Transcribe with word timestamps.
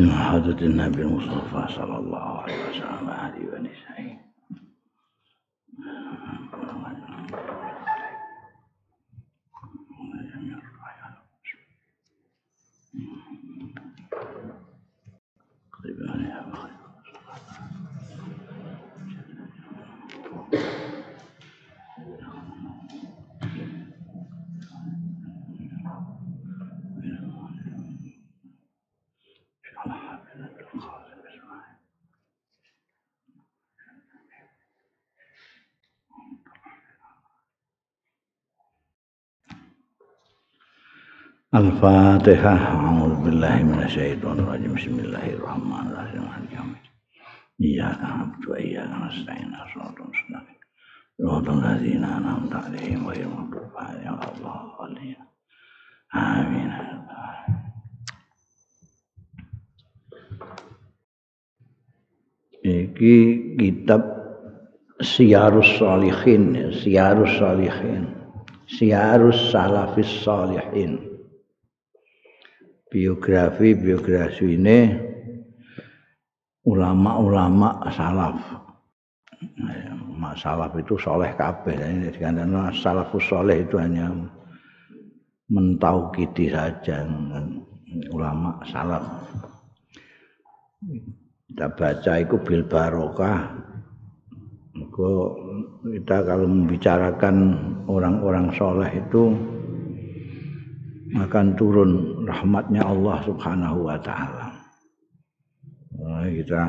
حضرة 0.00 0.60
النبي 0.60 1.02
المصطفى 1.02 1.66
صلى 1.74 1.96
الله 1.98 2.40
عليه 2.40 2.54
وسلم 2.70 4.11
الفاتحة. 41.62 42.54
أعوذ 42.56 43.14
بالله 43.24 43.62
من 43.62 43.82
الشيطان 43.82 44.38
الرجيم. 44.38 44.74
بسم 44.74 44.96
الله 44.98 45.26
الرحمن 45.38 45.86
الرحيم. 45.90 46.74
إياك 47.62 48.00
نعبد 48.02 48.42
وإياك 48.50 48.90
نستعين. 49.02 49.52
صراط 49.74 49.96
مستقيم. 50.10 50.60
صراط 51.22 51.46
الذين 51.48 52.04
أنعمت 52.04 52.54
عليهم 52.64 53.00
غير 53.08 53.22
المغضوب 53.30 53.72
عليهم 53.76 54.18
ولا 54.18 54.30
الضالين. 54.34 55.20
آمين. 56.14 56.70
Iki 62.62 63.16
kitab 63.58 64.02
Siyarus 65.02 65.82
Salihin, 65.82 66.70
Siyarus 66.70 67.34
Salihin, 67.42 68.06
Siyarus 68.70 69.50
Salafis 69.50 70.22
Salihin. 70.22 71.11
Biografi 72.92 73.72
biografi 73.72 74.52
ini 74.52 74.78
ulama-ulama 76.68 77.88
salaf. 77.88 78.36
Salaf 80.36 80.72
itu 80.76 80.94
soleh 81.00 81.32
kabeh. 81.34 81.74
Karena 82.20 82.68
salafus 82.76 83.24
soleh 83.26 83.64
itu 83.64 83.80
hanya 83.80 84.12
mentaukidi 85.48 86.52
saja 86.52 87.08
ulama 88.12 88.60
salaf. 88.68 89.02
Kita 91.48 91.66
baca 91.72 92.12
itu 92.20 92.36
bil 92.44 92.62
barokah. 92.68 93.40
Kita 95.82 96.16
kalau 96.22 96.46
membicarakan 96.48 97.36
orang-orang 97.88 98.52
soleh 98.56 98.88
itu 98.94 99.32
akan 101.12 101.46
turun 101.60 102.24
rahmatnya 102.24 102.80
Allah 102.80 103.20
Subhanahu 103.28 103.84
wa 103.84 103.98
taala. 104.00 104.48
Nah, 106.00 106.24
kita 106.24 106.62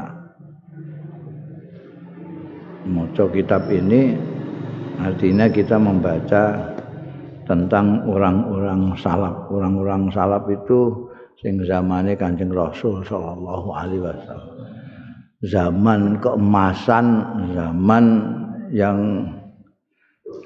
membaca 2.84 3.24
kitab 3.32 3.64
ini 3.72 4.20
artinya 5.00 5.48
kita 5.48 5.80
membaca 5.80 6.44
tentang 7.48 8.04
orang-orang 8.04 8.96
salaf. 9.00 9.48
Orang-orang 9.48 10.12
salaf 10.12 10.44
itu 10.52 11.08
sing 11.40 11.64
zamane 11.64 12.20
Kanjeng 12.20 12.52
Rasul 12.52 13.04
sallallahu 13.08 13.70
alaihi 13.72 14.04
wasallam. 14.04 14.56
Zaman 15.44 16.24
keemasan, 16.24 17.06
zaman 17.52 18.06
yang 18.72 19.28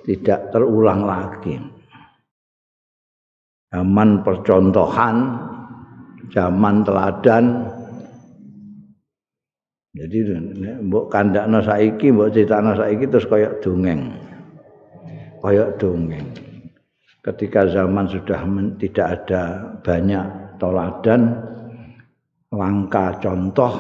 tidak 0.06 0.50
terulang 0.50 1.06
lagi 1.06 1.77
zaman 3.72 4.24
percontohan, 4.24 5.16
zaman 6.32 6.76
teladan. 6.88 7.46
Jadi 9.98 10.18
mbok 10.86 11.10
kandakno 11.10 11.60
saiki, 11.66 12.14
mbok 12.14 12.30
critakno 12.30 12.78
saiki 12.78 13.10
terus 13.10 13.26
koyok 13.26 13.54
dongeng. 13.66 14.02
Koyok 15.42 15.70
dongeng. 15.82 16.28
Ketika 17.26 17.68
zaman 17.68 18.08
sudah 18.08 18.40
tidak 18.80 19.08
ada 19.20 19.44
banyak 19.84 20.26
teladan, 20.62 21.36
langka 22.54 23.20
contoh, 23.20 23.74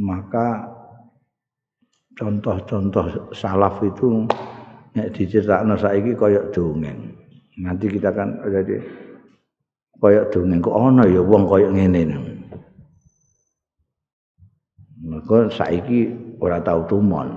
maka 0.00 0.72
contoh-contoh 2.16 3.34
salaf 3.36 3.82
itu 3.84 4.24
nek 4.96 5.10
diceritakno 5.12 5.76
saiki 5.76 6.16
koyok 6.16 6.48
dongeng. 6.54 7.11
Nanti 7.60 7.86
kita 7.90 8.14
kan 8.14 8.40
jadi 8.48 8.80
koyok 10.00 10.28
dongeng. 10.32 10.60
Kok 10.64 10.76
ana 10.76 11.04
ya 11.08 11.20
wong 11.20 11.44
koyok 11.44 11.72
ngene 11.76 12.32
maka 15.02 15.50
saiki 15.50 16.14
ora 16.38 16.62
tau 16.62 16.86
tumon. 16.86 17.28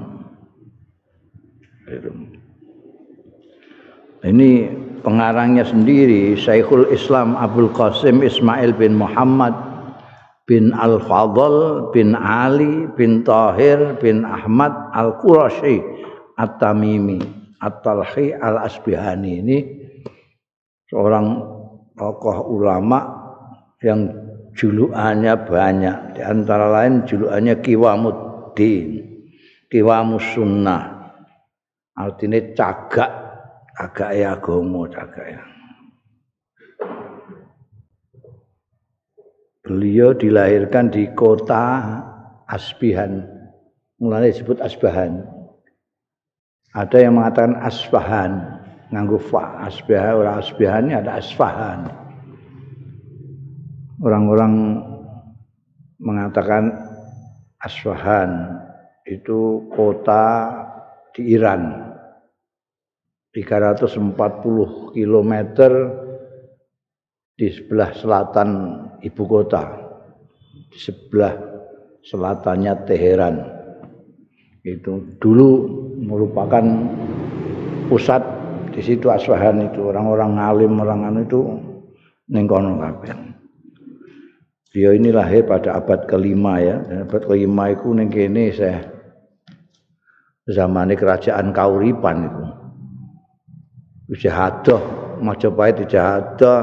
Ini 4.26 4.52
pengarangnya 5.06 5.62
sendiri 5.62 6.34
Syekhul 6.34 6.90
Islam 6.90 7.38
Abdul 7.38 7.70
Qasim 7.78 8.26
Ismail 8.26 8.74
bin 8.74 8.98
Muhammad 8.98 9.54
bin 10.50 10.74
Al-Fadl 10.74 11.90
bin 11.94 12.18
Ali 12.18 12.90
bin 12.98 13.22
Tahir 13.22 14.02
bin 14.02 14.26
Ahmad 14.26 14.74
Al-Qurashi 14.98 15.78
At-Tamimi 16.42 17.22
At-Talhi 17.62 18.34
Al-Asbihani. 18.34 19.46
Ini 19.46 19.58
seorang 20.90 21.42
tokoh 21.96 22.50
ulama 22.50 23.04
yang 23.84 24.10
julukannya 24.56 25.34
banyak. 25.46 25.98
Di 26.18 26.22
antara 26.24 26.72
lain 26.72 27.04
julukannya 27.04 27.60
Kiwamuddin 27.60 28.88
Kiwamus 29.68 30.24
Sunnah 30.32 30.84
artinya 31.96 32.40
cagak 32.56 33.12
agak 33.76 34.12
ya 34.16 34.36
gomo 34.40 34.88
cagak 34.88 35.36
ya 35.36 35.42
beliau 39.66 40.14
dilahirkan 40.16 40.94
di 40.94 41.10
kota 41.12 41.82
Asbihan 42.46 43.26
mulai 43.98 44.30
disebut 44.30 44.62
Asbahan. 44.62 45.26
Ada 46.72 47.10
yang 47.10 47.18
mengatakan 47.18 47.58
Asbahan 47.58 48.55
nganggo 48.94 49.18
fa 49.18 49.66
asbah 49.66 50.18
ora 50.18 50.42
asbahan 50.42 50.94
ada 50.94 51.18
asfahan. 51.18 51.90
Orang-orang 54.04 54.54
mengatakan 55.98 56.70
asfahan 57.64 58.62
itu 59.08 59.66
kota 59.74 60.52
di 61.16 61.34
Iran. 61.34 61.82
340 63.36 64.96
km 64.96 65.34
di 67.36 67.48
sebelah 67.52 67.92
selatan 67.92 68.50
ibu 69.04 69.24
kota. 69.28 69.64
Di 70.72 70.80
sebelah 70.80 71.36
selatannya 72.06 72.74
Teheran. 72.88 73.36
Itu 74.66 75.20
dulu 75.20 75.50
merupakan 76.00 76.64
pusat 77.92 78.35
di 78.76 78.84
situ 78.84 79.08
Aswahan 79.08 79.72
itu 79.72 79.88
orang-orang 79.88 80.36
ngalim 80.36 80.76
orang 80.84 81.08
anu 81.08 81.20
itu 81.24 81.40
ning 82.28 82.44
kono 82.44 82.76
kabeh. 82.76 83.16
Dia 84.76 84.92
ini 84.92 85.16
lahir 85.16 85.48
pada 85.48 85.80
abad 85.80 86.04
kelima 86.04 86.60
ya, 86.60 86.84
dan 86.84 87.08
abad 87.08 87.24
kelima 87.24 87.72
itu 87.72 87.88
ning 87.96 88.12
kene 88.12 88.52
saya 88.52 88.84
zaman 90.52 90.92
kerajaan 90.92 91.56
Kauripan 91.56 92.28
itu. 92.28 92.44
Jahadah, 94.28 94.84
Majapahit 95.24 95.88
Jahadah, 95.88 96.62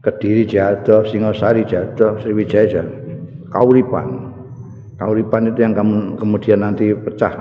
Kediri 0.00 0.46
Jahadah, 0.46 1.04
Singosari 1.10 1.66
Jahadah, 1.66 2.22
Sriwijaya 2.22 2.80
Kauripan. 3.50 4.32
Kauripan 4.94 5.50
itu 5.50 5.58
yang 5.66 5.74
kemudian 6.14 6.62
nanti 6.62 6.94
pecah 6.94 7.34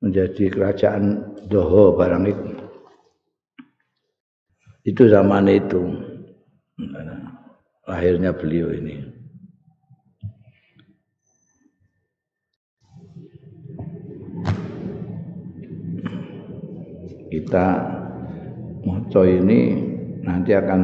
menjadi 0.00 0.48
kerajaan 0.48 1.36
Doho 1.46 1.96
barang 1.96 2.24
itu. 2.24 2.48
Itu 4.84 5.02
zaman 5.12 5.44
itu. 5.52 5.82
Lahirnya 7.84 8.32
beliau 8.32 8.72
ini. 8.72 8.96
Kita 17.30 17.66
moco 18.82 19.22
ini 19.22 19.60
nanti 20.24 20.50
akan 20.50 20.82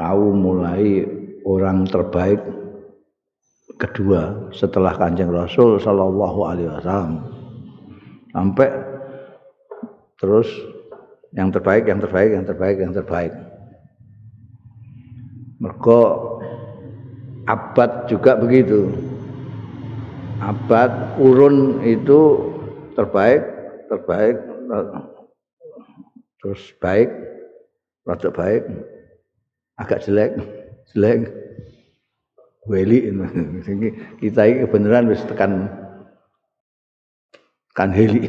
tahu 0.00 0.24
mulai 0.32 1.04
orang 1.44 1.84
terbaik 1.84 2.40
kedua 3.78 4.50
setelah 4.54 4.94
Kanjeng 4.94 5.30
Rasul 5.30 5.82
sallallahu 5.82 6.40
alaihi 6.46 6.70
wasallam. 6.70 7.22
Sampai 8.34 8.68
terus 10.18 10.48
yang 11.34 11.50
terbaik, 11.50 11.86
yang 11.90 11.98
terbaik, 11.98 12.30
yang 12.34 12.44
terbaik, 12.46 12.76
yang 12.78 12.92
terbaik. 12.94 13.32
Mergo 15.58 16.02
abad 17.46 18.06
juga 18.10 18.38
begitu. 18.38 18.90
Abad 20.42 21.18
urun 21.22 21.80
itu 21.86 22.52
terbaik, 22.98 23.42
terbaik, 23.88 24.36
terus 26.42 26.62
baik, 26.82 27.08
rada 28.04 28.28
baik, 28.34 28.62
agak 29.78 30.02
jelek, 30.04 30.32
jelek. 30.92 31.43
Weli 32.64 33.12
kita 34.24 34.42
ini 34.48 34.64
kebenaran 34.64 35.12
wis 35.12 35.20
tekan 35.28 35.68
kan 37.76 37.90
heli. 37.92 38.24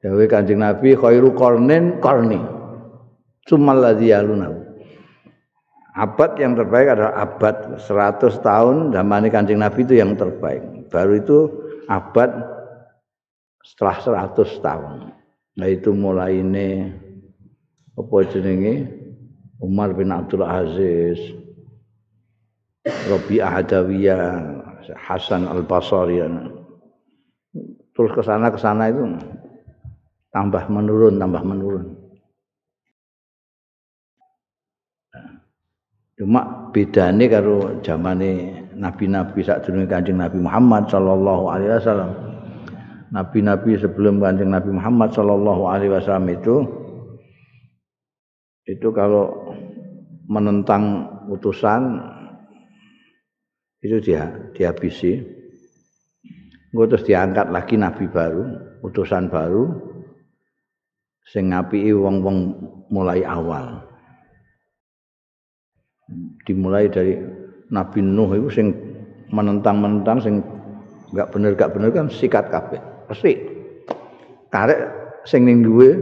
Dawe 0.00 0.24
Kanjeng 0.28 0.60
Nabi 0.60 0.96
khairu 0.96 1.36
qarnin 1.36 2.00
qarni. 2.00 2.40
Sumal 3.44 3.80
ladzi 3.84 4.12
yaluna. 4.12 4.52
Abad 5.94 6.40
yang 6.40 6.56
terbaik 6.58 6.90
adalah 6.96 7.14
abad 7.22 7.78
100 7.78 8.40
tahun 8.40 8.76
zaman 8.96 9.28
Kanjeng 9.28 9.60
Nabi 9.60 9.84
itu 9.84 9.94
yang 10.00 10.16
terbaik. 10.16 10.88
Baru 10.88 11.12
itu 11.20 11.38
abad 11.88 12.30
setelah 13.64 14.26
100 14.32 14.64
tahun. 14.64 15.12
Nah 15.54 15.68
itu 15.70 15.92
mulai 15.92 16.40
ini 16.40 16.88
apa 17.94 18.16
jenenge 18.26 18.90
Umar 19.62 19.94
bin 19.94 20.10
Abdul 20.10 20.42
Aziz, 20.42 21.20
Rabi'ah 22.84 23.64
Adawiyah, 23.64 24.20
Hasan 25.00 25.48
Al-Basri. 25.48 26.20
Terus 27.94 28.10
ke 28.12 28.20
sana 28.20 28.52
ke 28.52 28.60
sana 28.60 28.92
itu 28.92 29.08
tambah 30.28 30.68
menurun, 30.68 31.16
tambah 31.16 31.40
menurun. 31.40 31.84
Cuma 36.14 36.70
bedane 36.70 37.26
karo 37.26 37.82
zamane 37.82 38.62
nabi-nabi 38.76 39.42
saat 39.42 39.66
durunge 39.66 39.90
Kanjeng 39.90 40.22
Nabi 40.22 40.38
Muhammad 40.38 40.86
sallallahu 40.86 41.44
alaihi 41.50 41.74
wasallam. 41.74 42.10
Nabi-nabi 43.10 43.78
sebelum 43.80 44.22
Kanjeng 44.22 44.54
Nabi 44.54 44.70
Muhammad 44.74 45.10
sallallahu 45.10 45.62
alaihi 45.66 45.90
wasallam 45.90 46.30
itu 46.30 46.62
itu 48.70 48.88
kalau 48.94 49.54
menentang 50.30 51.10
utusan 51.30 52.13
itu 53.84 54.00
dia 54.00 54.32
dihabisi 54.56 55.20
Gue 56.74 56.90
terus 56.90 57.06
diangkat 57.06 57.54
lagi 57.54 57.78
nabi 57.78 58.10
baru 58.10 58.42
utusan 58.82 59.30
baru 59.30 59.94
sing 61.22 61.54
ngapiki 61.54 61.94
wong-wong 61.94 62.50
mulai 62.90 63.22
awal. 63.22 63.78
Dimulai 66.42 66.90
dari 66.90 67.14
Nabi 67.70 68.02
Nuh 68.02 68.30
itu 68.34 68.48
sing 68.50 68.66
menentang-menentang 69.30 70.18
sing 70.18 70.34
enggak 71.14 71.30
bener 71.30 71.54
enggak 71.54 71.72
bener 71.72 71.90
kan 71.94 72.10
sikat 72.10 72.50
kabeh. 72.50 72.82
Pasti 73.06 73.38
karek 74.50 74.90
sing 75.22 75.46
ning 75.46 75.62
duwe 75.62 75.94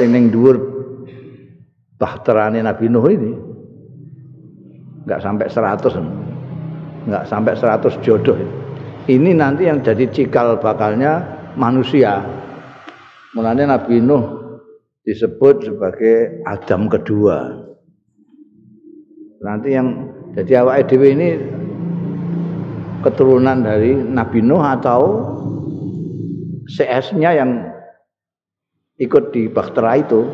sing 0.00 0.08
ning 0.08 0.32
dhuwur 0.32 0.56
bahterane 2.00 2.64
Nabi 2.64 2.88
Nuh 2.88 3.06
ini 3.12 3.32
enggak 5.04 5.20
sampai 5.20 5.52
100 5.52 6.33
nggak 7.04 7.24
sampai 7.28 7.52
100 7.56 8.00
jodoh. 8.04 8.36
Ini 9.04 9.36
nanti 9.36 9.68
yang 9.68 9.84
jadi 9.84 10.08
cikal 10.08 10.56
bakalnya 10.60 11.20
manusia. 11.60 12.24
Mulanya 13.36 13.76
Nabi 13.76 14.00
Nuh 14.00 14.24
disebut 15.04 15.68
sebagai 15.68 16.40
Adam 16.48 16.88
kedua. 16.88 17.52
Nanti 19.44 19.76
yang 19.76 20.08
jadi 20.32 20.64
awak 20.64 20.88
EDW 20.88 21.02
ini 21.12 21.28
keturunan 23.04 23.60
dari 23.60 23.92
Nabi 23.92 24.40
Nuh 24.40 24.64
atau 24.64 25.00
CS-nya 26.64 27.36
yang 27.36 27.50
ikut 28.96 29.36
di 29.36 29.52
Bahtera 29.52 30.00
itu. 30.00 30.24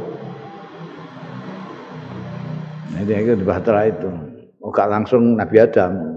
Dia 3.02 3.18
ikut 3.18 3.42
di 3.42 3.46
Bahtera 3.48 3.90
itu. 3.90 4.06
Oh, 4.62 4.70
langsung 4.70 5.34
Nabi 5.34 5.56
Adam. 5.58 6.09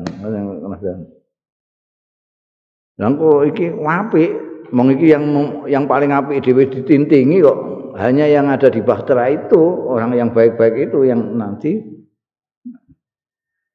Lah 3.00 3.09
iki 3.47 3.74
apik, 3.74 4.31
mong 4.69 4.88
iki 4.94 5.07
yang 5.09 5.24
yang 5.65 5.89
paling 5.89 6.13
apik 6.13 6.44
dhewe 6.44 6.69
ditintingi 6.69 7.41
kok 7.41 7.57
hanya 7.97 8.25
yang 8.25 8.50
ada 8.50 8.74
di 8.74 8.81
Bahtera 8.81 9.30
itu, 9.30 9.62
orang 9.85 10.18
yang 10.18 10.30
baik-baik 10.33 10.89
itu 10.89 11.06
yang 11.06 11.38
nanti 11.38 11.77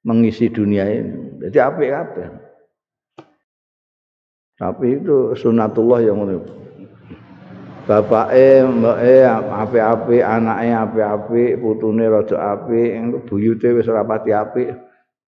mengisi 0.03 0.51
dunia 0.51 0.87
ini. 0.91 1.39
Jadi 1.47 1.59
apik 1.63 1.91
kabeh. 1.91 2.27
Tapi 4.59 4.87
itu 4.99 5.39
sunatullah 5.39 6.03
yang 6.03 6.19
ngono. 6.19 6.43
Bapake, 7.87 8.67
mbake 8.69 9.25
apik-apik, 9.49 10.21
anake 10.21 10.69
apik-apik, 10.77 11.51
putune 11.63 12.05
rada 12.11 12.37
apik, 12.59 12.91
buyute 13.31 13.71
wis 13.73 13.89
ora 13.89 14.05
pati 14.05 14.35
apik. 14.35 14.88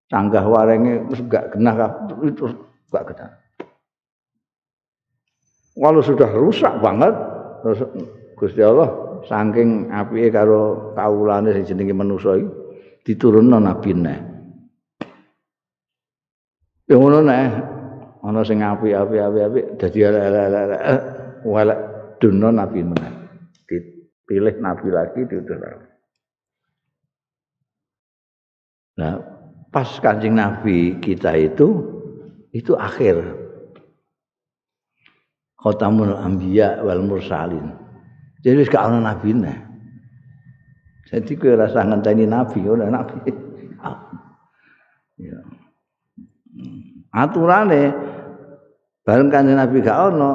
Canggah 0.07 0.45
warenge 0.47 1.03
terus 1.11 1.21
enggak 1.27 1.45
genah 1.55 1.75
itu 2.23 2.43
enggak 2.91 3.05
genah. 3.13 3.29
Kalau 5.77 6.01
sudah 6.01 6.29
rusak 6.33 6.73
banget 6.81 7.13
terus 7.61 7.79
Gusti 8.37 8.61
Allah 8.65 8.89
saking 9.29 9.89
apike 9.93 10.33
karo 10.33 10.93
kawulane 10.97 11.53
sing 11.53 11.65
jenenge 11.69 11.93
manusa 11.93 12.37
iki 12.37 12.49
diturunno 13.05 13.57
nabi 13.61 13.91
neh. 13.93 14.19
Ya 16.87 16.95
ngono 16.95 17.19
neh 17.19 17.45
ana 18.23 18.41
sing 18.47 18.63
apik-apik 18.63 19.19
apik-apik 19.21 19.65
dadi 19.75 19.99
elek-elek 20.07 20.81
walek 21.45 21.79
duno 22.17 22.49
nabi 22.49 22.79
meneh. 22.81 23.13
Dipilih 23.67 24.55
nabi 24.63 24.87
lagi 24.89 25.19
diutus. 25.29 25.61
Nah, 28.97 29.36
pas 29.73 29.87
kancing 29.99 30.35
Nabi 30.35 30.97
kita 30.99 31.35
itu 31.37 31.83
itu 32.51 32.73
akhir. 32.75 33.47
Khotamul 35.57 36.13
anbiya 36.13 36.85
wal 36.85 37.01
mursalin. 37.01 37.73
Jadi 38.45 38.69
gak 38.69 38.87
ana 38.87 39.01
nabine 39.01 39.67
jadi 41.07 41.31
kowe 41.39 41.55
rasa 41.55 41.87
ngenteni 41.87 42.27
nabi 42.27 42.59
ora 42.67 42.91
nabi. 42.91 43.31
Ya. 45.17 45.39
Aturane 47.15 47.95
bareng 49.07 49.31
kanjeng 49.31 49.55
nabi 49.55 49.79
gak 49.79 50.11
ana 50.11 50.31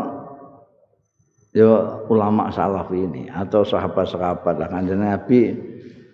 ya 1.53 2.01
ulama 2.09 2.49
salaf 2.49 2.89
ini 2.89 3.29
atau 3.29 3.69
sahabat-sahabat. 3.69 4.55
Lah 4.57 4.69
kanjeng 4.73 5.05
nabi 5.05 5.53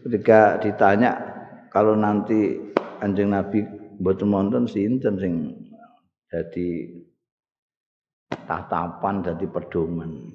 ketika 0.03 0.59
ditanya 0.59 1.15
kalau 1.71 1.95
nanti 1.95 2.59
Kanjeng 2.99 3.31
Nabi 3.31 3.63
mboten 4.03 4.31
wonten 4.31 4.65
sinten 4.67 5.15
sing 5.23 5.33
dadi 6.27 6.99
tatapan 8.47 9.23
dadi 9.23 9.47
pedoman. 9.47 10.35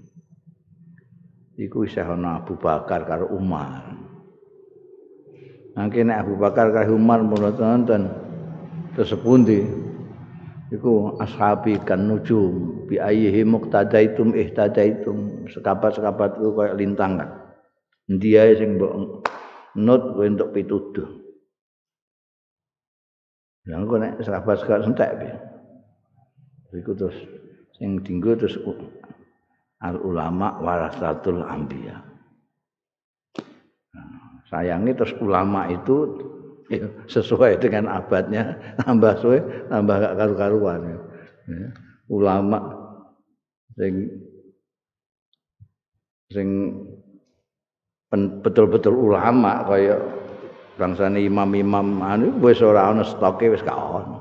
Iku 1.54 1.86
isih 1.86 2.08
ana 2.08 2.42
Abu 2.42 2.58
Bakar 2.58 3.06
karo 3.06 3.30
Umar. 3.30 3.94
Nangke 5.78 6.02
nek 6.02 6.26
Abu 6.26 6.34
Bakar 6.40 6.74
karo 6.74 6.98
Umar 6.98 7.22
mulo 7.22 7.54
wonten 7.54 8.10
terus 8.98 9.14
pundi? 9.22 9.62
Iku 10.74 11.22
ashabi 11.22 11.78
kan 11.86 12.10
nujum 12.10 12.90
bi 12.90 12.98
ayyihi 12.98 13.46
muqtadaitum 13.46 14.34
ihtadaitum 14.34 15.46
sekabat-sekabat 15.46 16.42
itu 16.42 16.50
kayak 16.58 16.78
lintang 16.82 17.22
kan. 17.22 17.30
Dia 18.10 18.50
sing 18.58 18.82
mbok 18.82 19.22
nut 19.78 20.04
untuk 20.18 20.50
pituduh. 20.50 21.23
Ya 23.64 23.80
engko 23.80 23.96
nek 23.96 24.20
sahabat 24.20 24.60
sekar 24.60 24.84
entek 24.84 25.12
piye. 25.24 25.36
Iku 26.74 26.92
terus 26.98 27.16
sing 27.80 28.02
dinggo 28.04 28.36
terus 28.36 28.60
al 29.80 29.96
ulama 30.04 30.60
warasatul 30.60 31.46
anbiya. 31.46 32.02
Sayangi 34.52 34.92
terus 34.94 35.16
ulama 35.24 35.72
itu 35.72 35.96
ya, 36.68 36.86
sesuai 37.08 37.62
dengan 37.64 37.90
abadnya 37.90 38.58
tambah 38.84 39.18
suwe 39.24 39.40
tambah 39.72 39.96
gak 39.98 40.16
karu-karuan 40.20 40.80
ya. 40.84 41.00
ulama 42.12 42.60
sing 43.76 44.12
sing 46.30 46.48
betul-betul 48.46 48.94
ulama 48.94 49.66
kaya 49.66 49.98
bangsane 50.84 51.24
imam-imam 51.24 52.04
anu 52.04 52.44
wis 52.44 52.60
ora 52.60 52.92
ana 52.92 53.08
stoke 53.08 53.48
wis 53.48 53.64
gak 53.64 53.80
ono. 53.80 54.20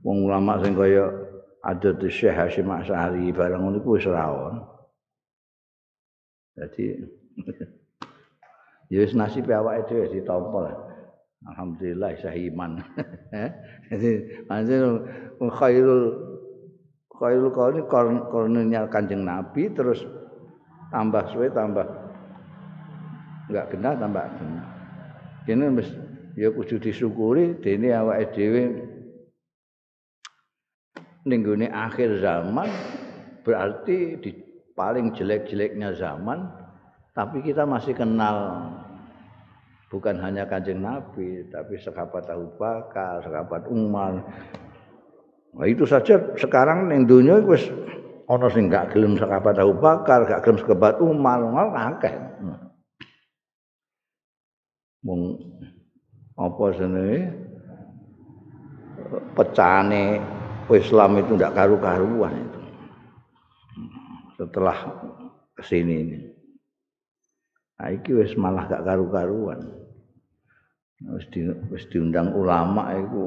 Wong 0.00 0.24
ulama 0.24 0.56
sing 0.64 0.72
kaya 0.72 1.12
ada 1.60 1.92
di 1.92 2.08
Syekh 2.08 2.32
Hashim 2.32 2.72
Asy'ari 2.72 3.28
barang 3.36 3.60
ngono 3.60 3.76
iku 3.76 4.00
wis 4.00 4.08
ora 4.08 4.32
ono. 4.32 4.62
Jadi 6.56 6.84
ya 8.96 8.98
wis 9.04 9.12
nasib 9.12 9.44
awake 9.52 9.92
dhewe 9.92 10.08
ditampa 10.08 10.58
lah. 10.64 10.76
Alhamdulillah 11.52 12.16
isa 12.16 12.32
iman. 12.32 12.80
Jadi 13.92 14.10
anjir 14.48 14.82
khairul 15.36 16.04
khairul 17.12 17.52
qauli 17.52 17.84
qarnnya 17.92 18.88
Kanjeng 18.88 19.22
Nabi 19.22 19.68
terus 19.76 20.00
tambah 20.88 21.28
suwe 21.28 21.52
tambah 21.52 21.84
enggak 23.52 23.68
kenal 23.68 23.94
tambah 24.00 24.24
kenal. 24.40 24.77
Kene 25.48 25.72
wis 25.80 25.88
ya 26.36 26.52
kudu 26.52 26.76
disyukuri 26.76 27.56
dene 27.64 27.88
awake 27.96 28.36
dhewe 28.36 28.62
ning 31.24 31.40
akhir 31.72 32.20
zaman 32.20 32.68
berarti 33.48 34.20
di 34.20 34.36
paling 34.76 35.16
jelek-jeleknya 35.16 35.96
zaman 35.96 36.52
tapi 37.16 37.40
kita 37.40 37.64
masih 37.64 37.96
kenal 37.96 38.68
bukan 39.88 40.20
hanya 40.20 40.44
kanjeng 40.44 40.84
Nabi 40.84 41.48
tapi 41.48 41.80
sahabat 41.80 42.28
Abu 42.28 42.52
Bakar, 42.60 43.24
sahabat 43.24 43.72
Umar. 43.72 44.20
Nah, 45.56 45.64
itu 45.64 45.88
saja 45.88 46.36
sekarang 46.36 46.92
ning 46.92 47.08
dunia 47.08 47.40
wis 47.40 47.64
ana 48.28 48.52
sing 48.52 48.68
gak 48.68 48.92
gelem 48.92 49.16
sahabat 49.16 49.56
Abu 49.56 49.80
Bakar, 49.80 50.28
gak 50.28 50.44
gelem 50.44 50.60
sahabat 50.60 51.00
Umar, 51.00 51.40
ngono 51.40 51.72
akeh. 51.72 52.14
Mung 55.06 55.38
apa 56.38 56.64
jenenge 56.74 57.34
pecahane 59.34 60.18
Islam 60.68 61.10
itu 61.18 61.32
tidak 61.38 61.54
karu-karuan 61.56 62.34
itu. 62.34 62.60
Setelah 64.36 64.78
kesini 65.56 65.94
ini. 66.04 66.18
Nah, 67.78 67.88
iki 67.94 68.10
wis 68.14 68.34
malah 68.34 68.66
gak 68.66 68.84
karu-karuan. 68.84 69.70
Wis 71.14 71.26
di, 71.30 71.46
wis 71.70 71.86
diundang 71.88 72.34
ulama 72.34 72.90
iku 72.94 73.24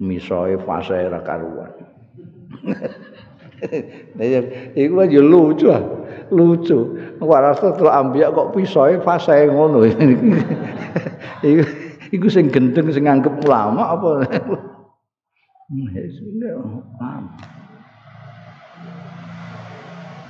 misoe 0.00 0.54
fase 0.62 1.10
karuan. 1.26 1.72
Iku 4.82 4.94
aja 5.00 5.20
lucu 5.20 5.66
ah. 5.72 5.82
Lucu. 6.32 6.98
Warasatul 7.22 7.88
anbiya 7.88 8.34
kok 8.34 8.52
pisoe 8.52 9.00
fase 9.00 9.46
ngono. 9.48 9.86
iku 11.46 11.62
iku 12.12 12.26
sing 12.30 12.50
gendeng 12.50 12.90
sing 12.90 13.06
nganggep 13.06 13.42
ulama 13.46 13.94
apa? 13.94 14.10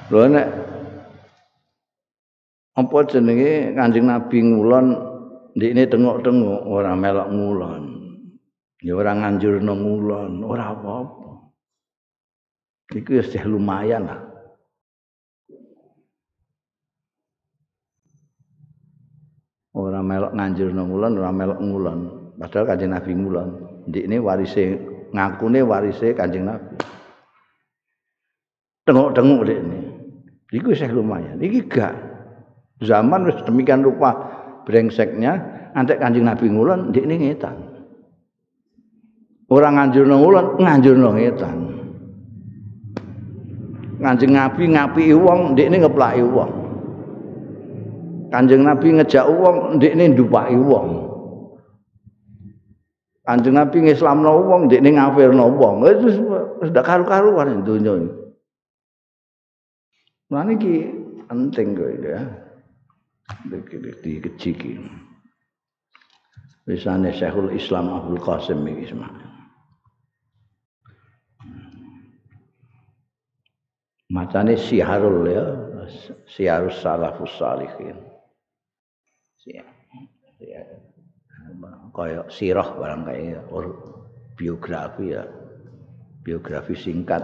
Lho 0.07 0.23
nek 0.31 0.49
apa 2.77 2.97
jenenge 3.09 3.73
Kanjeng 3.73 4.07
Nabi 4.07 4.39
ngulon 4.45 4.87
ndekne 5.57 5.83
tengok-tengok 5.89 6.61
ora 6.69 6.93
melok 6.93 7.29
ngulon. 7.33 7.85
Ya 8.85 8.93
ora 8.93 9.17
nganjurno 9.17 9.73
ngulon, 9.73 10.45
ora 10.45 10.77
apa-apa. 10.77 11.26
Iku 12.95 13.19
wis 13.19 13.35
lumayan 13.43 14.07
lah. 14.07 14.21
Ora 19.77 20.01
melok 20.01 20.33
nganjurno 20.33 20.83
ngulon, 20.89 21.13
ora 21.21 21.33
melok 21.35 21.61
ngulon. 21.61 21.99
Padahal 22.41 22.65
Kanjeng 22.73 22.93
Nabi 22.95 23.13
ngulon. 23.13 23.49
Ndekne 23.91 24.17
warise 24.23 24.65
ngakune 25.13 25.61
warise 25.67 26.17
Kanjeng 26.17 26.49
Nabi. 26.49 26.75
Tengok-tengok 28.87 29.43
dekne. 29.45 29.79
Iku 30.55 30.73
wis 30.73 30.81
lumayan. 30.89 31.43
Iki 31.43 31.61
gak 31.69 31.95
Zaman 32.77 33.25
wis 33.25 33.41
demikian 33.49 33.81
rupa 33.81 34.13
brengseknya, 34.69 35.33
antek 35.73 35.97
Kanjeng 35.97 36.29
Nabi 36.29 36.53
ngulon 36.53 36.93
ndekne 36.93 37.17
ngetan. 37.17 37.57
Ora 39.49 39.73
nganjurno 39.73 40.15
ngulon, 40.21 40.47
nganjurno 40.61 41.09
ngetan. 41.17 41.57
Kanjeng 43.97 44.33
Nabi 44.37 44.63
ngapiki 44.77 45.17
wong, 45.17 45.57
ndekne 45.57 45.77
ngeplaki 45.81 46.23
wong. 46.23 46.51
Kanjeng 48.29 48.63
Nabi 48.63 48.89
ngejak 49.01 49.27
wong, 49.27 49.81
ndekne 49.81 50.13
ndupaki 50.13 50.57
wong. 50.61 50.89
Kanjeng 53.25 53.57
Nabi 53.57 53.77
ngislamno 53.89 54.33
wong, 54.47 54.61
ndekne 54.69 54.95
ngafirno 54.95 55.45
wong. 55.57 55.75
Itu 55.89 56.09
sudah 56.63 56.85
karu-karuan 56.85 57.65
donya 57.65 57.93
iki. 57.97 58.11
Nah 60.27 60.43
niki 60.43 60.75
penting 61.31 61.79
kok 61.79 61.91
ya. 62.03 62.21
dikeciki. 64.03 64.79
Wisane 66.67 67.15
Syekhul 67.15 67.55
Islam 67.55 67.91
Abdul 67.95 68.19
Qasim 68.19 68.67
iki 68.67 68.91
semak. 68.91 69.26
Macane 74.07 74.55
siharul 74.55 75.27
ya, 75.27 75.51
siharus 76.31 76.79
salafus 76.79 77.35
salihin. 77.43 77.99
Kaya 81.91 82.23
sirah 82.31 82.71
barang 82.79 83.03
kaya 83.03 83.43
biografi 84.39 85.11
ya. 85.11 85.27
Biografi 86.23 86.79
singkat. 86.79 87.19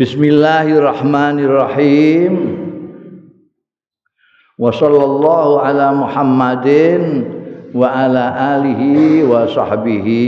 Bismillahirrahmanirrahim. 0.00 2.32
Wa 4.56 4.72
sallallahu 4.72 5.60
ala 5.60 5.92
Muhammadin 5.92 7.43
wa 7.74 7.88
ala 7.90 8.54
alihi 8.54 9.26
wa 9.26 9.50
sahbihi. 9.50 10.26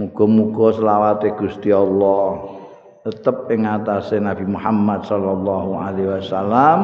Muga-muga 0.00 0.80
selawate 0.80 1.36
Gusti 1.36 1.68
Allah 1.70 2.40
tetep 3.04 3.52
ing 3.52 3.68
atase 3.68 4.16
Nabi 4.18 4.48
Muhammad 4.48 5.04
sallallahu 5.04 5.76
alaihi 5.76 6.10
wasallam 6.10 6.78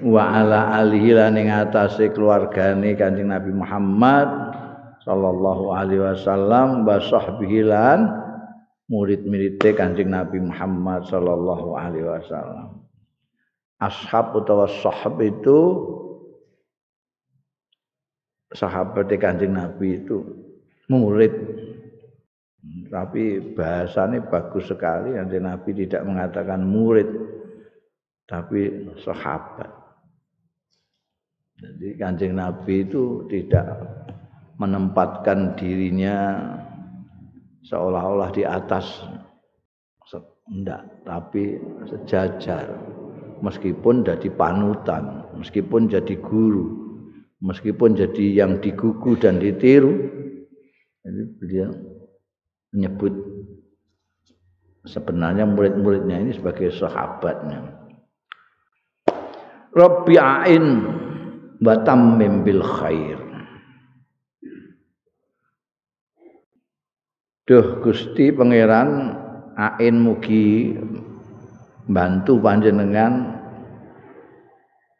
wa 0.00 0.22
ala 0.32 0.80
alihi 0.80 1.12
lan 1.12 1.36
ing 1.36 1.52
atase 1.52 2.08
keluargane 2.10 2.96
Kanjeng 2.96 3.28
Nabi 3.30 3.52
Muhammad 3.52 4.26
sallallahu 5.04 5.76
alaihi 5.76 6.02
wasallam 6.02 6.88
wa 6.88 6.96
sahbihi 6.98 7.68
lan 7.68 8.08
murid-muride 8.88 9.76
Kanjeng 9.76 10.10
Nabi 10.10 10.40
Muhammad 10.40 11.04
sallallahu 11.06 11.76
alaihi 11.76 12.08
wasallam. 12.08 12.79
Ashab 13.80 14.36
utawa 14.36 14.68
sahab 14.68 15.24
itu 15.24 15.58
sahabat 18.52 19.08
Kanjeng 19.16 19.56
Nabi 19.56 20.04
itu 20.04 20.20
murid. 20.92 21.32
Tapi 22.92 23.56
bahasanya 23.56 24.20
bagus 24.28 24.68
sekali 24.68 25.16
Kanjeng 25.16 25.48
Nabi 25.48 25.70
tidak 25.72 26.04
mengatakan 26.04 26.60
murid 26.60 27.08
tapi 28.28 28.84
sahabat. 29.00 29.72
Jadi 31.56 31.96
Kanjeng 31.96 32.36
Nabi 32.36 32.84
itu 32.84 33.24
tidak 33.32 33.80
menempatkan 34.60 35.56
dirinya 35.56 36.36
seolah-olah 37.64 38.28
di 38.28 38.44
atas 38.44 39.08
enggak 40.50 40.82
tapi 41.06 41.62
sejajar 41.86 42.66
meskipun 43.40 44.04
jadi 44.04 44.28
panutan 44.32 45.26
meskipun 45.36 45.88
jadi 45.88 46.14
guru 46.20 46.80
meskipun 47.40 47.96
jadi 47.96 48.44
yang 48.44 48.60
digugu 48.60 49.16
dan 49.16 49.40
ditiru. 49.40 49.96
Jadi 51.00 51.22
beliau 51.40 51.70
menyebut 52.70 53.14
sebenarnya 54.84 55.48
murid-muridnya 55.48 56.16
ini 56.20 56.32
sebagai 56.36 56.70
sahabatnya. 56.76 57.88
Rabbi'ain 59.72 60.64
batam 61.58 62.20
bil 62.20 62.62
khair. 62.62 63.18
Duh 67.48 67.82
Gusti 67.82 68.30
Pangeran 68.30 69.16
ain 69.58 69.96
mugi 69.98 70.76
bantu 71.90 72.38
panjenengan 72.38 73.42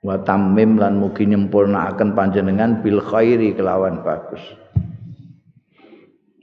wa 0.03 0.17
tamim 0.27 0.75
lan 0.75 0.99
mugi 0.99 1.31
nyempurnaaken 1.31 2.19
panjenengan 2.19 2.83
bil 2.83 2.99
khairi 2.99 3.55
kelawan 3.55 4.03
bagus. 4.03 4.43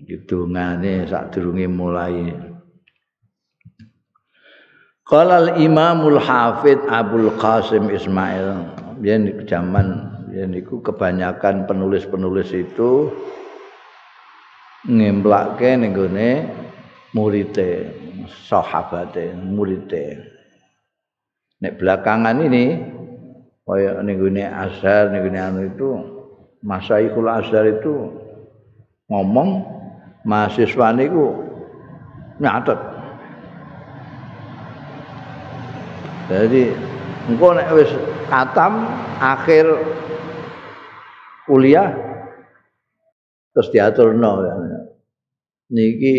Gitu 0.08 0.48
ngane 0.48 1.04
sadurunge 1.04 1.68
mulai. 1.68 2.32
Qala 5.08 5.56
Imamul 5.60 6.20
Hafid 6.20 6.80
Abdul 6.88 7.36
Qasim 7.36 7.92
Ismail. 7.92 8.76
Yen 9.04 9.46
zaman 9.48 10.10
yen 10.32 10.56
iku 10.56 10.82
kebanyakan 10.82 11.70
penulis-penulis 11.70 12.50
itu 12.56 13.14
ngemplake 14.88 15.78
ning 15.78 15.92
gone 15.94 16.32
murite 17.14 17.94
sahabate 18.48 19.38
murite 19.38 20.37
nek 21.62 21.82
belakangan 21.82 22.38
ini 22.44 22.66
kaya 23.68 24.00
ning 24.06 24.22
gone 24.22 24.46
Azhar 24.46 25.10
ning 25.12 25.26
gone 25.28 25.40
anu 25.40 25.62
itu 25.68 25.90
Masaikul 26.66 27.30
Azhar 27.30 27.70
itu 27.70 28.12
ngomong 29.08 29.64
mahasiswa 30.26 30.92
niku 30.92 31.38
nyatet. 32.42 32.80
Jadi 36.28 36.76
engko 37.32 37.56
nek 37.56 37.72
wis 37.72 37.92
katam 38.28 38.84
akhir 39.22 39.64
kuliah 41.48 41.96
terus 43.56 43.72
diaturno 43.72 44.44
niki 45.72 46.16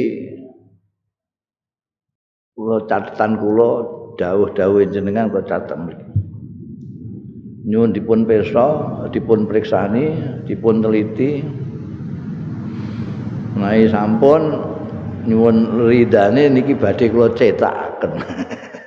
kula 2.57 2.89
catatan 2.89 3.37
kula 3.37 3.98
dawuh-dawuh 4.19 4.91
jenengan 4.91 5.31
kula 5.31 5.47
catet 5.47 5.79
nyuwun 7.69 7.95
dipun 7.95 8.27
pirsa 8.27 8.67
dipun 9.15 9.47
priksani 9.47 10.19
dipun 10.45 10.83
teliti 10.83 11.47
Nai 13.59 13.91
sampun 13.91 14.55
nyuwun 15.27 15.83
ridane 15.91 16.47
niki 16.47 16.79
badhe 16.79 17.11
kula 17.11 17.35
cetaken 17.35 18.23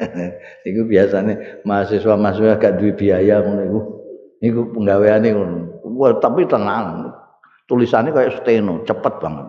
iku 0.68 0.82
biasane 0.88 1.62
mahasiswa-mahasiswa 1.68 2.56
gak 2.58 2.80
duwe 2.80 2.94
biaya 2.96 3.44
ngono 3.44 3.62
iku. 3.68 3.80
Iku 4.42 4.62
penggaweane 4.74 5.30
ngono. 5.34 5.58
Tapi 6.18 6.50
tenang. 6.50 7.14
Tulisannya 7.70 8.12
kayak 8.12 8.42
steno, 8.42 8.84
cepet 8.84 9.14
banget. 9.22 9.48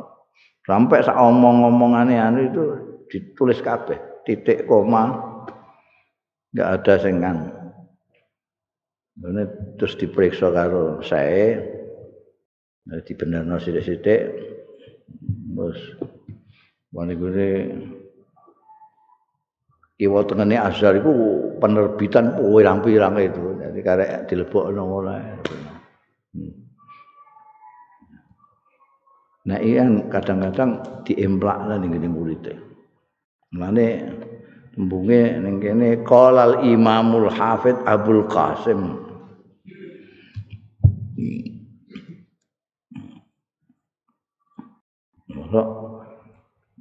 Sampai 0.63 1.03
sak 1.03 1.19
omong-omongane 1.19 2.15
anu 2.15 2.39
itu 2.47 2.63
ditulis 3.11 3.59
kabeh, 3.59 3.99
titik 4.23 4.63
koma 4.71 5.32
enggak 6.53 6.69
ada 6.81 6.95
sing 7.01 7.17
kan. 7.21 7.37
Ini 9.13 9.45
terus 9.77 9.97
diperiksa 10.01 10.49
karo 10.53 11.05
saya, 11.05 11.61
dibenerno 13.05 13.61
sithik-sithik, 13.61 14.21
terus 15.53 15.79
wani 16.93 17.13
gue 17.17 17.49
kiwa 20.01 20.21
tengene 20.27 20.57
Azhar 20.59 20.99
iku 20.99 21.13
penerbitan 21.63 22.35
pirang-pirang 22.41 23.15
itu. 23.21 23.43
Jadi 23.61 23.79
karek 23.85 24.11
dilebokno 24.27 24.83
ngono. 24.83 25.13
Hmm. 26.33 26.53
Nah, 29.43 29.59
iya 29.59 29.83
kadang-kadang 30.11 31.03
diemplak 31.07 31.59
lah 31.67 31.77
ngene 31.79 32.09
murid. 32.11 32.47
Mane 33.53 33.87
tembunge 34.73 35.39
ning 35.39 35.61
kene 35.61 36.01
Imamul 36.65 37.29
Hafid 37.29 37.77
Abdul 37.85 38.25
Qasim. 38.29 39.13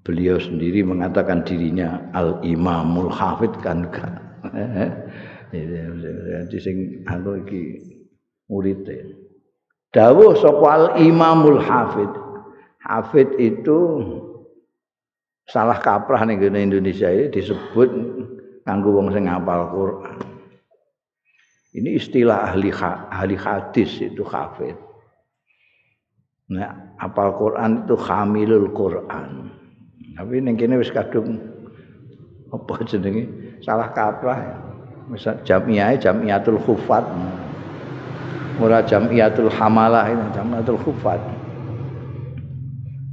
Beliau 0.02 0.42
sendiri 0.42 0.82
mengatakan 0.82 1.46
dirinya 1.46 2.10
al 2.18 2.42
imamul 2.42 3.14
hafid 3.14 3.54
kan 3.62 3.86
jadi 5.54 6.58
sing 6.58 7.06
anu 7.06 7.38
iki 7.46 7.78
murid 8.50 8.82
dawuh 9.94 10.34
sapa 10.42 10.68
al 10.74 10.88
imamul 10.98 11.62
hafid 11.62 12.10
hafid 12.82 13.30
itu 13.38 13.80
salah 15.48 15.80
kaprah 15.80 16.26
ning 16.26 16.42
Indonesia 16.42 17.10
ini 17.10 17.30
disebut 17.30 17.90
kanggo 18.66 18.98
wong 18.98 19.14
sing 19.14 19.26
ngapal 19.26 19.72
Quran 19.74 20.18
ini 21.72 21.96
istilah 21.98 22.52
ahli 22.52 22.70
ahli 23.10 23.36
hadis 23.40 24.02
itu 24.02 24.22
hafid 24.28 24.76
nah 26.52 26.96
apal 27.00 27.34
Quran 27.40 27.88
itu 27.88 27.96
hamilul 27.96 28.70
Quran 28.76 29.62
Tapi 30.16 30.44
ning 30.44 30.60
kene 30.60 30.76
wis 30.78 30.92
kadung 30.92 31.40
apa 32.52 32.84
jenenge? 32.84 33.58
Salah 33.64 33.90
kaprah. 33.96 34.40
Misal 35.08 35.40
jamiah 35.48 35.96
jamiatul 35.96 36.60
khufat. 36.62 37.04
Ora 38.60 38.84
jamiatul 38.84 39.50
hamalah 39.50 40.06
ini 40.12 40.26
jamiatul 40.36 40.78
khufat. 40.78 41.20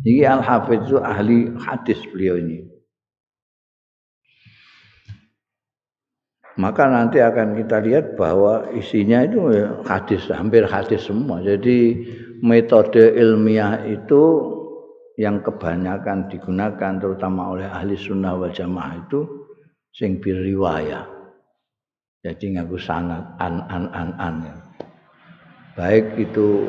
Ini 0.09 0.25
Al-Hafiz 0.25 0.89
itu 0.89 0.97
ahli 0.97 1.53
hadis 1.61 2.01
beliau 2.09 2.41
ini. 2.41 2.65
Maka 6.57 6.89
nanti 6.89 7.21
akan 7.21 7.55
kita 7.55 7.79
lihat 7.85 8.17
bahwa 8.17 8.73
isinya 8.73 9.23
itu 9.23 9.53
hadis, 9.85 10.27
hampir 10.33 10.65
hadis 10.65 11.07
semua. 11.07 11.45
Jadi 11.45 12.09
metode 12.41 13.15
ilmiah 13.15 13.85
itu 13.85 14.57
yang 15.21 15.45
kebanyakan 15.45 16.27
digunakan 16.33 16.99
terutama 16.99 17.53
oleh 17.53 17.69
ahli 17.69 17.95
sunnah 17.95 18.35
wal 18.35 18.51
jamaah 18.51 18.97
itu 18.97 19.23
sing 19.93 20.19
riwayah. 20.25 21.05
Jadi 22.25 22.59
ngaku 22.59 22.81
sangat 22.81 23.23
an 23.39 23.63
an 23.71 23.85
an 23.95 24.11
an. 24.19 24.37
Baik 25.79 26.19
itu 26.19 26.67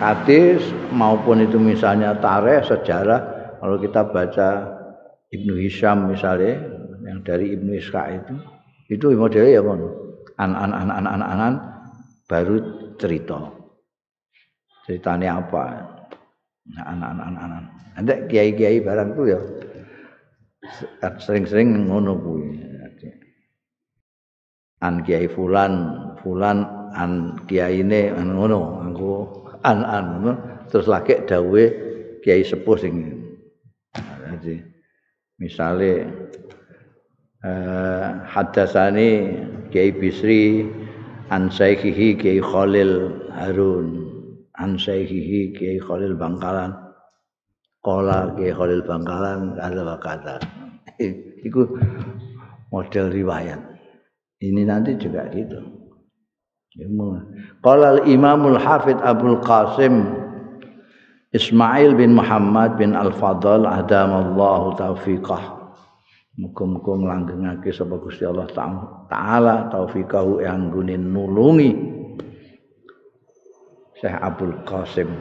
hadis 0.00 0.64
maupun 0.90 1.44
itu 1.44 1.56
misalnya 1.60 2.16
tareh 2.18 2.64
sejarah. 2.64 3.38
Kalau 3.60 3.76
kita 3.76 4.08
baca 4.08 4.48
Ibnu 5.28 5.54
Hisham 5.60 6.08
misalnya 6.08 6.64
yang 7.04 7.20
dari 7.20 7.52
Ibnu 7.52 7.76
Ishaq 7.76 8.06
itu 8.24 8.34
itu 8.90 9.04
modelnya 9.14 9.60
ya 9.60 9.62
mon. 9.62 9.80
An 10.40 10.56
an 10.56 10.72
an 10.72 10.88
an 10.88 11.04
an 11.04 11.20
an, 11.20 11.40
an 11.40 11.54
baru 12.24 12.56
cerita. 12.96 13.52
Ceritanya 14.88 15.44
apa? 15.44 15.64
Anak-anak 16.70 17.80
ada 18.00 18.14
kiai-kiai 18.30 18.80
barang 18.80 19.12
tuh 19.18 19.26
ya 19.28 19.40
sering-sering 21.20 21.88
ngono 21.88 22.16
kuwi 22.20 22.62
an 24.80 25.04
kiai 25.04 25.28
fulan 25.28 25.72
fulan 26.24 26.64
an 26.96 27.36
kiai 27.44 27.84
ini 27.84 28.08
an 28.08 28.32
ngono. 28.36 28.80
Aku 28.90 29.39
an 29.64 29.84
an 29.84 30.06
terus 30.68 30.86
lagi 30.88 31.20
dawe 31.24 31.64
kiai 32.24 32.44
sepuh 32.44 32.76
sing 32.80 32.94
jadi 34.30 34.62
misale 35.40 36.06
eh, 37.44 38.08
hadasani 38.28 39.10
kiai 39.72 39.90
bisri 39.96 40.68
an 41.32 41.50
sayyidhi 41.50 42.16
kiai 42.20 42.40
khalil 42.40 43.24
harun 43.34 44.10
an 44.60 44.76
syaihihi 44.76 45.56
Kiai 45.56 45.80
Khalil 45.80 46.14
Bangkalan. 46.20 46.76
Kola 47.80 48.36
Kiai 48.36 48.52
Khalil 48.52 48.84
Bangkalan 48.84 49.56
kata 49.56 49.96
kata? 49.96 50.36
Itu 51.46 51.64
model 52.68 53.06
riwayat. 53.08 53.60
Ini 54.40 54.62
nanti 54.68 55.00
juga 55.00 55.28
gitu 55.32 55.79
Qala 57.66 57.98
al-Imamul 57.98 58.58
Hafid 58.58 59.02
Abdul 59.02 59.42
Qasim 59.42 60.06
Ismail 61.34 61.98
bin 61.98 62.14
Muhammad 62.14 62.78
bin 62.78 62.94
Al-Fadl 62.94 63.66
adamallahu 63.66 64.78
taufiqah 64.78 65.60
Muga-muga 66.40 66.94
nglanggengake 66.96 67.68
sapa 67.74 67.98
Gusti 68.00 68.24
Allah 68.24 68.48
taala 69.10 69.68
taufiqahu 69.68 70.40
yang 70.40 70.72
gunin 70.72 71.10
nulungi 71.10 71.74
Syekh 74.00 74.16
Abdul 74.16 74.56
Qasim. 74.64 75.12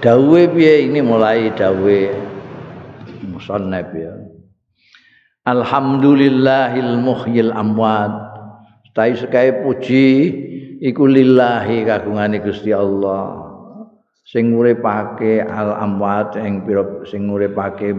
Dawe 0.00 0.40
piye 0.48 0.88
ini 0.88 1.04
mulai 1.04 1.52
dawe 1.52 2.00
musannaf 3.28 3.92
ya. 3.92 4.16
Alhamdulillahil 5.44 6.96
muhyil 7.04 7.52
amwat. 7.52 8.23
Tai 8.94 9.10
sekai 9.10 9.66
puji 9.66 10.06
iku 10.78 11.10
lillahi 11.10 11.82
kagungane 11.82 12.38
Gusti 12.38 12.70
Allah. 12.70 13.42
Sing 14.22 14.54
uripake 14.54 15.42
al 15.42 15.74
amwat 15.82 16.38
ing 16.38 16.62
pira 16.62 17.02
sing 17.02 17.26
uripake 17.26 17.90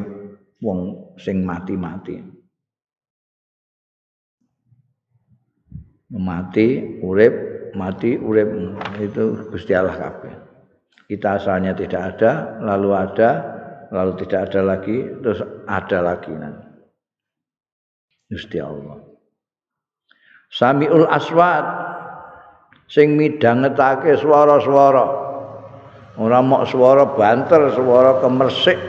wong 0.63 1.11
sing 1.19 1.43
mati-mati. 1.43 2.33
Mati, 6.15 6.79
urip, 7.03 7.35
mati 7.75 8.15
urip 8.15 8.47
itu 9.03 9.51
Gusti 9.51 9.75
Allah 9.75 9.99
kabeh. 9.99 10.33
Kita 11.11 11.43
asalnya 11.43 11.75
tidak 11.75 12.15
ada, 12.15 12.55
lalu 12.63 12.95
ada, 12.95 13.29
lalu 13.91 14.23
tidak 14.23 14.47
ada 14.47 14.61
lagi, 14.63 14.97
terus 15.19 15.43
ada 15.67 15.99
lagi 15.99 16.31
nanti. 16.31 16.71
Gusti 18.31 18.57
Allah 18.63 19.14
Samiul 20.55 21.03
Aswad 21.11 21.67
sing 22.87 23.19
midhangetake 23.19 24.15
swara-swara. 24.15 25.27
Ora 26.15 26.39
mok 26.39 26.63
swara 26.71 27.03
banter 27.11 27.75
swara 27.75 28.23
kemersik. 28.23 28.79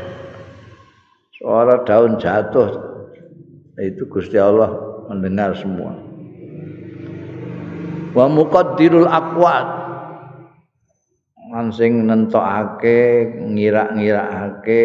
Suara 1.35 1.83
daun 1.83 2.23
jatuh. 2.23 2.71
Itu 3.83 4.07
Gusti 4.07 4.39
Allah 4.39 4.71
mendengar 5.11 5.59
semua. 5.59 5.91
Wa 8.15 8.31
muqaddirul 8.31 9.11
aqwat. 9.11 9.67
Sing 11.75 12.07
nentokake 12.07 13.27
ngira-ngirakake 13.49 14.83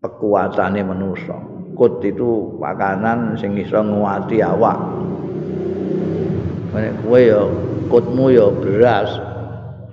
kekuatane 0.00 0.80
manusa 0.86 1.59
kut 1.80 2.04
itu 2.04 2.60
makanan 2.60 3.40
sing 3.40 3.56
iso 3.56 3.80
nguati 3.80 4.44
awak. 4.44 4.76
Nek 6.76 7.00
kowe 7.00 7.16
ya 7.16 7.40
kutmu 7.88 8.28
ya 8.28 8.52
beras 8.52 9.16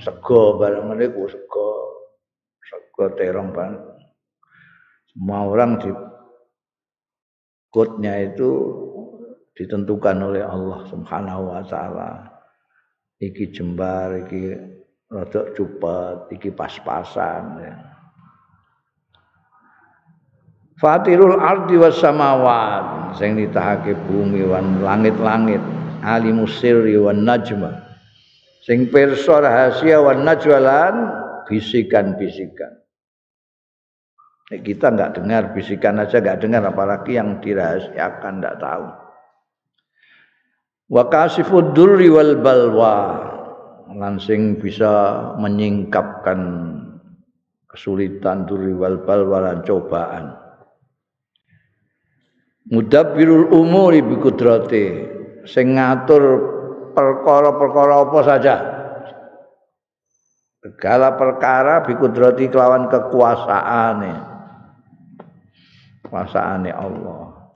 sego 0.04 0.60
barang 0.60 0.92
ngene 0.92 1.16
ku 1.16 1.32
sego 1.32 1.72
sego 2.60 3.16
terong 3.16 3.56
banget 3.56 3.82
semua 5.16 5.48
orang 5.48 5.80
di 5.80 5.90
kutnya 7.72 8.36
itu 8.36 8.52
ditentukan 9.56 10.28
oleh 10.28 10.44
Allah 10.44 10.84
Subhanahu 10.92 11.56
wa 11.56 11.64
taala. 11.64 12.36
Iki 13.18 13.56
jembar 13.56 14.28
iki 14.28 14.54
rada 15.08 15.56
cupet 15.56 16.36
iki 16.36 16.52
pas-pasan 16.52 17.44
ya. 17.64 17.97
Fatirul 20.78 21.42
ardi 21.42 21.74
was 21.74 21.98
samawat. 21.98 23.18
Sing 23.18 23.34
nitahake 23.34 23.98
bumi 24.06 24.46
wan 24.46 24.86
langit-langit. 24.86 25.62
Alimus 26.06 26.62
sirri 26.62 26.94
wan 27.02 27.26
najma. 27.26 27.82
Sing 28.62 28.86
pirsa 28.94 29.42
rahasia 29.42 29.98
wan 30.06 30.22
najwalan 30.22 30.96
bisikan-bisikan. 31.50 32.78
Kita 34.48 34.94
nggak 34.94 35.20
dengar 35.20 35.52
bisikan 35.52 36.00
aja 36.00 36.24
nggak 36.24 36.40
dengar 36.40 36.64
apalagi 36.72 37.20
yang 37.20 37.42
dirahasiakan 37.42 38.40
nggak 38.40 38.60
tahu. 38.62 38.88
Wa 40.94 41.04
kasifud 41.10 41.74
durri 41.74 42.08
wal 42.08 42.38
balwa. 42.40 43.26
Langsing 43.88 44.62
bisa 44.62 45.20
menyingkapkan 45.42 46.40
kesulitan 47.66 48.46
durri 48.46 48.76
wal 48.78 49.02
balwa 49.02 49.48
dan 49.48 49.66
cobaan. 49.66 50.47
Mudabbirul 52.68 53.48
umuri 53.56 54.04
bi 54.04 54.20
kudrati 54.20 54.86
sing 55.48 55.80
ngatur 55.80 56.24
perkara-perkara 56.92 57.94
apa 58.04 58.20
saja. 58.28 58.56
Segala 60.60 61.16
perkara 61.16 61.88
bi 61.88 61.96
kudrati 61.96 62.52
kelawan 62.52 62.92
kekuasaane. 62.92 64.14
Kekuasaane 66.04 66.72
Allah. 66.76 67.56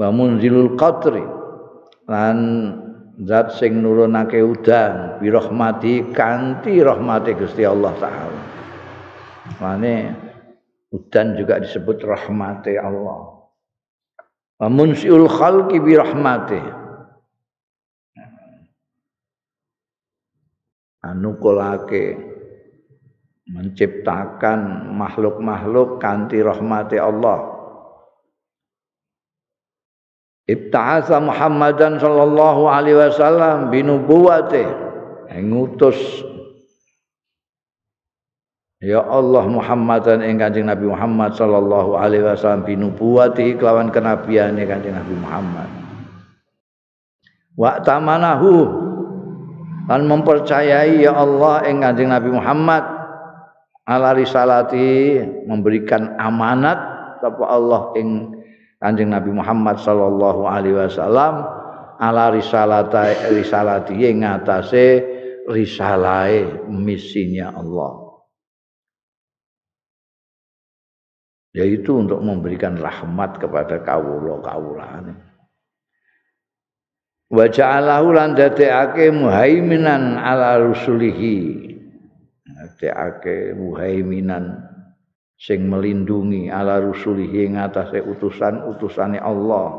Wa 0.00 0.08
munzilul 0.08 0.72
qadri 0.80 1.24
lan 2.08 2.38
zat 3.20 3.52
sing 3.60 3.84
nurunake 3.84 4.40
udan 4.40 5.20
bi 5.20 5.28
rahmati 5.28 6.08
kanthi 6.16 6.80
rahmati 6.80 7.36
Gusti 7.36 7.68
Allah 7.68 7.92
taala. 8.00 8.42
Mane 9.60 10.25
Udan 10.94 11.34
juga 11.34 11.58
disebut 11.58 11.98
rahmati 12.06 12.78
Allah. 12.78 13.50
Wa 14.56 14.68
munsiul 14.70 15.26
khalqi 15.26 15.82
bi 15.82 15.92
rahmati. 15.98 16.62
Anukulake 21.06 22.18
menciptakan 23.46 24.90
makhluk-makhluk 24.94 26.02
kanti 26.02 26.42
rahmati 26.42 26.98
Allah. 26.98 27.54
Ibta'asa 30.46 31.18
Muhammadan 31.18 31.98
sallallahu 31.98 32.70
alaihi 32.70 33.02
wasallam 33.02 33.70
binubuwati 33.74 34.62
ngutus 35.42 35.98
Ya 38.76 39.00
Allah 39.00 39.48
Muhammadan 39.48 40.20
ing 40.20 40.36
Kanjeng 40.36 40.68
Nabi 40.68 40.84
Muhammad 40.84 41.32
sallallahu 41.32 41.96
alaihi 41.96 42.28
wasallam 42.28 42.68
binubuwati 42.68 43.56
kelawan 43.56 43.88
kenabiane 43.88 44.68
Kanjeng 44.68 44.92
Nabi 44.92 45.16
Muhammad. 45.16 45.68
Wa 47.56 47.80
tamanahu 47.80 48.52
lan 49.88 50.04
mempercayai 50.04 51.08
ya 51.08 51.16
Allah 51.16 51.64
ing 51.64 51.80
Kanjeng 51.80 52.12
Nabi 52.12 52.28
Muhammad 52.28 52.84
ala 53.88 54.12
risalati 54.12 55.24
memberikan 55.48 56.12
amanat 56.20 56.76
sapa 57.24 57.48
Allah 57.48 57.96
ing 57.96 58.36
Kanjeng 58.76 59.08
Nabi 59.08 59.32
Muhammad 59.32 59.80
sallallahu 59.80 60.44
alaihi 60.44 60.76
wasallam 60.76 61.48
ala 61.96 62.28
risalata 62.28 63.08
risalati 63.32 63.96
ing 64.04 64.20
ngatasé 64.20 65.00
risalahe 65.48 66.68
misinya 66.68 67.56
Allah. 67.56 68.05
Yaitu 71.56 71.96
untuk 71.96 72.20
memberikan 72.20 72.76
rahmat 72.76 73.40
kepada 73.40 73.80
kawula 73.80 74.44
kawulane 74.44 75.26
wa 77.30 77.44
ja'alahu 77.50 78.14
lan 78.14 78.38
dadekake 78.38 79.10
muhaiminan 79.10 80.18
ala 80.18 80.62
rusulihi. 80.62 81.74
Dadekake 82.46 83.56
muhaiminan 83.58 84.62
sing 85.36 85.68
melindungi 85.68 86.48
ala 86.48 86.80
rusulihi 86.80 87.52
ing 87.52 87.54
atase 87.58 88.00
utusan-utusane 88.00 89.18
Allah. 89.20 89.76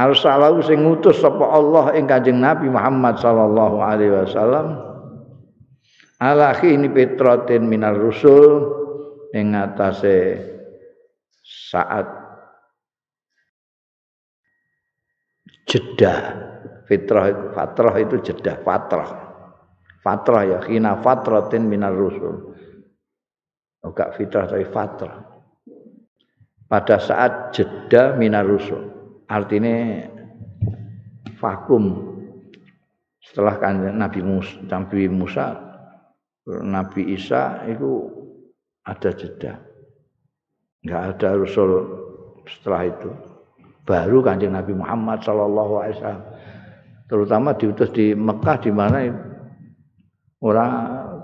Arsalahu 0.00 0.64
sing 0.64 0.80
ngutus 0.80 1.20
sapa 1.20 1.44
Allah 1.44 1.92
ing 1.92 2.08
Kanjeng 2.08 2.40
Nabi 2.40 2.72
Muhammad 2.72 3.20
sallallahu 3.20 3.84
alaihi 3.84 4.16
wasallam. 4.16 4.80
Ala 6.20 6.52
khini 6.56 6.92
petratin 6.92 7.64
minar 7.64 7.96
rusul 7.96 8.79
ing 9.34 9.54
atase 9.54 10.38
saat 11.42 12.06
jeda 15.66 16.14
fitrah 16.86 17.54
fatrah 17.54 17.94
itu 17.98 18.16
jeda 18.22 18.58
fatrah. 18.62 19.30
Fatrah 20.00 20.42
ya 20.48 20.58
khina 20.64 20.98
fatratin 20.98 21.68
minar 21.68 21.92
rusul. 21.94 22.56
Enggak 23.84 24.16
fitrah 24.16 24.48
tapi 24.48 24.66
fatrah. 24.66 25.16
Pada 26.70 26.96
saat 27.02 27.54
jeda 27.54 28.14
minar 28.18 28.46
rusul 28.46 28.90
artinya 29.30 30.06
vakum. 31.38 32.08
Setelah 33.20 33.60
kan 33.60 33.76
Nabi 33.94 34.24
Musa, 34.24 34.58
Nabi 34.64 35.06
Musa 35.06 35.70
Nabi 36.48 37.14
Isa 37.14 37.62
itu 37.68 38.19
ada 38.86 39.10
jeda. 39.12 39.60
Enggak 40.80 41.02
ada 41.16 41.28
rasul 41.36 41.70
setelah 42.48 42.88
itu. 42.88 43.10
Baru 43.84 44.24
Kanjeng 44.24 44.54
Nabi 44.54 44.72
Muhammad 44.72 45.20
sallallahu 45.20 45.72
alaihi 45.82 45.96
wasallam. 46.00 46.24
Terutama 47.10 47.48
diutus 47.58 47.90
di 47.90 48.14
Mekah 48.14 48.56
di 48.62 48.70
mana 48.70 49.02
orang 50.40 50.72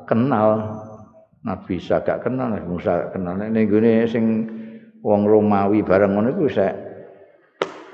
kenal 0.05 0.49
Nabi 1.47 1.79
Isa 1.79 2.03
gak 2.03 2.27
kenal, 2.27 2.51
Nabi 2.51 2.66
Musa 2.66 3.07
gak 3.07 3.11
kenal. 3.14 3.38
Ning 3.38 3.71
gone 3.71 4.03
sing 4.11 4.25
wong 4.99 5.31
Romawi 5.31 5.87
bareng 5.87 6.19
ngono 6.19 6.35
iku 6.35 6.51
isih 6.51 6.75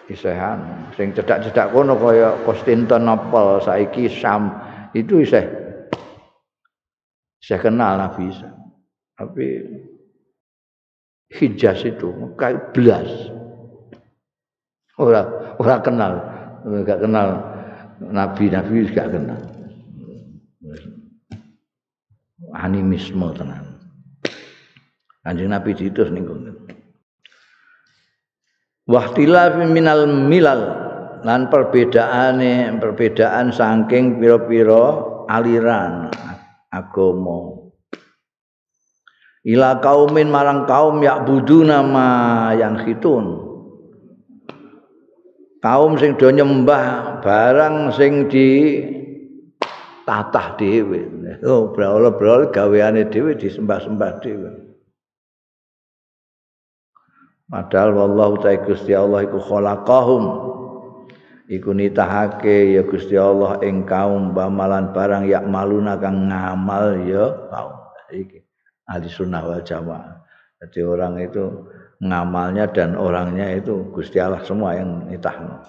isehan. 0.08 0.88
Sing 0.96 1.12
cedak-cedak 1.12 1.68
kono 1.76 2.00
kaya 2.00 2.32
Konstantinopel 2.48 3.60
saiki 3.60 4.08
Sam 4.08 4.56
itu 4.96 5.20
isih 5.20 5.44
saya 7.44 7.60
kenal 7.60 8.00
Nabi 8.00 8.32
Isa. 8.32 8.61
Tapi 9.22 9.46
Hijaz 11.30 11.86
itu 11.86 12.34
kayak 12.34 12.74
belas. 12.74 13.06
Orang 14.98 15.56
orang 15.62 15.80
kenal, 15.86 16.12
enggak 16.66 17.00
kenal 17.06 17.28
nabi-nabi 18.02 18.82
enggak 18.90 19.08
kenal. 19.14 19.40
Animisme 22.52 23.30
tenan. 23.38 23.64
Kanjeng 25.22 25.54
Nabi 25.54 25.70
diutus 25.78 26.10
ning 26.10 26.26
kono. 26.26 26.52
Wahtilaf 28.90 29.54
minal 29.70 30.10
milal 30.26 30.60
lan 31.22 31.46
perbedaane 31.46 32.74
perbedaan 32.82 33.54
saking 33.54 34.18
pira-pira 34.18 34.98
aliran 35.30 36.10
agama 36.74 37.61
ila 39.42 39.82
kaumin 39.82 40.30
marang 40.30 40.64
kaum 40.66 41.02
yak 41.02 41.26
budu 41.26 41.66
nama 41.66 42.50
yang 42.54 42.78
hitun 42.82 43.52
kaum 45.62 45.94
sing 45.96 46.18
do 46.18 46.28
nyembah 46.28 47.22
barang 47.22 47.94
sing 47.94 48.26
di 48.26 48.50
tatah 50.02 50.58
dhewe. 50.58 51.00
Oh 51.46 51.70
brawl-brawl 51.70 52.50
gaweane 52.50 53.06
dhewe 53.08 53.38
disembah-sembah 53.38 54.12
dhewe. 54.18 54.50
Padahal 57.46 57.92
wallahu 57.92 58.40
ta'ala 58.40 58.64
Gusti 58.64 58.96
Allah 58.96 59.28
iku 59.28 59.38
khalaqahum. 59.38 60.24
Iku 61.52 61.76
nitahake 61.76 62.80
ya 62.80 62.82
Gusti 62.82 63.12
Allah 63.14 63.60
ing 63.60 63.84
kaum 63.84 64.32
bamalan 64.32 64.90
barang 64.96 65.28
yak 65.28 65.44
maluna 65.44 66.00
kang 66.00 66.32
ngamal 66.32 67.04
ya 67.04 67.28
kaum. 67.52 67.76
Iki 68.12 68.41
ahli 68.92 69.08
sunnah 69.08 69.40
wal 69.40 69.64
jamaah. 69.64 70.20
Jadi 70.60 70.78
orang 70.84 71.18
itu 71.24 71.48
ngamalnya 72.04 72.70
dan 72.70 72.94
orangnya 72.94 73.48
itu 73.56 73.88
Gusti 73.90 74.20
Allah 74.20 74.44
semua 74.44 74.76
yang 74.76 75.08
nitahno. 75.08 75.64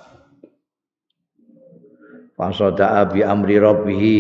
Fasoda'a 2.36 3.08
bi 3.10 3.24
amri 3.24 3.58
rabbihi. 3.58 4.20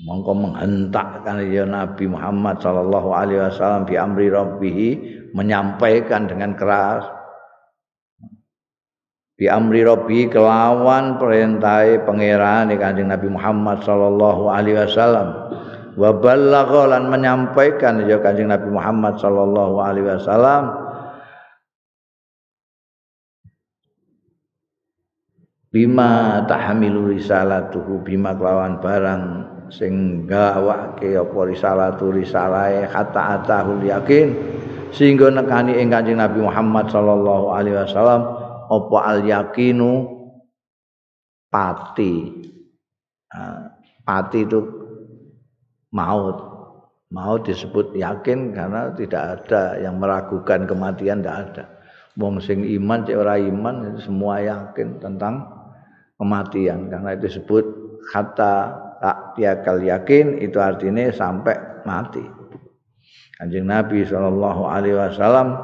Mongko 0.00 0.32
menghentakkan 0.32 1.44
ya 1.44 1.68
Nabi 1.68 2.08
Muhammad 2.08 2.56
sallallahu 2.64 3.12
alaihi 3.12 3.42
wasallam 3.44 3.84
bi 3.84 4.00
amri 4.00 4.32
rabbihi 4.32 4.88
menyampaikan 5.36 6.24
dengan 6.24 6.56
keras. 6.56 7.04
Bi 9.36 9.44
amri 9.48 9.84
rabbi 9.84 10.28
kelawan 10.28 11.20
perintahe 11.20 12.00
pangeran 12.04 12.72
Kanjeng 12.76 13.08
Nabi 13.12 13.28
Muhammad 13.28 13.84
sallallahu 13.84 14.48
alaihi 14.52 14.84
wasallam 14.84 15.28
wa 16.00 16.10
ballagha 16.16 16.96
lan 16.96 17.12
menyampaikan 17.12 18.00
ya 18.08 18.16
Kanjeng 18.24 18.48
Nabi 18.48 18.72
Muhammad 18.72 19.20
sallallahu 19.20 19.76
alaihi 19.84 20.08
wasallam 20.08 20.72
bima 25.68 26.40
tahamilu 26.48 27.12
risalatuhu 27.12 28.00
bima 28.00 28.32
kelawan 28.32 28.80
barang 28.80 29.22
sing 29.68 30.24
gawake 30.24 31.14
apa 31.14 31.38
risalatu 31.46 32.10
risalahe 32.10 32.88
hatta 32.88 33.38
atahul 33.38 33.84
yakin. 33.84 34.34
Sehingga 34.90 35.30
nekani 35.30 35.78
ing 35.78 35.92
Kanjeng 35.92 36.18
Nabi 36.18 36.42
Muhammad 36.42 36.90
sallallahu 36.90 37.54
alaihi 37.54 37.76
wasallam 37.76 38.26
apa 38.72 38.98
al 39.04 39.20
yakinu? 39.22 40.18
Pati. 41.50 42.14
Nah, 43.30 43.74
pati 44.06 44.46
itu 44.46 44.79
maut 45.90 46.38
maut 47.10 47.42
disebut 47.42 47.94
yakin 47.98 48.54
karena 48.54 48.94
tidak 48.94 49.22
ada 49.42 49.78
yang 49.82 49.98
meragukan 49.98 50.66
kematian 50.66 51.22
tidak 51.22 51.38
ada 51.50 51.64
wong 52.18 52.38
sing 52.42 52.62
iman 52.62 53.06
cek 53.06 53.18
ora 53.18 53.38
iman 53.38 53.98
semua 54.02 54.42
yakin 54.42 54.98
tentang 55.02 55.46
kematian 56.20 56.92
karena 56.92 57.16
itu 57.16 57.32
disebut 57.32 57.64
kata 58.12 58.54
tiakal 59.36 59.80
yakin 59.80 60.40
itu 60.44 60.60
artinya 60.60 61.08
sampai 61.08 61.56
mati. 61.88 62.20
Kanjeng 63.40 63.64
Nabi 63.64 64.04
Shallallahu 64.04 64.62
Alaihi 64.68 64.96
Wasallam 65.00 65.56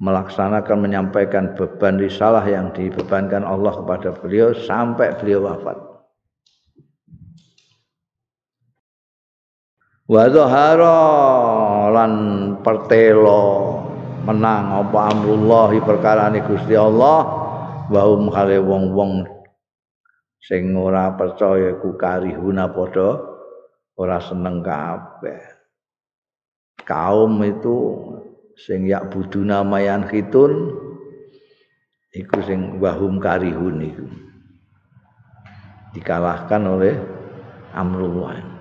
melaksanakan 0.00 0.84
menyampaikan 0.84 1.56
beban 1.56 1.96
risalah 1.96 2.44
yang 2.44 2.72
dibebankan 2.76 3.44
Allah 3.44 3.72
kepada 3.72 4.12
beliau 4.20 4.52
sampai 4.52 5.16
beliau 5.16 5.48
wafat. 5.48 5.76
Wa 10.10 10.26
lan 11.94 12.12
pertelo 12.66 13.46
menang 14.26 14.82
apa 14.82 15.14
amrullahi 15.14 15.78
perkara 15.78 16.26
Gusti 16.34 16.74
Allah 16.74 17.22
wa 17.86 18.02
hum 18.10 18.26
wong-wong 18.34 19.22
sing 20.42 20.74
ora 20.74 21.14
percaya 21.14 21.78
ku 21.78 21.94
karihuna 21.94 22.74
padha 22.74 23.22
ora 23.94 24.18
seneng 24.18 24.66
kabeh. 24.66 25.62
Kaum 26.82 27.38
itu 27.46 27.78
sing 28.58 28.90
yak 28.90 29.14
buduna 29.14 29.62
mayan 29.62 30.10
khitun 30.10 30.74
iku 32.10 32.42
sing 32.42 32.82
wahum 32.82 33.22
karihun 33.22 33.78
iku. 33.78 34.10
Dikalahkan 35.94 36.66
oleh 36.66 36.98
Amrullah 37.78 38.59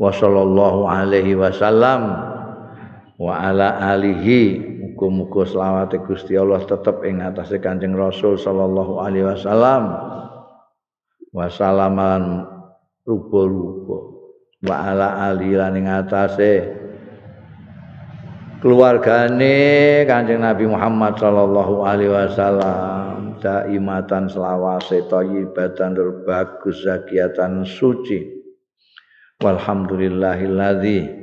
wa 0.00 0.08
sallallahu 0.08 0.88
alaihi 0.88 1.36
wasallam 1.36 2.08
wa 3.20 3.36
ala 3.36 3.76
alihi 3.92 4.70
muga-muga 4.80 5.44
selawat 5.44 5.92
Gusti 6.08 6.40
Allah 6.40 6.64
tetep 6.64 7.04
ing 7.04 7.20
atase 7.20 7.60
Kanjeng 7.60 7.92
Rasul 7.92 8.40
sallallahu 8.40 9.00
alaihi 9.00 9.28
wasallam. 9.28 9.92
Wasalaman 11.30 12.48
rupa-rupa. 13.04 13.98
Wa 14.60 14.76
ala 14.92 15.08
ali 15.32 15.56
lan 15.56 15.76
ing 15.76 15.88
atase 15.88 16.68
keluargane 18.60 20.04
Kanjeng 20.04 20.44
Nabi 20.44 20.68
Muhammad 20.68 21.16
sallallahu 21.16 21.84
alaihi 21.84 22.12
wasallam. 22.12 23.36
Daimatan 23.40 24.28
selawase 24.28 25.00
thayyibatan 25.08 25.96
bagus 26.28 26.84
zakiatan 26.84 27.64
suci 27.64 28.39
walhamdulillahilladzi. 29.40 31.20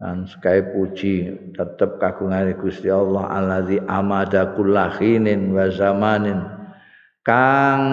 Dan 0.00 0.24
sekali 0.24 0.64
puji 0.72 1.28
tetap 1.52 2.00
kagungan 2.00 2.56
Gusti 2.56 2.88
Allah 2.88 3.28
alladzi 3.36 3.76
amada 3.84 4.56
kullahinin 4.56 5.52
wa 5.52 5.68
zamanin. 5.68 6.40
Kang 7.20 7.84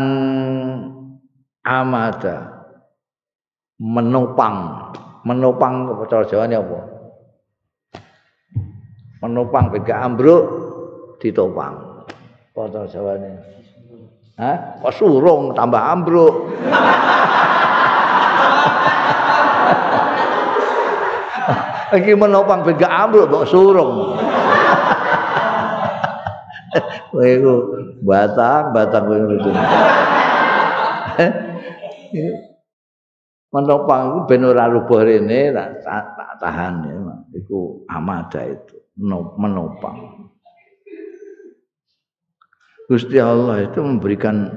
amada 1.68 2.63
menopang. 3.76 4.88
Menopang 5.28 5.92
cara 6.08 6.24
Jawa 6.24 6.48
apa? 6.48 6.80
Menopang 9.28 9.76
bega 9.76 10.08
ambruk 10.08 10.44
ditopang. 11.20 12.08
Cara 12.56 12.88
Jawa 12.88 13.20
ini 13.20 13.32
Hah? 14.40 14.80
Kok 14.80 14.94
surung 14.96 15.52
tambah 15.58 15.82
ambruk 15.82 16.56
Iki 21.88 22.19
menopang 22.19 22.67
bega 22.67 23.08
ambruk 23.08 23.32
kok 23.32 23.47
surung. 23.47 24.19
Iku 27.15 27.54
batang 28.04 28.76
batang 28.76 29.04
kowe 29.08 29.17
menopang 33.47 34.02
iku 34.12 34.19
ben 34.28 34.43
ora 34.43 34.67
rubuh 34.67 35.02
rene 35.08 35.56
tak 35.56 36.08
tahan 36.43 36.73
ya 36.86 36.95
iku 37.39 37.82
amada 37.88 38.43
itu 38.43 38.76
menopang. 39.39 40.28
Gusti 42.88 43.19
Allah 43.19 43.67
itu 43.67 43.80
memberikan 43.84 44.47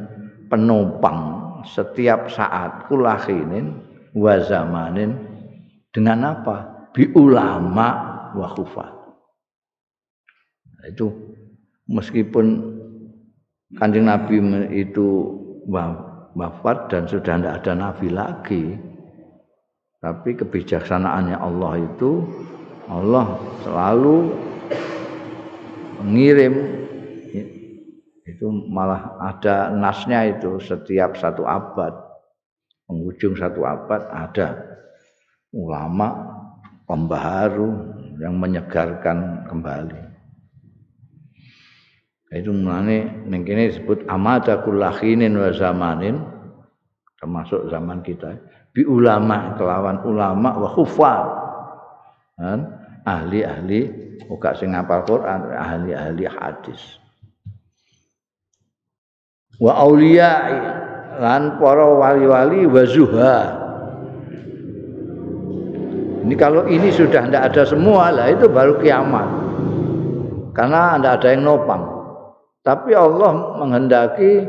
penopang 0.50 1.62
setiap 1.66 2.30
saat 2.30 2.86
kulahinin 2.90 3.74
wa 4.14 4.34
zamanin 4.38 5.14
dengan 5.90 6.38
apa 6.38 6.79
bi 6.94 7.10
ulama 7.14 7.88
wa 8.34 8.48
khufat. 8.54 8.92
Itu 10.88 11.12
meskipun 11.90 12.46
kanjeng 13.76 14.08
Nabi 14.08 14.40
itu 14.74 15.06
wafat 16.34 16.90
dan 16.90 17.04
sudah 17.06 17.36
tidak 17.38 17.54
ada 17.62 17.72
nabi 17.76 18.08
lagi 18.10 18.64
tapi 20.00 20.32
kebijaksanaannya 20.32 21.36
Allah 21.36 21.72
itu 21.84 22.24
Allah 22.88 23.36
selalu 23.62 24.32
mengirim 26.00 26.54
itu 28.24 28.46
malah 28.72 29.20
ada 29.20 29.68
nasnya 29.74 30.32
itu 30.32 30.56
setiap 30.62 31.18
satu 31.18 31.44
abad 31.44 31.92
penghujung 32.88 33.36
satu 33.36 33.60
abad 33.66 34.08
ada 34.08 34.56
ulama 35.52 36.39
pembaharu 36.90 37.70
yang 38.18 38.34
menyegarkan 38.34 39.46
kembali. 39.46 40.10
Itu 42.34 42.50
mulane 42.50 43.26
ning 43.30 43.46
disebut 43.46 44.10
amada 44.10 44.58
kullahinin 44.66 45.38
wa 45.38 45.54
zamanin 45.54 46.18
termasuk 47.22 47.70
zaman 47.70 48.02
kita. 48.02 48.34
Bi 48.74 48.82
ulama 48.86 49.54
kelawan 49.54 50.02
ulama 50.02 50.58
wa 50.58 50.68
khufal 50.74 51.22
kan? 52.38 52.58
Ahli-ahli 53.06 53.80
uga 54.30 54.54
sing 54.54 54.74
ngapal 54.74 55.06
Quran 55.06 55.54
ahli-ahli 55.54 56.26
hadis. 56.26 56.98
Wa 59.58 59.78
auliya 59.82 60.30
lan 61.18 61.58
para 61.58 61.84
wali-wali 61.84 62.64
wa 62.64 62.82
zuha 62.86 63.59
Ini 66.30 66.38
kalau 66.38 66.62
ini 66.70 66.94
sudah 66.94 67.26
tidak 67.26 67.50
ada 67.50 67.66
semua 67.66 68.14
lah 68.14 68.30
itu 68.30 68.46
baru 68.46 68.78
kiamat. 68.78 69.26
Karena 70.54 70.94
tidak 70.94 71.12
ada 71.18 71.28
yang 71.34 71.42
nopang. 71.42 71.82
Tapi 72.62 72.94
Allah 72.94 73.58
menghendaki 73.58 74.46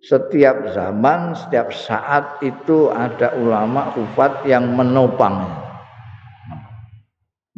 setiap 0.00 0.72
zaman, 0.72 1.36
setiap 1.36 1.68
saat 1.68 2.40
itu 2.40 2.88
ada 2.88 3.36
ulama 3.36 3.92
kufat 3.92 4.48
yang 4.48 4.72
menopang. 4.72 5.44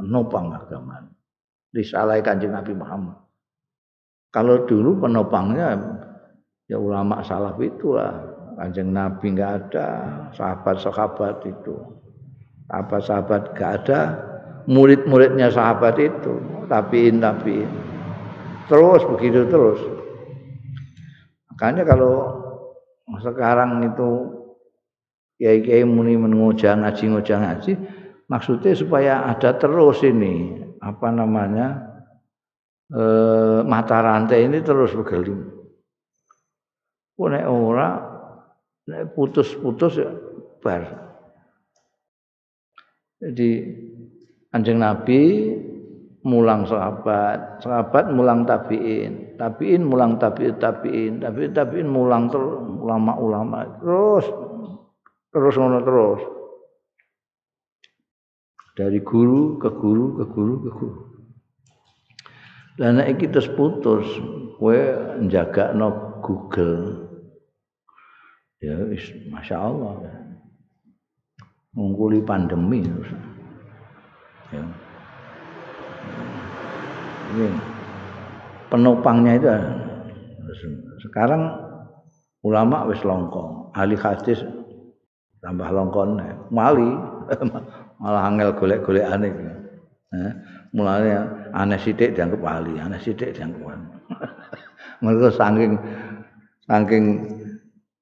Menopang 0.03 0.59
agama. 0.59 1.07
Disalai 1.71 2.19
kanjeng 2.19 2.59
Nabi 2.59 2.75
Muhammad. 2.75 3.23
Kalau 4.35 4.67
dulu 4.67 5.07
penopangnya 5.07 5.79
ya 6.67 6.75
ulama 6.75 7.23
salaf 7.23 7.55
itulah. 7.63 8.35
Kanjeng 8.59 8.91
Nabi 8.91 9.39
nggak 9.39 9.53
ada, 9.71 9.89
sahabat-sahabat 10.35 11.47
itu 11.47 11.98
sahabat-sahabat 12.69 13.43
gak 13.57 13.73
ada. 13.85 14.01
Murid-muridnya 14.69 15.49
sahabat 15.49 15.97
itu 15.97 16.45
tapiin 16.69 17.25
tapiin 17.25 17.89
terus 18.69 19.03
begitu 19.09 19.49
terus. 19.49 19.81
Makanya 21.51 21.83
kalau 21.89 22.15
sekarang 23.19 23.83
itu 23.83 24.11
kiai 25.41 25.65
kiai 25.65 25.83
muni 25.89 26.15
mengoja 26.15 26.77
ngaji 26.77 27.05
ngoja 27.09 27.35
ngaji 27.41 27.73
maksudnya 28.29 28.77
supaya 28.77 29.25
ada 29.27 29.57
terus 29.57 30.05
ini 30.05 30.61
apa 30.85 31.09
namanya 31.09 31.89
e, 32.93 33.03
mata 33.65 33.99
rantai 34.05 34.47
ini 34.47 34.61
terus 34.61 34.93
bergelim. 34.93 35.57
Nek 37.19 37.51
ora 37.51 37.99
nek 38.87 39.11
putus-putus 39.17 39.99
ya 39.99 40.13
bar 40.63 41.08
jadi 43.19 43.51
anjing 44.55 44.79
Nabi 44.79 45.21
mulang 46.23 46.67
sahabat, 46.67 47.63
sahabat 47.63 48.15
mulang 48.15 48.47
tabiin, 48.47 49.35
tabiin 49.39 49.83
mulang 49.83 50.19
tabiin, 50.23 50.55
tabiin, 50.59 51.13
tabiin, 51.23 51.53
tabiin 51.55 51.89
mulang 51.89 52.31
ulama-ulama 52.79 53.79
terus 53.83 54.27
terus 55.35 55.55
ngono 55.59 55.79
terus 55.83 56.21
dari 58.79 59.03
guru 59.03 59.59
ke 59.59 59.75
guru 59.75 60.23
ke 60.23 60.25
guru 60.31 60.55
ke 60.63 60.71
guru. 60.71 61.03
Dan 62.79 63.03
nek 63.03 63.19
iki 63.19 63.27
terus 63.27 63.51
putus, 63.59 64.07
kowe 64.63 64.79
no 65.75 65.89
Google. 66.23 67.11
Ya, 68.63 68.79
masya 69.35 69.59
Allah 69.59 69.99
ngungkuli 71.79 72.19
pandemi. 72.27 72.83
Ya. 74.51 74.65
Ini 77.29 77.47
penopangnya 78.67 79.33
itu 79.39 79.47
sekarang 81.07 81.55
ulama 82.43 82.91
wis 82.91 82.99
longkong, 83.07 83.71
ahli 83.79 83.95
hadis 83.95 84.43
tambah 85.39 85.71
longkon 85.71 86.19
mali 86.51 86.91
malah 88.03 88.27
angel 88.27 88.59
golek-golek 88.59 89.07
aneh. 89.07 89.31
Eh, 90.09 90.33
mulanya 90.73 91.53
aneh 91.53 91.77
sithik 91.77 92.17
dianggap 92.17 92.41
ahli, 92.41 92.81
aneh 92.81 92.99
sithik 92.99 93.37
dianggap 93.37 93.61
wali. 93.61 93.87
Mereka 95.05 95.29
saking 95.37 95.73
saking 96.65 97.05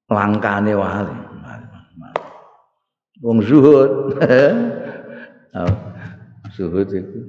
langkane 0.07 0.71
wali. 0.71 1.26
Wong 3.23 3.41
zuhud 3.41 3.91
zuhud 6.53 6.89
itu 6.93 7.19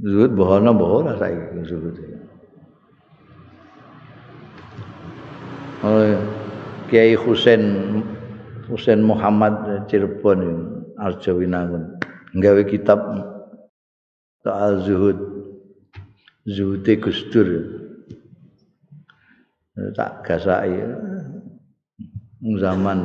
zuhud 0.00 0.30
bohona 0.32 0.72
bohona 0.72 1.12
saiki 1.20 1.60
zuhud 1.68 1.96
oh 5.84 6.16
Kiai 6.88 7.16
Husain 7.16 7.64
Husain 8.68 9.00
Muhammad 9.04 9.84
Cirebon 9.88 10.40
Arjo 11.00 11.36
Winangun 11.40 12.00
nggawe 12.36 12.62
kitab 12.68 13.00
soal 14.40 14.80
zuhud 14.84 15.18
zuhud 16.48 16.84
Gustur 17.00 17.48
tak 19.96 20.22
gasai 20.24 20.80
zaman 22.60 23.00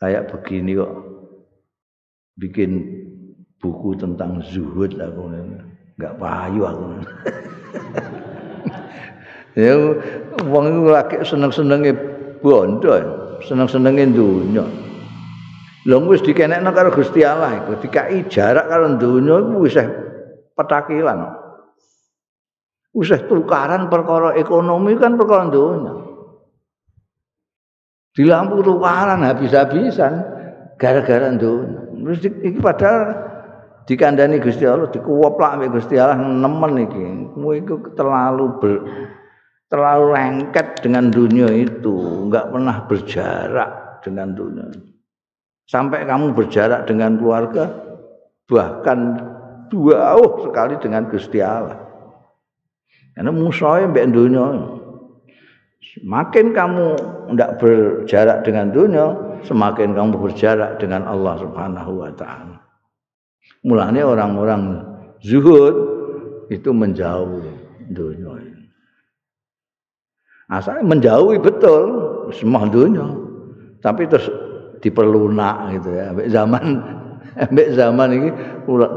kayak 0.00 0.32
begini 0.32 0.80
kok. 0.80 0.92
Bikin 2.40 2.70
buku 3.60 3.94
tentang 4.00 4.40
zuhud 4.40 4.96
aku. 4.96 5.22
Nggak 6.00 6.16
payu 6.16 6.64
aku. 6.64 6.84
Ya 9.58 9.74
wong 10.46 10.64
iku 10.70 10.94
lagi 10.94 11.16
seneng-senenge 11.26 11.90
bondo 12.38 12.94
seneng-senenge 13.42 14.14
dunya. 14.14 14.62
Lho 15.90 15.96
wis 16.06 16.22
dikenekno 16.22 16.70
karo 16.70 16.94
Gusti 16.94 17.26
Allah 17.26 17.58
iku 17.58 17.82
dikai 17.82 18.30
jarak 18.30 18.70
karo 18.70 18.94
dunya 18.94 19.42
iku 19.42 19.66
wis 19.66 19.74
petakilan. 20.54 21.34
Wis 22.94 23.10
tukaran 23.26 23.90
perkara 23.90 24.38
ekonomi 24.38 24.94
kan 24.94 25.18
perkara 25.18 25.50
dunya 25.50 26.09
di 28.20 28.28
lampu 28.28 28.60
tukaran 28.60 29.24
habis-habisan 29.24 30.12
gara-gara 30.76 31.32
dunia. 31.32 31.88
Terus 32.04 32.20
iki 32.28 32.60
padahal 32.60 33.16
dikandani 33.88 34.36
Gusti 34.44 34.68
Allah, 34.68 34.92
dikuwoplak 34.92 35.56
ambek 35.56 35.80
Gusti 35.80 35.96
Allah 35.96 36.20
nemen 36.20 36.84
iki. 36.84 37.00
Kowe 37.32 37.56
iku 37.56 37.96
terlalu 37.96 38.60
ber, 38.60 38.74
terlalu 39.72 40.06
lengket 40.12 40.84
dengan 40.84 41.08
dunia 41.08 41.48
itu, 41.48 42.28
enggak 42.28 42.52
pernah 42.52 42.76
berjarak 42.84 44.04
dengan 44.04 44.36
dunia. 44.36 44.68
Sampai 45.64 46.04
kamu 46.04 46.36
berjarak 46.36 46.84
dengan 46.84 47.16
keluarga 47.16 47.72
bahkan 48.44 49.16
jauh 49.72 50.44
sekali 50.44 50.76
dengan 50.76 51.08
Gusti 51.08 51.40
Allah. 51.40 51.88
Karena 53.16 53.32
musuhnya 53.32 53.88
mbek 53.88 54.12
dunia. 54.12 54.76
Semakin 55.80 56.52
kamu 56.52 56.86
tidak 57.32 57.50
berjarak 57.56 58.38
dengan 58.44 58.68
dunia, 58.68 59.06
semakin 59.48 59.96
kamu 59.96 60.12
berjarak 60.20 60.76
dengan 60.76 61.08
Allah 61.08 61.40
Subhanahu 61.40 62.04
wa 62.04 62.12
taala. 62.12 62.60
Mulanya 63.64 64.04
orang-orang 64.04 64.84
zuhud 65.24 65.74
itu 66.52 66.68
menjauh 66.68 67.40
dunia. 67.88 68.60
Asalnya 70.52 70.84
menjauhi 70.84 71.40
betul 71.40 71.82
semua 72.36 72.68
dunia. 72.68 73.06
Tapi 73.80 74.04
terus 74.04 74.28
diperlunak 74.84 75.80
gitu 75.80 75.88
ya. 75.96 76.12
Sampai 76.12 76.26
zaman 76.28 76.64
sampai 77.40 77.66
zaman 77.72 78.08
ini 78.12 78.28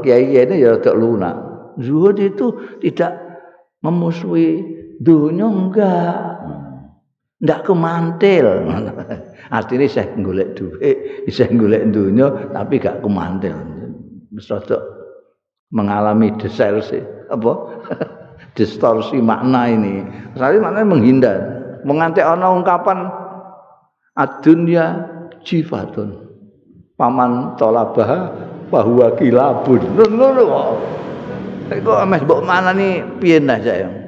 kiai 0.04 0.36
ini 0.36 0.54
ya 0.60 0.76
tidak 0.76 1.00
lunak. 1.00 1.36
Zuhud 1.80 2.20
itu 2.20 2.52
tidak 2.84 3.16
memusuhi 3.80 4.60
dunia 5.00 5.48
enggak 5.48 6.33
ndak 7.44 7.68
kemantil. 7.68 8.48
Artinya 9.56 9.86
saya 9.86 10.08
golek 10.18 10.56
duit, 10.56 11.28
saya 11.28 11.52
golek 11.52 11.92
dunia 11.92 12.50
tapi 12.50 12.80
gak 12.80 13.04
kemantil. 13.04 13.54
Wis 14.32 14.50
mengalami 15.70 16.32
distorsi 16.40 16.98
apa? 17.28 17.52
distorsi 18.56 19.20
makna 19.20 19.68
ini. 19.68 19.94
Saya 20.34 20.58
maknanya 20.58 20.88
menghindar. 20.88 21.38
Menganti 21.84 22.24
ana 22.24 22.48
ungkapan 22.48 23.12
adunya 24.16 25.04
jifatun. 25.44 26.24
Paman 26.94 27.58
tolabah 27.58 28.30
bahwa 28.70 29.06
kilabun. 29.18 29.82
Ngono 29.98 30.42
kok. 30.46 30.66
Kok 31.74 31.98
ameh 32.06 32.20
mbok 32.22 32.40
manani 32.46 33.02
piye 33.18 33.42
saya? 33.42 34.03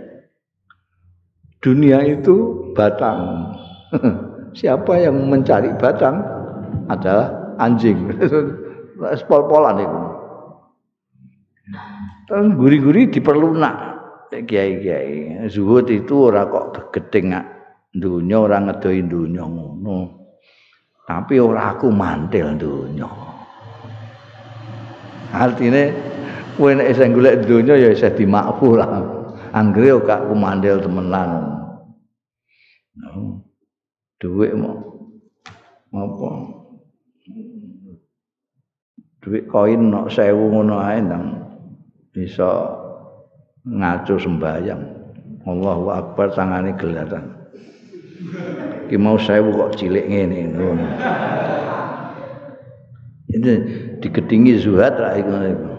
Dunia 1.60 2.04
itu 2.04 2.68
batang. 2.72 3.52
Siapa 4.58 4.96
yang 4.96 5.28
mencari 5.28 5.72
batang 5.76 6.24
adalah 6.88 7.56
anjing. 7.60 8.08
Pol-polan 9.28 9.76
itu. 9.76 10.00
Dan 12.26 12.56
guri-guri 12.56 13.12
diperlunak 13.12 13.76
kiai-kiai. 14.32 15.46
Zuhud 15.46 15.86
itu 15.92 16.32
ora 16.32 16.48
kok 16.48 16.90
gedeng 16.90 17.36
dunya 17.96 18.36
ora 18.36 18.60
ngedoi 18.60 19.00
dunya 19.04 19.44
ngono. 19.44 19.98
Tapi 21.06 21.38
ora 21.38 21.76
aku 21.76 21.88
mantil 21.92 22.58
dunya. 22.58 23.06
Artinya 25.30 25.84
kowe 26.56 26.72
nek 26.72 26.90
isih 26.90 27.12
golek 27.12 27.44
dunya 27.46 27.74
ya 27.78 27.88
isih 27.94 28.12
dimakfu 28.16 28.74
lah. 28.74 29.15
Anggere 29.56 29.96
kok 30.04 30.28
kumandel 30.28 30.84
temenan. 30.84 31.56
duit 34.16 34.52
mau 34.56 34.80
apa? 35.92 36.30
Duit 39.20 39.44
koin 39.48 39.92
nok 39.92 40.12
sewu 40.12 40.52
ngono 40.52 40.76
ae 40.80 41.00
nang 41.00 41.24
bisa 42.16 42.48
ngaco 43.66 44.14
sembayang 44.16 44.82
Allahu 45.44 45.92
akbar 45.92 46.32
tangane 46.32 46.72
gelatan 46.78 47.34
ki 48.88 48.96
mau 48.96 49.18
sewu 49.18 49.52
kok 49.52 49.74
cilik 49.76 50.06
ngene 50.06 50.54
ini 53.36 53.52
digedingi 54.00 54.56
zuhad 54.62 54.96
ra 54.96 55.18
iku 55.18 55.75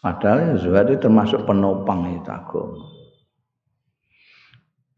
padahal 0.00 0.56
zuhad 0.56 0.88
itu 0.90 1.04
termasuk 1.04 1.44
penopang 1.44 2.08
itu 2.10 2.28
agama 2.28 3.00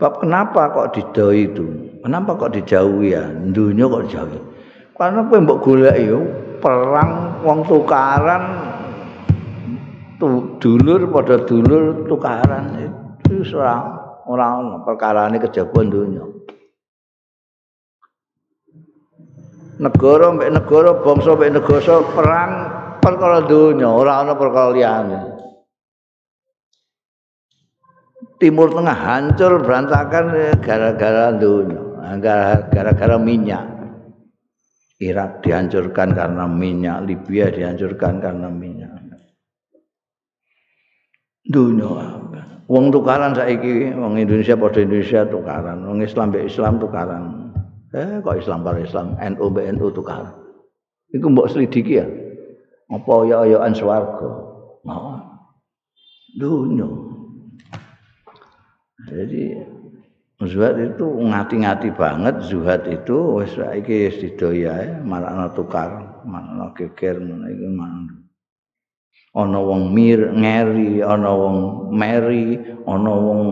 Bab 0.03 0.19
kenapa 0.19 0.67
kok 0.75 0.99
didoi 0.99 1.47
itu? 1.47 1.63
Kenapa 2.03 2.35
kok 2.35 2.51
dijauhi 2.51 3.15
ya? 3.15 3.23
Dunia 3.55 3.87
kok 3.87 4.11
dijauhi? 4.11 4.41
Karena 4.99 5.23
kowe 5.31 5.39
mbok 5.39 5.63
golek 5.63 5.95
yo 6.03 6.27
perang 6.59 7.39
wong 7.47 7.63
tukaran 7.71 8.43
tu, 10.19 10.59
dulur 10.59 11.07
pada 11.07 11.47
dulur 11.47 12.03
tukaran 12.11 12.83
itu 12.83 13.47
ora 13.55 13.79
ora 14.27 14.59
perkara 14.83 15.31
ini 15.31 15.39
kejabon 15.39 15.87
dunia. 15.87 16.27
Negara 19.79 20.35
mbek 20.35 20.51
negara, 20.51 20.99
bangsa 20.99 21.39
mbek 21.39 21.63
negara 21.63 21.95
perang 22.11 22.51
perkara 23.03 23.43
dunia, 23.43 23.91
ora 23.91 24.23
ana 24.23 24.39
perkara 24.39 24.71
liyane. 24.71 25.21
Timur 28.39 28.71
Tengah 28.71 28.99
hancur 28.99 29.63
berantakan 29.63 30.57
gara-gara 30.63 31.35
dunia, 31.35 32.19
gara-gara 32.71 33.17
minyak. 33.19 33.67
Irak 35.03 35.43
dihancurkan 35.43 36.15
karena 36.15 36.47
minyak, 36.47 37.03
Libya 37.03 37.51
dihancurkan 37.51 38.23
karena 38.23 38.47
minyak. 38.47 38.91
Dunia 41.43 42.23
Wong 42.71 42.95
tukaran 42.95 43.35
saiki, 43.35 43.91
wong 43.99 44.17
Indonesia 44.17 44.55
pada 44.55 44.79
Indonesia 44.81 45.27
tukaran, 45.27 45.83
wong 45.83 46.01
Islam 46.07 46.31
be 46.31 46.47
Islam 46.47 46.79
tukaran. 46.79 47.53
Eh 47.93 48.23
kok 48.25 48.39
Islam 48.41 48.65
karo 48.65 48.81
Islam, 48.81 49.19
NU 49.21 49.47
be 49.53 49.69
NU 49.75 49.93
tukaran. 49.93 50.33
Iku 51.13 51.27
mbok 51.29 51.53
selidiki 51.53 52.01
ya. 52.01 52.07
Apa 52.93 53.15
ya-ayaan 53.25 53.73
swarga? 53.73 54.31
Mau. 54.85 55.17
Dunia. 56.37 56.89
Jadi 59.09 59.57
zuhad 60.45 60.77
itu 60.79 61.07
ngati-ngati 61.07 61.91
banget 61.97 62.37
zuhad 62.47 62.83
itu 62.89 63.41
wis 63.41 63.53
saiki 63.57 64.09
wis 64.09 64.17
didoya 64.21 65.01
malah 65.05 65.51
tukar, 65.55 66.23
malah 66.25 66.71
geger 66.77 67.19
ngono 67.19 67.47
iki 67.51 67.67
ana 69.33 69.59
wong 69.65 69.97
mir 69.97 70.29
ngeri 70.29 71.01
ana 71.01 71.33
wong 71.33 71.57
meri 71.97 72.61
ana 72.85 73.13
wong 73.17 73.43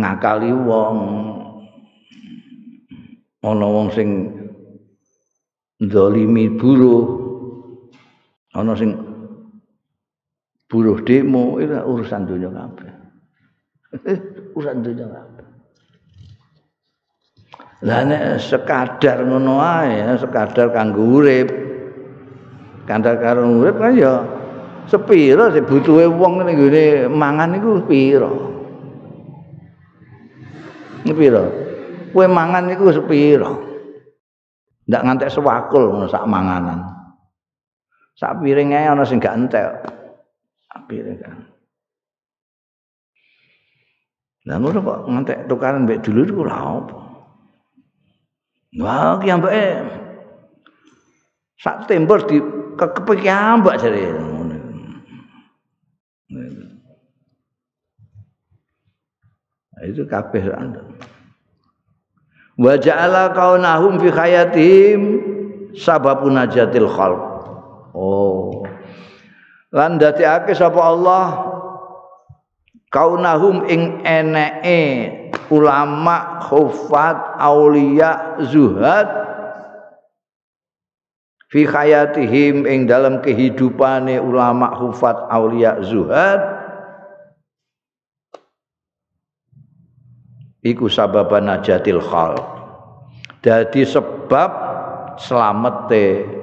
ngakali 0.00 0.52
wong 0.52 0.96
ana 3.44 3.66
wong 3.68 3.86
sing 3.92 4.32
zalimi 5.76 6.48
buruh 6.56 7.25
ana 8.56 8.72
sing 8.72 8.96
buruh 10.66 10.98
demo 11.04 11.60
itu 11.60 11.76
urusan 11.76 12.24
dunia 12.24 12.48
kabeh 12.48 13.06
urusan 14.56 14.80
dunia 14.80 15.06
apa? 15.06 15.42
Lah 17.84 18.00
nek 18.08 18.40
sekadar 18.40 19.20
ngono 19.28 19.60
ae, 19.60 20.16
sekadar 20.16 20.72
kanggo 20.72 21.20
urip. 21.20 21.48
Kandar 22.88 23.20
karo 23.20 23.44
urip 23.44 23.76
kan 23.76 23.92
ya 23.98 24.24
sepira 24.88 25.52
sing 25.52 25.68
butuhe 25.68 26.08
wong 26.08 26.40
ning 26.46 26.56
gone 26.56 27.10
mangan 27.12 27.58
iku 27.58 27.84
pira? 27.84 28.30
Pira? 31.06 31.44
Kowe 32.10 32.26
mangan 32.26 32.72
iku 32.72 32.90
sepira? 32.90 33.52
Ndak 34.86 35.02
ngantek 35.02 35.32
sewakul 35.34 35.92
ngono 35.92 36.06
sak 36.08 36.24
manganan. 36.24 36.95
Sak 38.16 38.40
piring 38.40 38.72
ae 38.72 38.88
ana 38.88 39.04
sing 39.04 39.20
gak 39.20 39.36
entek. 39.36 39.68
Sak 40.72 40.80
piring 40.88 41.16
kan. 41.20 41.36
Lah 44.46 44.56
ngono 44.62 44.78
kok 44.78 45.00
ngantek 45.10 45.38
tukaran 45.50 45.84
mbek 45.84 46.06
dulur 46.06 46.26
iku 46.30 46.42
lha 46.46 46.58
apa? 46.58 46.98
Wah, 48.78 49.18
ki 49.18 49.28
ambeke 49.32 49.66
sak 51.58 51.90
tembur 51.90 52.22
di 52.30 52.38
kepeki 52.78 53.26
ambak 53.26 53.82
jare 53.82 54.14
ngono. 54.14 54.56
itu 59.86 60.02
kabeh 60.08 60.50
anda. 60.56 60.82
Wa 62.56 62.80
ja'ala 62.80 63.36
kaunahum 63.36 64.00
fi 64.00 64.08
hayatihim 64.08 65.00
sababun 65.76 66.40
najatil 66.40 66.88
khalq. 66.88 67.25
Oh. 67.96 68.68
Lan 69.72 69.96
dadekake 69.96 70.52
sapa 70.52 70.76
Allah? 70.84 71.26
Kaunahum 72.92 73.64
ing 73.66 74.04
eneke 74.04 74.80
ulama 75.48 76.44
khufat 76.44 77.40
aulia 77.40 78.38
zuhad 78.46 79.08
fi 81.50 81.66
hayatihim 81.66 82.62
ing 82.68 82.86
dalam 82.86 83.24
kehidupane 83.24 84.20
ulama 84.22 84.76
khufat 84.76 85.16
aulia 85.32 85.80
zuhad. 85.82 86.40
Iku 90.62 90.90
sababan 90.90 91.46
najatil 91.48 92.02
khal 92.02 92.38
dadi 93.42 93.86
sebab 93.86 94.50
selamete 95.22 96.35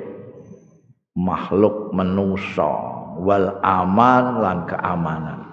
makhluk 1.13 1.93
manusa 1.93 2.73
wal 3.21 3.61
aman 3.61 4.41
lan 4.41 4.57
keamanan 4.65 5.43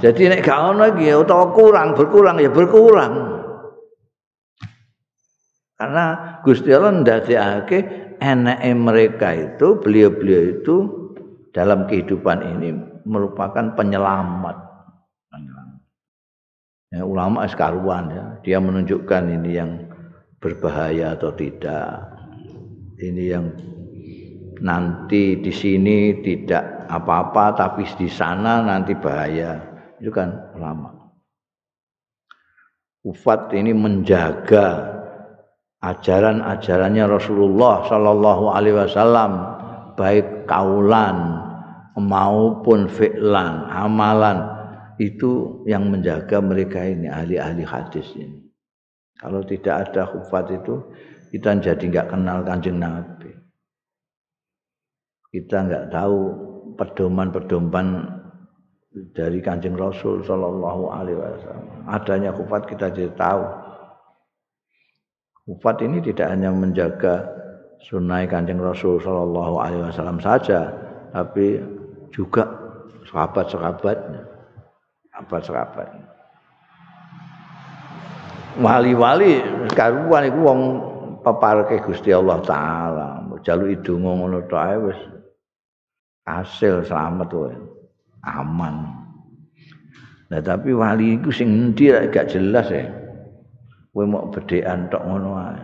Jadi 0.00 0.32
nek 0.32 0.40
gak 0.40 0.60
ono 0.72 0.96
iki 0.96 1.12
utawa 1.12 1.52
kurang 1.52 1.92
berkurang 1.92 2.40
ya 2.40 2.48
berkurang. 2.48 3.36
Karena 5.76 6.04
Gusti 6.40 6.72
Allah 6.72 7.04
ndadekake 7.04 7.78
enake 8.16 8.72
mereka 8.72 9.36
itu 9.36 9.76
beliau-beliau 9.76 10.42
itu 10.56 10.76
dalam 11.52 11.84
kehidupan 11.84 12.40
ini 12.56 12.72
merupakan 13.04 13.76
penyelamat. 13.76 14.72
Ya, 16.90 17.06
ulama 17.06 17.46
sekaruan 17.46 18.10
ya, 18.10 18.24
dia 18.42 18.58
menunjukkan 18.58 19.22
ini 19.30 19.50
yang 19.54 19.70
berbahaya 20.40 21.14
atau 21.14 21.30
tidak. 21.36 22.16
Ini 23.00 23.24
yang 23.28 23.46
nanti 24.60 25.40
di 25.40 25.52
sini 25.52 26.20
tidak 26.20 26.88
apa-apa 26.88 27.56
tapi 27.56 27.84
di 27.96 28.08
sana 28.08 28.64
nanti 28.64 28.96
bahaya 28.96 29.60
itu 30.00 30.10
kan 30.12 30.56
lama. 30.56 30.96
Ufat 33.00 33.56
ini 33.56 33.72
menjaga 33.72 34.96
ajaran-ajarannya 35.80 37.04
Rasulullah 37.08 37.88
Shallallahu 37.88 38.52
Alaihi 38.52 38.76
Wasallam 38.76 39.32
baik 39.96 40.44
kaulan 40.44 41.40
maupun 41.96 42.88
fi'lan 42.88 43.68
amalan 43.72 44.44
itu 45.00 45.64
yang 45.64 45.88
menjaga 45.88 46.44
mereka 46.44 46.84
ini 46.84 47.08
ahli-ahli 47.08 47.64
hadis 47.64 48.08
ini. 48.16 48.39
Kalau 49.20 49.44
tidak 49.44 49.92
ada 49.92 50.08
hufat 50.08 50.48
itu 50.56 50.80
kita 51.30 51.60
jadi 51.60 51.84
nggak 51.84 52.08
kenal 52.08 52.40
kanjeng 52.42 52.80
Nabi. 52.80 53.30
Kita 55.30 55.62
nggak 55.62 55.94
tahu 55.94 56.18
pedoman-pedoman 56.74 58.18
dari 59.14 59.38
Kanjeng 59.38 59.78
Rasul 59.78 60.26
sallallahu 60.26 60.90
alaihi 60.90 61.14
wasallam. 61.14 61.86
Adanya 61.86 62.34
kufat 62.34 62.66
kita 62.66 62.90
jadi 62.90 63.14
tahu. 63.14 63.44
Kufat 65.46 65.86
ini 65.86 66.02
tidak 66.02 66.34
hanya 66.34 66.50
menjaga 66.50 67.30
sunnah 67.86 68.26
Kanjeng 68.26 68.58
Rasul 68.58 68.98
sallallahu 68.98 69.62
alaihi 69.62 69.86
wasallam 69.86 70.18
saja, 70.18 70.74
tapi 71.14 71.62
juga 72.10 72.50
sahabat-sahabatnya. 73.06 74.26
Sahabat-sahabat. 75.14 76.09
Wali-wali 78.58 79.38
karuan 79.70 80.26
iku 80.26 80.40
wong 80.42 80.60
peparke 81.22 81.78
Gusti 81.86 82.10
Allah 82.10 82.42
taala. 82.42 83.08
Jaluki 83.40 83.80
donga 83.80 84.10
ngono 84.20 84.38
tok 84.50 84.90
wis 84.90 85.00
hasil 86.28 86.84
selamat 86.84 87.28
wae. 87.32 87.56
aman. 88.20 89.00
Nah 90.28 90.40
tapi 90.44 90.76
wali 90.76 91.16
itu 91.16 91.32
sing 91.32 91.48
endi 91.48 91.88
gak 91.88 92.28
jelas 92.28 92.68
ya. 92.68 92.84
kowe 93.90 94.06
mau 94.06 94.30
bedhekan 94.30 94.86
tok 94.86 95.02
ngono 95.02 95.30
ae 95.34 95.62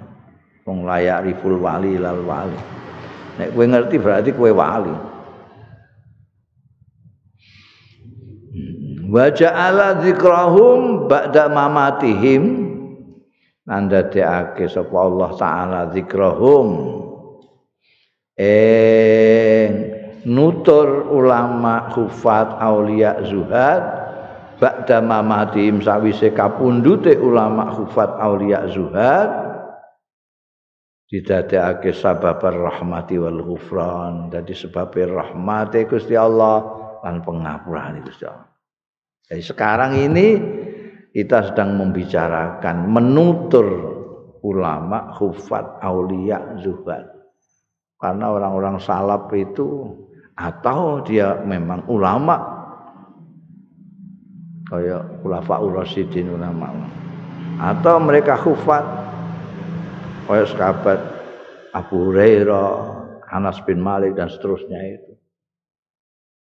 wong 0.67 0.83
layak 0.83 1.31
riful 1.31 1.63
wali 1.63 1.95
lal 1.95 2.27
wali 2.27 2.59
nek 3.39 3.55
kowe 3.55 3.65
ngerti 3.71 3.97
berarti 4.03 4.31
kowe 4.35 4.51
wali 4.51 4.95
wa 9.07 9.25
ja'ala 9.31 10.03
dzikrahum 10.03 11.07
ba'da 11.07 11.47
mamatihim 11.47 12.66
nandadekake 13.67 14.71
sapa 14.71 14.97
Allah 14.97 15.31
taala 15.35 15.81
dzikrahum 15.91 16.69
eh 18.39 19.67
nutur 20.27 21.11
ulama 21.11 21.91
hufat 21.91 22.63
aulia 22.63 23.23
zuhad 23.27 23.83
ba'da 24.63 25.03
mamatihim 25.03 25.83
sawise 25.83 26.31
kapundute 26.31 27.19
ulama 27.19 27.75
hufat 27.75 28.11
aulia 28.23 28.67
zuhad 28.71 29.47
didadekake 31.07 31.95
sababar 31.95 32.55
rahmati 32.55 33.15
wal 33.19 33.41
ghufran. 33.47 34.29
Dadi 34.31 34.53
sebabe 34.53 35.07
rahmate 35.07 35.87
Gusti 35.87 36.19
Allah 36.19 36.63
lan 37.07 37.23
pengapurane 37.23 38.03
Gusti 38.03 38.27
Allah. 38.27 38.51
Jadi 39.27 39.43
sekarang 39.43 39.93
ini 39.99 40.27
kita 41.17 41.49
sedang 41.49 41.81
membicarakan 41.81 42.93
menutur 42.93 43.65
ulama, 44.45 45.17
hufat, 45.17 45.81
aulia, 45.81 46.61
zuhad. 46.61 47.09
Karena 47.97 48.37
orang-orang 48.37 48.77
salaf 48.77 49.33
itu 49.33 49.97
atau 50.37 51.01
dia 51.01 51.41
memang 51.41 51.89
ulama. 51.89 52.37
Kayak 54.69 55.25
ulafa 55.25 55.57
urasidin 55.57 56.37
ulama. 56.37 56.69
Atau 57.65 57.97
mereka 57.97 58.37
hufat 58.37 58.85
kayak 60.29 60.53
sahabat 60.53 61.01
Abu 61.73 62.13
Hurairah, 62.13 62.77
Anas 63.33 63.57
bin 63.65 63.81
Malik 63.81 64.21
dan 64.21 64.29
seterusnya 64.29 65.01
itu. 65.01 65.17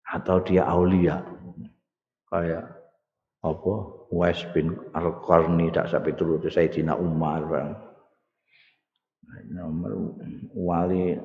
Atau 0.05 0.45
dia 0.45 0.69
aulia. 0.69 1.25
Kayak 2.29 2.77
apa 3.41 3.96
Wes 4.15 4.39
bin 4.55 4.75
Al-Qarni 4.95 5.71
tak 5.75 5.91
sampai 5.91 6.15
turut 6.15 6.43
Sayyidina 6.47 6.95
Umar 6.95 7.43
bang. 7.47 7.71
Nomor 9.51 10.17
wali 10.55 11.19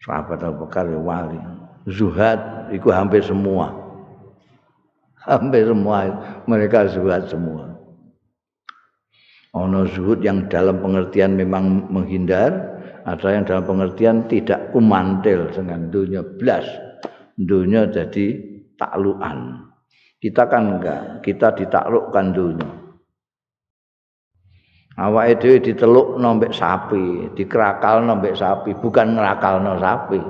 sahabat 0.00 0.40
Abu 0.40 0.64
Bakar 0.64 0.88
ya 0.88 0.96
wali. 0.96 1.38
Zuhad 1.88 2.72
itu 2.72 2.88
hampir 2.88 3.20
semua. 3.20 3.72
Hampir 5.20 5.68
semua 5.68 6.08
mereka 6.48 6.88
zuhad 6.88 7.28
semua. 7.28 7.76
Ono 9.52 9.84
zuhud 9.84 10.22
yang 10.24 10.48
dalam 10.48 10.80
pengertian 10.80 11.36
memang 11.36 11.90
menghindar 11.90 12.80
ada 13.04 13.28
yang 13.32 13.44
dalam 13.44 13.64
pengertian 13.66 14.24
tidak 14.30 14.70
kumantil 14.70 15.48
dengan 15.50 15.90
dunia 15.90 16.22
blas 16.22 16.64
dunia 17.40 17.88
jadi 17.88 18.36
takluan 18.76 19.69
kita 20.20 20.44
kan 20.52 20.76
enggak, 20.76 21.24
kita 21.24 21.56
ditaklukkan 21.56 22.26
dunia. 22.36 22.70
Awake 25.00 25.40
dhewe 25.40 25.56
diteluk 25.64 26.20
nombek 26.20 26.52
sapi, 26.52 27.32
dikerakal 27.32 28.04
nombek 28.04 28.36
sapi, 28.36 28.76
bukan 28.76 29.16
ngerakal 29.16 29.64
no 29.64 29.80
sapi. 29.80 30.20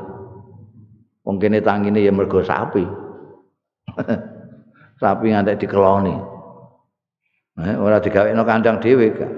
Mungkin 1.26 1.59
tangine 1.59 1.99
ya 1.99 2.14
mergo 2.14 2.38
sapi. 2.38 2.86
sapi 5.03 5.26
ngantek 5.26 5.66
dikeloni. 5.66 6.14
Eh, 7.66 7.76
ora 7.76 7.99
digawekno 7.99 8.47
kandang 8.47 8.78
dhewe 8.78 9.11
kan. 9.11 9.32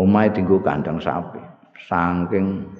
Omahe 0.00 0.32
dinggo 0.32 0.64
kandang 0.64 0.96
sapi. 0.96 1.42
Saking 1.84 2.72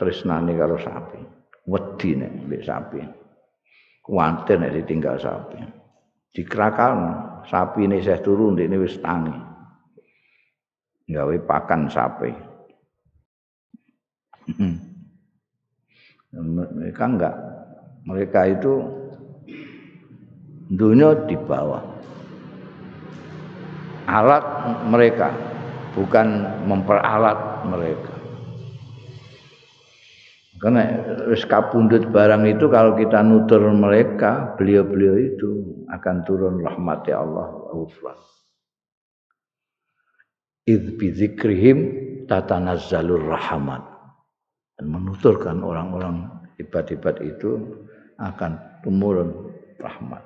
tresnane 0.00 0.56
karo 0.56 0.80
sapi. 0.80 1.20
Wedi 1.68 2.16
mbek 2.16 2.64
sapi. 2.64 3.19
Kuwatir 4.10 4.58
nek 4.58 4.74
ditinggal 4.74 5.22
sapi. 5.22 5.62
Dikrakal 6.34 6.98
sapi 7.46 7.86
ini 7.86 8.02
saya 8.02 8.18
turun 8.18 8.58
ini 8.58 8.74
wis 8.74 8.98
tangi. 8.98 9.30
Gawe 11.06 11.36
pakan 11.46 11.86
sapi. 11.86 12.50
mereka 16.34 17.04
enggak. 17.06 17.36
Mereka 18.02 18.40
itu 18.50 18.82
dunia 20.74 21.14
di 21.30 21.38
bawah. 21.38 21.82
Alat 24.10 24.42
mereka 24.90 25.30
bukan 25.94 26.26
memperalat 26.66 27.38
mereka. 27.66 28.09
Karena 30.60 30.92
wis 31.32 31.48
kapundut 31.48 32.12
barang 32.12 32.44
itu 32.44 32.68
kalau 32.68 32.92
kita 32.92 33.24
nutur 33.24 33.64
mereka, 33.72 34.52
beliau-beliau 34.60 35.16
itu 35.16 35.50
akan 35.88 36.16
turun 36.28 36.60
rahmati 36.60 37.16
Allah 37.16 37.48
ghufran. 37.72 38.20
Idh 40.68 41.00
bidzikrihim 41.00 41.78
tatanazzalur 42.28 43.24
rahmat. 43.24 43.88
Dan 44.76 44.92
menuturkan 44.92 45.64
orang-orang 45.64 46.28
hebat-hebat 46.60 47.24
itu 47.24 47.80
akan 48.20 48.84
tumurun 48.84 49.56
rahmat. 49.80 50.20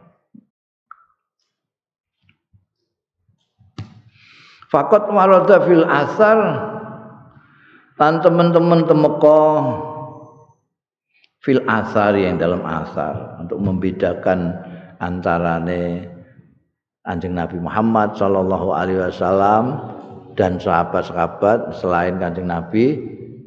Fakot 4.66 5.14
warada 5.14 5.62
fil 5.62 5.86
asar 5.86 6.38
dan 7.94 8.18
teman-teman 8.18 8.82
temeko 8.90 9.38
fil 11.44 11.60
asar 11.68 12.16
yang 12.16 12.40
dalam 12.40 12.64
asar 12.64 13.36
untuk 13.36 13.60
membedakan 13.60 14.56
antarane 14.98 16.08
Anjing 17.04 17.36
Nabi 17.36 17.60
Muhammad 17.60 18.16
Shallallahu 18.16 18.72
Alaihi 18.72 19.04
Wasallam 19.04 19.64
dan 20.40 20.56
sahabat-sahabat 20.56 21.76
selain 21.76 22.16
Kanjeng 22.16 22.48
Nabi 22.48 22.96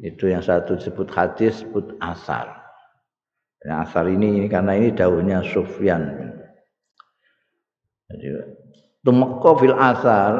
itu 0.06 0.30
yang 0.30 0.38
satu 0.38 0.78
disebut 0.78 1.10
hadis 1.10 1.66
disebut 1.66 1.98
asar. 1.98 2.54
Dan 3.58 3.82
asar 3.82 4.06
ini, 4.06 4.38
ini 4.38 4.46
karena 4.46 4.78
ini 4.78 4.94
daunnya 4.94 5.42
Sufyan. 5.42 6.06
Jadi 8.06 8.26
tumeka 9.02 9.50
fil 9.58 9.74
asar 9.74 10.32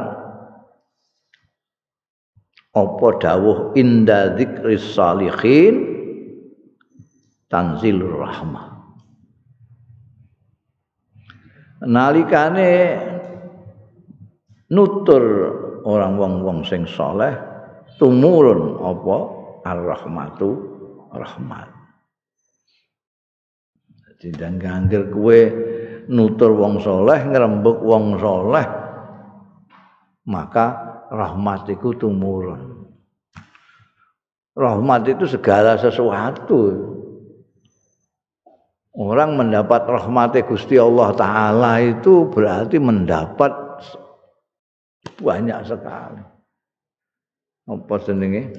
apa 2.79 3.09
dawuh 3.19 3.75
inda 3.75 4.39
dzikris 4.39 4.95
salihin 4.95 5.88
tanzilur 7.49 8.21
rahmah. 8.21 8.67
Nalikane 11.89 12.73
nutur 14.73 15.25
orang 15.87 16.19
wong-wong 16.21 16.59
sing 16.67 16.85
soleh 16.85 17.33
tumurun 17.97 18.83
apa? 18.83 19.19
Ar-rahmatu 19.69 20.51
rahmat. 21.13 21.69
Jadi 24.19 24.35
dan 24.35 24.57
gangger 24.59 25.13
kue 25.13 25.41
nutur 26.11 26.57
wong 26.57 26.81
soleh 26.83 27.21
ngerembuk 27.29 27.79
wong 27.85 28.19
soleh 28.19 28.67
maka 30.29 30.67
rahmat 31.09 31.69
itu 31.73 31.95
tumurun. 31.97 32.91
Rahmat 34.59 35.07
itu 35.07 35.25
segala 35.31 35.79
sesuatu 35.79 36.98
Orang 38.99 39.39
mendapat 39.39 39.87
rahmat 39.87 40.35
Gusti 40.51 40.75
Allah 40.75 41.15
taala 41.15 41.79
itu 41.79 42.27
berarti 42.35 42.83
mendapat 42.83 43.55
banyak 45.23 45.55
sekali. 45.63 46.19
Apa 47.71 47.95
jenenge? 48.03 48.51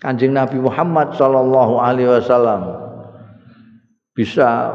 Kanjeng 0.00 0.32
Nabi 0.32 0.56
Muhammad 0.56 1.12
sallallahu 1.12 1.76
alaihi 1.76 2.08
wasallam 2.16 2.80
bisa 4.16 4.72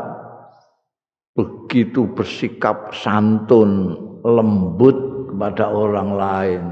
begitu 1.33 2.05
bersikap 2.13 2.93
santun, 2.93 3.97
lembut 4.21 5.25
kepada 5.33 5.73
orang 5.73 6.09
lain, 6.13 6.63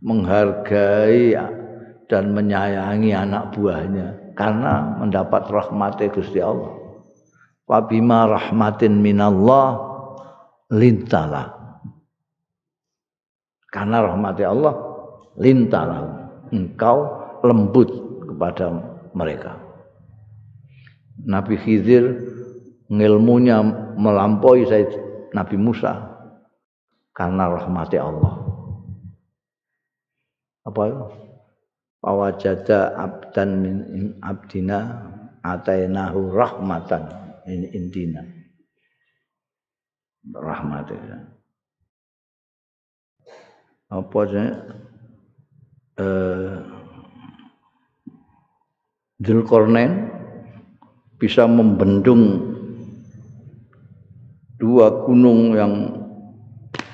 menghargai 0.00 1.36
dan 2.08 2.32
menyayangi 2.32 3.12
anak 3.12 3.52
buahnya 3.52 4.32
karena 4.40 4.96
mendapat 4.96 5.44
rahmat 5.52 6.00
Gusti 6.16 6.40
Allah 6.40 6.77
wa 7.68 7.78
bima 7.84 8.24
rahmatin 8.24 8.98
minallah 9.04 9.76
lintala 10.72 11.52
karena 13.68 14.00
rahmati 14.02 14.42
Allah 14.42 14.74
lintala 15.36 15.98
engkau 16.48 16.98
lembut 17.44 17.88
kepada 18.24 18.72
mereka 19.12 19.68
Nabi 21.28 21.60
Khidir 21.60 22.04
ngilmunya 22.88 23.60
melampaui 24.00 24.64
Nabi 25.36 25.56
Musa 25.60 26.08
karena 27.12 27.50
rahmati 27.50 27.98
Allah. 27.98 28.32
Apa 30.64 30.82
itu? 30.86 31.04
Pawajada 31.98 32.94
abdan 32.94 33.50
min 33.58 33.74
abdina 34.22 35.02
atainahu 35.42 36.30
rahmatan 36.30 37.27
in 37.48 37.64
intina. 37.72 38.22
Rahmat 40.28 40.92
ya. 40.92 41.18
Apa 43.88 44.20
sih? 44.28 44.48
Eh, 45.98 46.56
Zulkarnain 49.18 50.12
bisa 51.18 51.48
membendung 51.48 52.54
dua 54.62 55.02
gunung 55.02 55.58
yang 55.58 55.74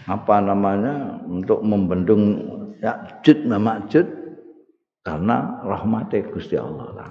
apa 0.09 0.41
namanya 0.41 1.21
untuk 1.29 1.61
membendung 1.61 2.55
Ya'jud 2.81 3.49
Ma'jud 3.49 4.07
karena 5.05 5.61
rahmatnya 5.65 6.29
Gusti 6.33 6.57
Allah 6.57 6.89
lah. 6.97 7.11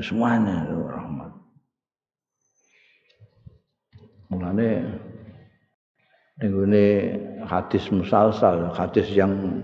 Semuanya 0.00 0.64
itu 0.64 0.76
rahmat. 0.88 1.41
Mulane 4.32 4.68
ini 6.40 6.86
hadis 7.44 7.92
musalsal, 7.92 8.72
hadis 8.72 9.12
yang 9.12 9.60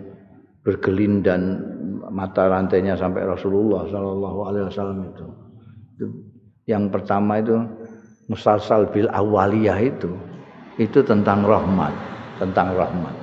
bergelindan 0.61 1.65
mata 2.13 2.53
rantainya 2.53 2.93
sampai 2.93 3.25
Rasulullah 3.25 3.89
Shallallahu 3.89 4.39
Alaihi 4.45 4.65
Wasallam 4.69 4.99
itu. 5.09 5.27
Yang 6.69 6.85
pertama 6.93 7.41
itu 7.41 7.57
musalsal 8.29 8.93
bil 8.93 9.09
awaliyah 9.09 9.81
itu 9.81 10.13
itu 10.77 11.01
tentang 11.01 11.49
rahmat, 11.49 11.91
tentang 12.37 12.77
rahmat. 12.77 13.17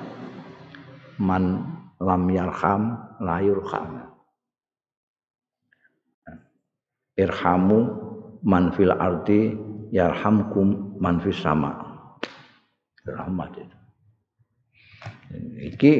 Man 1.21 1.63
lam 2.01 2.23
yarham 2.27 2.97
la 3.21 3.37
yurham. 3.39 4.11
Irhamu 7.15 7.79
man 8.43 8.75
fil 8.75 8.91
ardi 8.91 9.55
yarhamkum 9.95 10.84
man 10.99 11.21
fis 11.21 11.39
sama. 11.39 11.71
Rahmat 13.05 13.51
itu. 13.61 13.77
Iki 15.73 15.93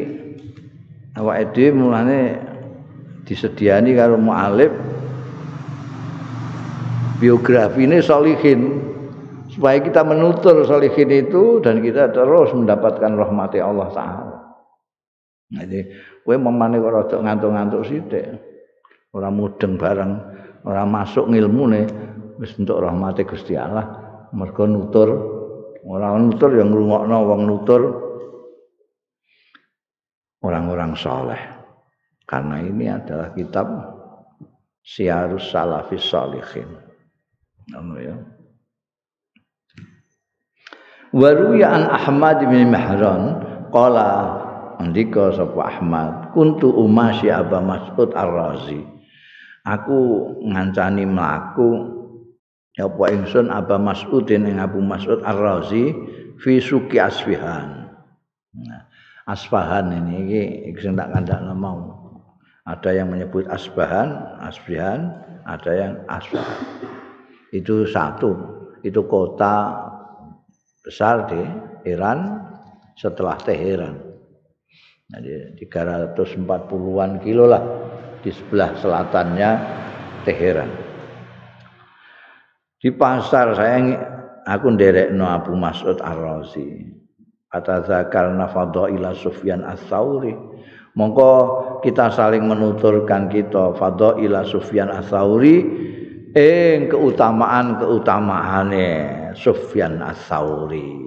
awake 1.18 1.54
dhewe 1.54 1.72
mulane 1.76 2.20
disediani 3.26 3.94
karo 3.94 4.18
mualif 4.18 4.74
biografi 7.18 7.88
ini 7.88 8.02
solihin 8.02 8.62
supaya 9.50 9.80
kita 9.80 10.04
menutur 10.04 10.66
solihin 10.68 11.10
itu 11.10 11.64
dan 11.64 11.80
kita 11.80 12.12
terus 12.12 12.52
mendapatkan 12.52 13.12
rahmati 13.16 13.60
Allah 13.64 13.88
Taala. 13.96 14.38
Jadi, 15.46 15.80
kowe 16.26 16.36
memane 16.36 16.82
kok 16.82 16.92
rada 16.92 17.18
ngantuk-ngantuk 17.22 17.82
sithik. 17.86 18.26
Ora 19.16 19.32
mudeng 19.32 19.80
bareng, 19.80 20.12
ora 20.68 20.84
masuk 20.84 21.32
ngilmune 21.32 21.88
wis 22.36 22.52
entuk 22.60 22.84
rahmati 22.84 23.24
Gusti 23.24 23.56
Allah. 23.56 24.05
Mergo 24.36 24.68
nutur, 24.68 25.10
ora 25.88 26.12
nutur 26.20 26.52
yang 26.60 26.76
ngrungokno 26.76 27.18
wong 27.24 27.42
nutur 27.48 27.82
orang-orang 30.44 30.92
soleh. 31.00 31.42
Karena 32.28 32.60
ini 32.60 32.86
adalah 32.92 33.32
kitab 33.32 33.68
Syiarus 34.84 35.50
Salafis 35.50 36.04
Salihin. 36.04 36.68
Ngono 37.72 37.96
ya. 37.98 38.16
Waruya 41.16 41.68
an 41.72 41.84
Ahmad 41.88 42.44
bin 42.44 42.76
Mahran 42.76 43.40
qala 43.72 44.36
andika 44.84 45.32
sapa 45.32 45.64
Ahmad 45.64 46.36
kuntu 46.36 46.76
umasi 46.76 47.32
Aba 47.32 47.64
Mas'ud 47.64 48.12
Ar-Razi. 48.12 48.84
Aku 49.64 50.30
ngancani 50.44 51.08
mlaku 51.08 51.95
apa 52.76 53.04
ingsun 53.08 53.48
Mas'udin 53.52 54.52
ing 54.52 54.60
Abu 54.60 54.84
Mas'ud 54.84 55.24
Ar-Razi 55.24 55.96
fi 56.44 56.60
suki 56.60 57.00
Asfihan. 57.00 57.88
Nah, 58.56 58.84
Asfahan 59.26 59.90
ini 59.96 60.18
iki 60.70 60.80
sing 60.84 61.00
tak 61.00 61.10
kandakno 61.16 61.56
mau. 61.56 61.80
Ada 62.66 62.98
yang 62.98 63.14
menyebut 63.14 63.46
Asbahan, 63.48 64.42
Asfihan, 64.42 65.14
ada 65.46 65.72
yang 65.72 65.94
Asfahan. 66.10 66.62
Itu 67.54 67.88
satu, 67.88 68.36
itu 68.84 69.06
kota 69.06 69.72
besar 70.84 71.30
di 71.32 71.42
Iran 71.88 72.42
setelah 72.98 73.38
Teheran. 73.40 73.98
Jadi 75.06 75.62
340-an 75.62 77.22
kilo 77.22 77.46
lah 77.46 77.62
di 78.26 78.34
sebelah 78.34 78.74
selatannya 78.82 79.50
Teheran. 80.26 80.85
Di 82.80 82.92
pasar 82.92 83.56
saya 83.56 83.80
aku 84.46 84.76
nderekno 84.76 85.26
Abu 85.26 85.56
Mas'ud 85.58 85.98
Ar-Razi. 86.04 86.96
Atazakarna 87.56 88.52
fadaila 88.52 89.16
Sufyan 89.16 89.64
Ats-Tsauri 89.64 90.36
mongko 91.00 91.32
kita 91.80 92.12
saling 92.12 92.44
menuturkan 92.44 93.32
kita 93.32 93.72
fadaila 93.80 94.44
Sufyan 94.44 94.92
Ats-Tsauri 94.92 95.64
ing 96.36 96.92
keutamaan-keutamaane 96.92 98.88
Sufyan 99.40 100.04
Ats-Tsauri 100.04 101.06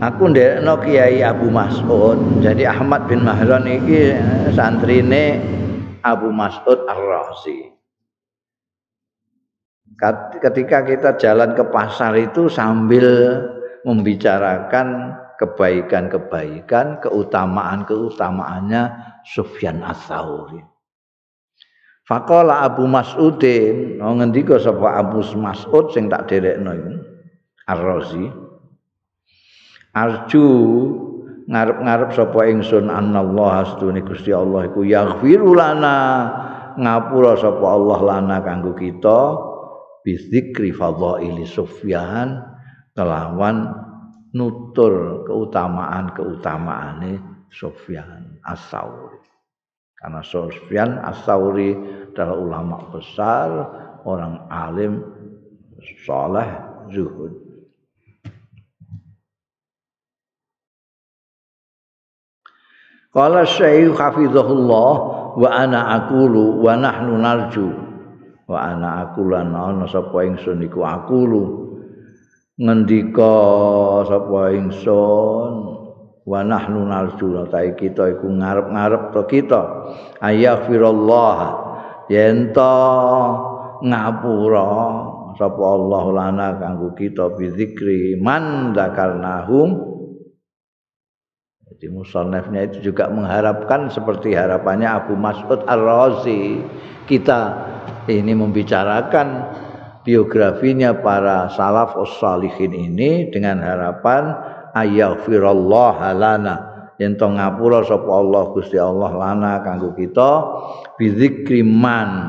Aku 0.00 0.32
ndekno 0.32 0.80
Kiai 0.80 1.20
Abu 1.20 1.52
Mas'ud. 1.52 2.40
Jadi 2.40 2.64
Ahmad 2.64 3.04
bin 3.04 3.20
Mahran 3.20 3.68
iki 3.68 4.16
santrine 4.56 5.36
Abu 6.02 6.28
Mas'ud 6.32 6.88
Ar-Razi. 6.88 7.76
ketika 10.40 10.80
kita 10.80 11.20
jalan 11.20 11.52
ke 11.52 11.60
pasar 11.68 12.16
itu 12.16 12.48
sambil 12.48 13.36
membicarakan 13.84 15.12
kebaikan-kebaikan, 15.36 17.00
keutamaan-keutamaannya 17.04 18.82
Sufyan 19.28 19.84
Ats-Tsauri. 19.84 20.60
Faqala 22.04 22.64
Abu 22.64 22.84
Mas'udin, 22.84 24.00
oh 24.04 24.16
ngendika 24.20 24.60
sapa 24.60 25.00
Abu 25.00 25.24
Mas'ud 25.36 25.92
sing 25.94 26.12
tak 26.12 26.28
derekno 26.28 26.76
iku, 26.76 26.92
Ar-Razi. 27.70 28.26
Arju 29.90 30.46
ngarep-ngarep 31.50 32.14
sapa 32.14 32.46
ingsun 32.46 32.86
anallah 32.86 33.66
astune 33.66 34.06
Gusti 34.06 34.30
Allah 34.30 34.70
iku 34.70 34.86
yaghfiru 34.86 35.58
lana 35.58 35.98
ngapura 36.78 37.34
sapa 37.34 37.66
Allah 37.66 37.98
lana 38.06 38.38
kanggo 38.38 38.70
kita 38.78 39.34
bizikri 40.06 40.70
fadhaili 40.70 41.42
Sufyan 41.42 42.38
kelawan 42.94 43.66
nutur 44.30 45.26
keutamaan-keutamaane 45.26 47.18
Sufyan 47.50 48.38
As-Sauri. 48.46 49.18
Karena 49.98 50.22
Sufyan 50.22 51.02
As-Sauri 51.02 51.74
adalah 52.14 52.38
ulama 52.38 52.78
besar, 52.94 53.50
orang 54.06 54.46
alim, 54.48 55.02
soleh, 56.06 56.46
zuhud. 56.94 57.49
Qala 63.10 63.42
Syekh 63.42 63.98
hafizahullah 63.98 64.92
wa 65.34 65.48
ana 65.50 65.98
aqulu 65.98 66.62
wa 66.62 66.78
nahnu 66.78 67.18
narju. 67.18 67.68
Wa 68.46 68.70
ana 68.70 69.02
aku 69.02 69.26
lan 69.26 69.50
ana 69.50 69.82
sapa 69.90 70.22
ingsun 70.30 70.62
iku 70.62 70.86
aku 70.86 71.18
lu 71.26 71.44
ngendika 72.54 73.34
sapa 74.06 74.54
ingsun 74.54 75.52
wa 76.22 76.40
nahnu 76.46 76.86
narju. 76.86 77.50
Ta 77.50 77.66
kita 77.66 78.14
iku 78.14 78.30
ngarep-ngarep 78.30 79.10
to 79.10 79.22
kita. 79.26 79.62
Ayaghfirullah. 80.22 81.38
Yen 82.14 82.54
to 82.54 82.78
ngapura 83.82 84.70
sapa 85.34 85.62
Allah 85.66 86.04
lana 86.14 86.48
kanggo 86.62 86.94
kita 86.94 87.34
bizikri 87.34 88.14
man 88.22 88.70
dzakarnahum 88.70 89.89
jadi 91.80 91.96
musannafnya 91.96 92.68
itu 92.68 92.92
juga 92.92 93.08
mengharapkan 93.08 93.88
seperti 93.88 94.36
harapannya 94.36 94.84
Abu 94.84 95.16
Mas'ud 95.16 95.64
Ar-Razi. 95.64 96.60
Kita 97.08 97.56
ini 98.04 98.36
membicarakan 98.36 99.48
biografinya 100.04 100.92
para 100.92 101.48
salaf 101.48 101.96
salihin 102.20 102.76
ini 102.76 103.32
dengan 103.32 103.64
harapan 103.64 104.36
ayaghfirullah 104.76 105.96
lana 106.20 106.56
yen 107.00 107.16
to 107.16 107.24
ngapura 107.24 107.80
sapa 107.88 108.12
Allah 108.12 108.52
Gusti 108.52 108.76
Allah 108.76 109.16
lana 109.16 109.64
kanggo 109.64 109.96
kita 109.96 110.30
bizikri 111.00 111.64
man. 111.64 112.28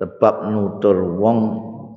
Sebab 0.00 0.48
nutur 0.48 1.20
wong 1.20 1.38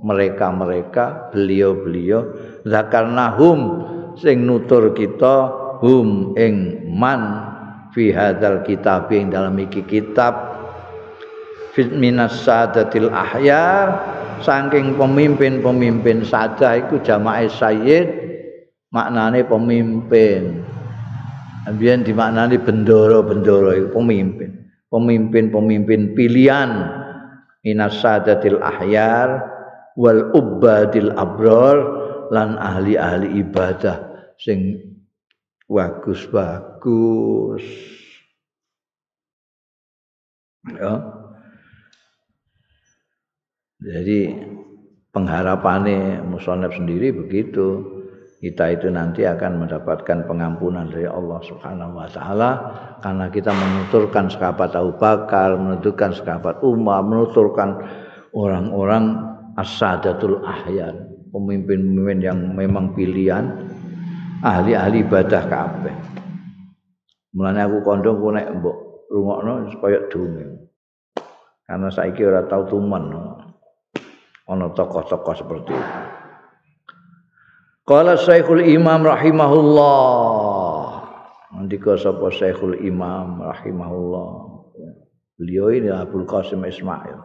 mereka-mereka 0.04 1.32
beliau-beliau 1.32 2.36
zakarnahum 2.68 3.88
sing 4.20 4.43
nutur 4.43 4.91
kita 4.91 5.62
hum 5.84 6.31
ing 6.39 6.88
man 6.88 7.43
fi 7.91 8.15
hadzal 8.15 8.63
kitab 8.63 9.11
ing 9.11 9.27
dalam 9.27 9.59
iki 9.59 9.84
kitab 9.84 10.55
fit 11.75 11.91
minas 11.91 12.39
sadatil 12.47 13.11
ahyar 13.11 13.99
saking 14.39 14.95
pemimpin-pemimpin 14.95 16.23
saja 16.23 16.79
iku 16.79 17.03
jamaah 17.03 17.51
sayyid 17.51 18.07
maknane 18.95 19.43
pemimpin 19.43 20.63
Ambian 21.63 22.03
dimaknani 22.03 22.59
bendoro-bendoro 22.59 23.71
itu 23.71 23.88
pemimpin. 23.95 24.67
Pemimpin-pemimpin 24.91 26.11
pilihan 26.11 26.69
minas 27.63 28.03
sadatil 28.03 28.59
ahyar 28.59 29.47
wal 29.95 30.27
ubadil 30.36 31.15
abror 31.15 31.77
lan 32.36 32.59
ahli-ahli 32.59 33.39
ibadah 33.39 34.27
sing 34.36 34.75
bagus-bagus. 35.74 37.65
Ya. 40.69 40.93
Jadi 43.84 44.32
pengharapannya 45.11 46.24
musonab 46.24 46.71
sendiri 46.78 47.11
begitu. 47.11 47.89
Kita 48.43 48.76
itu 48.76 48.91
nanti 48.91 49.24
akan 49.24 49.63
mendapatkan 49.63 50.28
pengampunan 50.28 50.91
dari 50.91 51.07
Allah 51.07 51.39
Subhanahu 51.47 51.95
wa 51.95 52.11
taala 52.11 52.51
karena 52.99 53.32
kita 53.32 53.55
menuturkan 53.55 54.28
sahabat 54.28 54.76
Abu 54.76 54.99
Bakar, 54.99 55.55
menuturkan 55.55 56.11
sahabat 56.11 56.59
Umar, 56.59 57.07
menuturkan 57.07 57.80
orang-orang 58.36 59.15
as-sadatul 59.55 60.43
ahyan, 60.43 61.07
pemimpin-pemimpin 61.32 62.19
yang 62.19 62.36
memang 62.51 62.91
pilihan 62.91 63.72
ahli-ahli 64.44 65.08
ibadah 65.08 65.44
kabeh. 65.48 65.96
Mulane 67.34 67.60
aku 67.66 67.78
kondong 67.82 68.20
ku 68.20 68.30
nek 68.30 68.52
mbok 68.60 68.78
rungokno 69.10 69.72
supaya 69.72 70.06
dunge. 70.12 70.70
Karena 71.64 71.88
saiki 71.88 72.22
ora 72.28 72.44
tau 72.46 72.68
tumen. 72.68 73.10
Ana 74.44 74.68
tokoh-tokoh 74.76 75.34
seperti 75.39 75.72
itu. 75.72 76.00
Qala 77.88 78.20
Syekhul 78.20 78.68
Imam 78.68 79.08
rahimahullah. 79.08 80.84
Ndika 81.64 81.96
sapa 81.96 82.28
Syekhul 82.28 82.84
Imam 82.84 83.39
rahimahullah. 83.39 84.32
Beliau 85.39 85.72
ini 85.72 85.88
Abdul 85.88 86.28
Qasim 86.28 86.60
Ismail. 86.68 87.24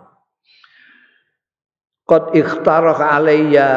Qad 2.06 2.32
ikhtaraka 2.32 3.18
alayya. 3.18 3.70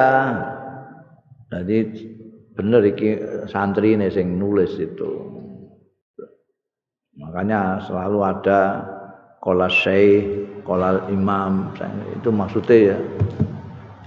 Jadi 1.52 1.78
bener 2.56 2.82
iki 2.84 3.18
santri 3.48 3.96
ini 3.96 4.12
sing 4.12 4.36
nulis 4.36 4.76
itu. 4.78 5.12
Makanya 7.20 7.84
selalu 7.86 8.20
ada 8.24 8.60
kola 9.42 9.68
syekh 9.68 10.48
kola 10.62 11.10
imam 11.10 11.74
itu 12.14 12.30
maksudnya 12.30 12.94
ya 12.94 12.98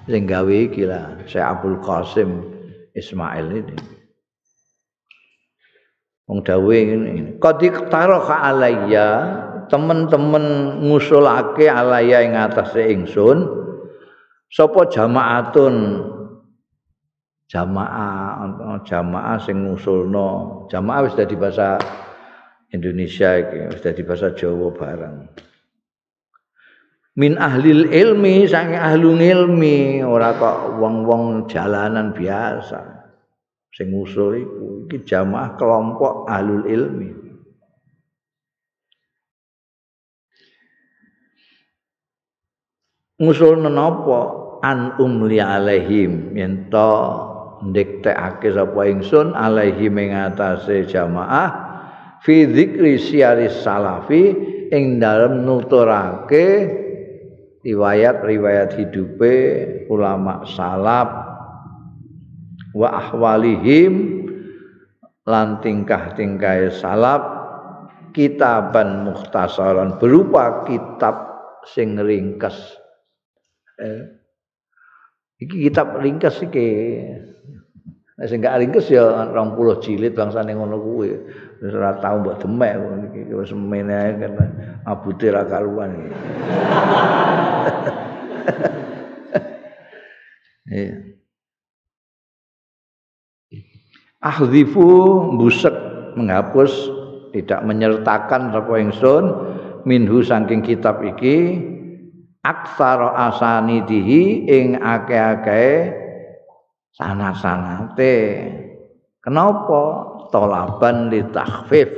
sing 0.06 0.22
gawe 0.28 0.54
iki 0.54 0.86
lah 0.86 1.18
Syekh 1.26 1.44
Abdul 1.44 1.78
Qasim 1.82 2.30
Ismail 2.94 3.46
ini. 3.50 3.76
Wong 6.24 6.40
dawe 6.40 6.76
ini 6.76 7.36
qad 7.36 7.60
iqtaraka 7.60 8.48
alayya 8.48 9.08
teman-teman 9.68 10.78
ngusulake 10.88 11.68
alayya 11.68 12.24
ing 12.24 12.32
atase 12.32 12.80
ingsun 12.96 13.44
sapa 14.48 14.88
jamaatun 14.88 15.74
jamaah 17.48 18.82
jamaah 18.84 19.36
sing 19.40 19.64
ngusulno. 19.68 20.64
Jamaah 20.72 21.00
wis 21.08 21.16
dadi 21.16 21.36
bahasa 21.36 21.76
Indonesia 22.72 23.36
iki 23.38 23.70
wis 23.72 23.82
dadi 23.84 24.02
bahasa 24.02 24.32
Jawa 24.32 24.68
bareng. 24.72 25.16
Min 27.14 27.38
ahlil 27.38 27.94
ilmi 27.94 28.42
saking 28.42 28.74
ahlu 28.74 29.14
ilmi 29.14 30.02
ora 30.02 30.34
kok 30.34 30.82
wong-wong 30.82 31.46
jalanan 31.46 32.10
biasa. 32.10 33.06
Sing 33.70 33.94
ngusul 33.94 34.42
iku 34.42 34.66
iki 34.90 35.06
jamaah 35.06 35.54
kelompok 35.54 36.26
ahlul 36.26 36.66
ilmi. 36.66 37.10
Ngusul 43.14 43.62
napa 43.62 44.20
an 44.66 44.98
umli 44.98 45.38
alaihim 45.38 46.34
yen 46.34 46.66
ndektekake 47.64 48.52
sapa 48.52 48.82
ingsun 48.88 49.32
alaihi 49.32 49.88
mengatase 49.88 50.84
jamaah 50.84 51.48
fi 52.20 52.44
dzikri 52.44 53.00
siaris 53.00 53.64
salafi 53.64 54.36
ing 54.68 55.00
dalem 55.00 55.44
nuturake 55.44 56.68
riwayat-riwayat 57.64 58.76
hidupe 58.76 59.34
ulama 59.88 60.44
salaf 60.44 61.08
wa 62.76 62.88
ahwalihim 62.92 64.24
lan 65.24 65.64
tingkah-tingkah 65.64 66.68
salaf 66.68 67.22
kitaban 68.12 69.08
mukhtasaran 69.08 69.96
berupa 69.96 70.68
kitab 70.68 71.16
sing 71.66 71.96
ringkes. 71.96 72.54
Eh, 73.80 74.06
iki 75.40 75.66
kitab 75.66 75.98
ringkes 75.98 76.44
iki 76.44 76.68
Sing 78.14 78.38
gak 78.38 78.62
ringkes 78.62 78.94
ya 78.94 79.26
20 79.34 79.82
jilid 79.82 80.14
bangsane 80.14 80.54
ngono 80.54 80.78
kuwi. 80.78 81.10
Wis 81.58 81.74
ora 81.74 81.98
tau 81.98 82.22
mbok 82.22 82.38
demek 82.46 82.78
iki 83.10 83.34
wis 83.34 83.50
mene 83.50 84.14
kan 84.22 84.32
abute 84.86 85.34
ra 85.34 85.42
karuan 85.42 85.90
iki. 85.98 86.10
Iya. 90.64 90.96
Ahdzifu 94.24 94.88
busek 95.36 95.76
menghapus 96.16 96.72
tidak 97.36 97.60
menyertakan 97.68 98.48
sapa 98.48 98.80
ingsun 98.80 99.24
minhu 99.84 100.24
saking 100.24 100.64
kitab 100.64 101.04
iki 101.04 101.60
aksara 102.40 103.12
asanidihi 103.28 104.48
ing 104.48 104.80
akeh-akeh 104.80 106.03
sanat-sanate 106.94 108.14
kenapa 109.18 109.82
tolaban 110.30 111.10
li 111.10 111.20
takhfif 111.34 111.90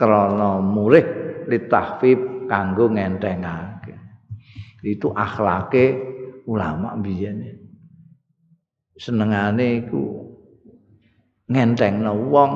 krana 0.00 0.58
murih 0.64 1.04
li 1.46 1.58
takhfif 1.68 2.48
kanggo 2.48 2.88
ngentengake? 2.88 3.94
Itu 4.82 5.12
akhlake 5.14 6.00
ulama 6.48 6.96
biyen 6.98 7.62
senengane 8.98 9.86
iku 9.86 10.32
ngentengno 11.52 12.12
wong 12.32 12.52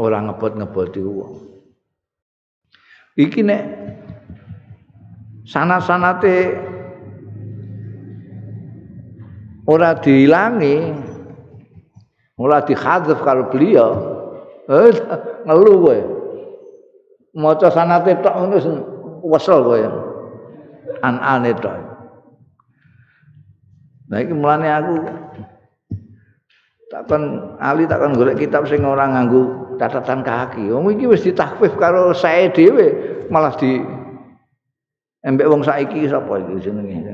ora 0.00 0.18
ngebot-ngeboti 0.26 1.00
wong. 1.02 1.34
Iki 3.20 3.40
nek 3.44 3.62
sanat-sanate 5.46 6.36
ora 9.68 9.94
diilangi 9.98 10.76
Mula 12.40 12.64
dihadzaf 12.64 13.20
kalau 13.20 13.52
beliau 13.52 13.92
eh, 14.64 14.96
ngeluh 15.44 15.76
kowe. 15.84 15.98
Maca 17.36 17.68
sanate 17.68 18.16
tok 18.24 18.32
ngono 18.32 18.56
wesel 19.28 19.60
kowe. 19.60 19.80
An-ane 21.04 21.52
tok. 21.60 21.76
Nah 24.08 24.18
iki 24.24 24.32
mulane 24.32 24.72
aku 24.72 24.94
takon 26.88 27.22
ali 27.60 27.84
takon 27.84 28.16
golek 28.16 28.40
kitab 28.40 28.64
sing 28.64 28.88
ora 28.88 29.04
nganggo 29.04 29.76
catatan 29.76 30.24
kaki. 30.24 30.72
Wong 30.72 30.96
iki 30.96 31.12
wis 31.12 31.20
ditakfif 31.20 31.76
karo 31.76 32.16
sae 32.16 32.48
dhewe 32.56 33.20
malah 33.28 33.52
di 33.60 33.84
embek 35.28 35.44
wong 35.44 35.60
saiki 35.60 36.08
sapa 36.08 36.40
iki 36.40 36.72
jenenge? 36.72 37.04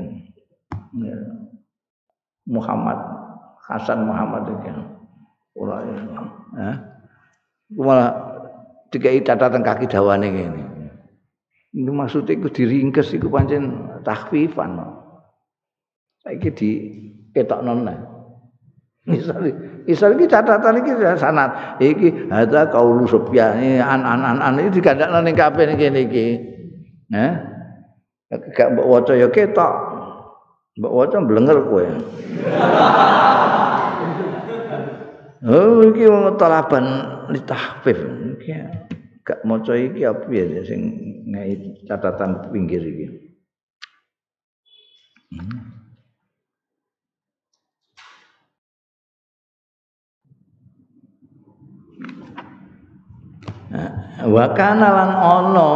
Muhammad 2.47 2.95
Hasan 3.67 4.07
Muhammad 4.07 4.47
iki. 4.55 4.96
Ora 5.57 5.77
ya. 5.83 6.71
Malah 7.73 8.11
dikai 8.93 9.25
catatan 9.25 9.65
kaki 9.65 9.89
dawane 9.89 10.27
ngene. 10.31 10.63
Ini 11.75 11.91
maksudnya 11.91 12.39
itu 12.39 12.47
diringkes 12.47 13.11
itu 13.13 13.27
pancen 13.27 13.91
takhfifan. 14.07 14.79
Saiki 16.23 16.49
di 16.55 16.69
ketok 17.35 17.61
nona. 17.61 17.93
Misal, 19.07 19.39
misal 19.87 20.15
ini 20.15 20.25
catatan 20.27 20.83
ini 20.83 20.91
sanat. 21.19 21.79
Iki 21.79 22.31
ada 22.31 22.71
kaulu 22.71 23.07
sopya 23.07 23.55
ini 23.59 23.79
an 23.83 24.03
an 24.03 24.23
an 24.23 24.37
an 24.39 24.59
ini 24.59 24.71
digandak 24.71 25.11
nona 25.11 25.31
kafe 25.35 25.67
ini 25.67 25.73
gini 25.75 26.01
iki. 26.07 26.27
Eh? 27.13 27.33
Gak 28.55 28.75
mbak 28.75 28.87
waca 28.87 29.13
ya 29.15 29.27
ketok. 29.31 29.73
Mbak 30.79 30.93
waca 30.93 31.17
blenger 31.23 31.57
kowe. 31.67 31.85
Oh 35.45 35.85
iki 35.85 36.09
wong 36.09 36.33
talaban 36.41 36.85
litahfif. 37.29 37.97
Iki 38.41 38.51
gak 39.21 39.43
maca 39.45 39.77
iki 39.77 40.01
apa 40.07 40.25
ya 40.31 40.63
sing 40.65 40.81
ngai 41.29 41.83
catatan 41.85 42.49
pinggir 42.49 42.81
iki. 42.81 43.07
Hmm. 45.27 45.77
Wa 54.27 54.55
kana 54.57 54.87
lan 54.89 55.11
ana 55.13 55.71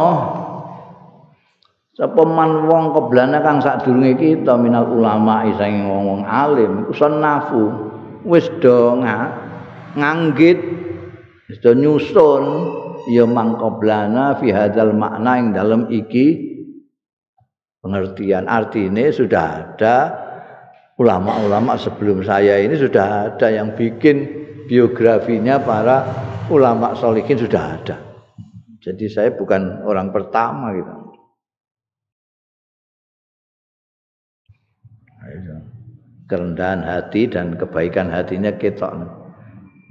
sapa 1.92 2.22
man 2.24 2.66
wong 2.66 2.96
keblana 2.96 3.44
kang 3.44 3.60
sadurunge 3.60 4.16
kita 4.16 4.56
minal 4.56 4.88
ulama 4.90 5.44
saking 5.54 5.86
wong-wong 5.86 6.24
alim 6.24 6.88
iku 6.88 7.06
nafu 7.06 7.62
wis 8.24 8.48
do 8.64 8.96
nganggit. 9.96 10.58
Do 11.60 11.72
nyusun. 11.76 12.44
Ya 13.10 13.26
mangkoblana 13.26 14.38
fi 14.38 14.54
hadzal 14.54 14.94
makna 14.94 15.38
ing 15.38 15.52
dalem 15.52 15.90
iki. 15.90 16.54
Pengertian 17.82 18.46
artinya 18.46 19.10
sudah 19.10 19.44
ada. 19.58 19.96
Ulama-ulama 21.02 21.74
sebelum 21.74 22.22
saya 22.22 22.62
ini 22.62 22.78
sudah 22.78 23.34
ada 23.34 23.50
yang 23.50 23.74
bikin 23.74 24.22
biografinya 24.70 25.58
para 25.58 26.06
ulama 26.46 26.94
solikin 26.94 27.40
sudah 27.40 27.62
ada. 27.80 27.96
Jadi 28.78 29.06
saya 29.10 29.34
bukan 29.34 29.82
orang 29.82 30.14
pertama 30.14 30.70
gitu. 30.74 30.94
Kerendahan 36.30 36.86
hati 36.86 37.26
dan 37.26 37.58
kebaikan 37.58 38.10
hatinya 38.10 38.54
kita 38.54 39.21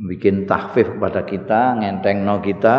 bikin 0.02 0.50
tahfif 0.50 0.98
kepada 0.98 1.22
kita, 1.26 1.78
ngenteng 1.78 2.26
no 2.26 2.42
kita 2.42 2.78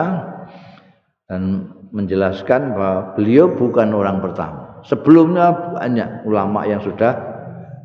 dan 1.31 1.71
menjelaskan 1.95 2.75
bahwa 2.75 3.15
beliau 3.15 3.53
bukan 3.53 3.95
orang 3.95 4.19
pertama. 4.19 4.83
Sebelumnya 4.83 5.79
banyak 5.79 6.27
ulama 6.27 6.67
yang 6.67 6.83
sudah 6.83 7.15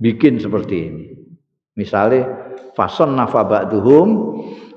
bikin 0.02 0.42
seperti 0.42 0.76
ini. 0.90 1.06
Misalnya 1.78 2.26
fason 2.74 3.14
nafa 3.14 3.46
ba'duhum 3.46 4.10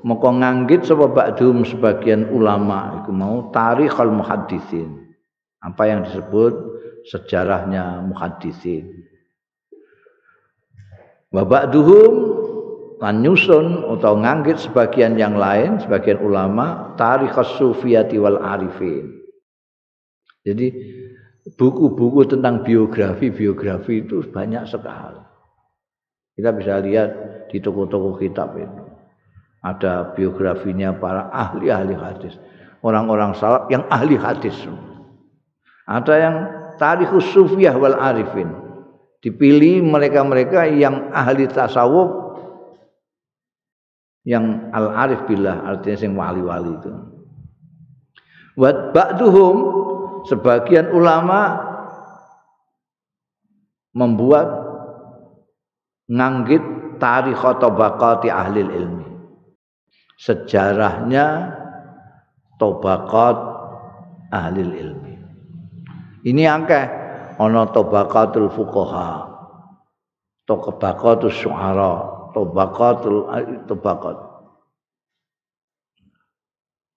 moko 0.04 0.28
nganggit 0.36 0.84
sapa 0.84 1.08
ba'duhum 1.08 1.64
sebagian 1.64 2.28
ulama 2.28 3.00
itu 3.00 3.10
mau 3.14 3.48
tarikhul 3.48 4.12
muhaddisin. 4.12 5.00
Apa 5.64 5.88
yang 5.88 6.04
disebut 6.04 6.52
sejarahnya 7.08 8.04
muhaddisin. 8.04 9.08
Babak 11.32 11.72
duhum 11.72 12.12
lan 13.00 13.24
atau 13.24 14.12
nganggit 14.20 14.60
sebagian 14.60 15.16
yang 15.16 15.40
lain, 15.40 15.80
sebagian 15.80 16.20
ulama 16.20 16.92
tarikh 17.00 17.32
sufiyati 17.32 18.20
wal 18.20 18.36
arifin. 18.36 19.24
Jadi 20.44 20.68
buku-buku 21.56 22.28
tentang 22.28 22.60
biografi-biografi 22.60 24.04
itu 24.04 24.20
banyak 24.28 24.68
sekali. 24.68 25.20
Kita 26.36 26.52
bisa 26.52 26.76
lihat 26.84 27.08
di 27.48 27.56
toko-toko 27.60 28.20
kitab 28.20 28.52
itu. 28.60 28.84
Ada 29.64 30.12
biografinya 30.16 30.92
para 30.96 31.28
ahli-ahli 31.32 31.96
hadis. 31.96 32.36
Orang-orang 32.80 33.36
salaf 33.36 33.68
yang 33.68 33.84
ahli 33.92 34.16
hadis. 34.16 34.56
Ada 35.88 36.14
yang 36.16 36.36
tarikh 36.80 37.12
sufiyah 37.32 37.76
wal 37.76 37.96
arifin 37.96 38.48
dipilih 39.20 39.84
mereka-mereka 39.84 40.64
yang 40.72 41.12
ahli 41.12 41.44
tasawuf 41.44 42.29
yang 44.24 44.68
al 44.76 44.92
arif 44.92 45.24
billah 45.24 45.64
artinya 45.64 45.96
sing 45.96 46.12
wali-wali 46.12 46.76
itu. 46.76 46.92
Wa 48.60 48.92
ba'duhum 48.92 49.56
sebagian 50.28 50.92
ulama 50.92 51.56
membuat 53.96 54.48
nganggit 56.10 56.62
tarikh 57.00 57.40
tabaqati 57.40 58.28
ahli 58.28 58.60
ilmi. 58.60 59.08
Sejarahnya 60.20 61.56
tabaqat 62.60 63.38
ahli 64.28 64.60
ilmi. 64.60 65.14
Ini 66.28 66.42
angka 66.44 66.80
ana 67.40 67.64
tabaqatul 67.72 68.52
fuqaha 68.52 69.32
tabaqatus 70.44 71.40
syu'ara 71.40 72.19
tabaqatul 72.32 73.28
tabaqat 73.66 74.18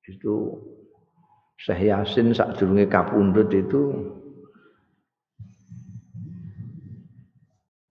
itu 0.10 0.60
Syekh 1.64 1.88
Yasin 1.88 2.36
sadurunge 2.36 2.92
kapundhut 2.92 3.48
itu 3.56 4.12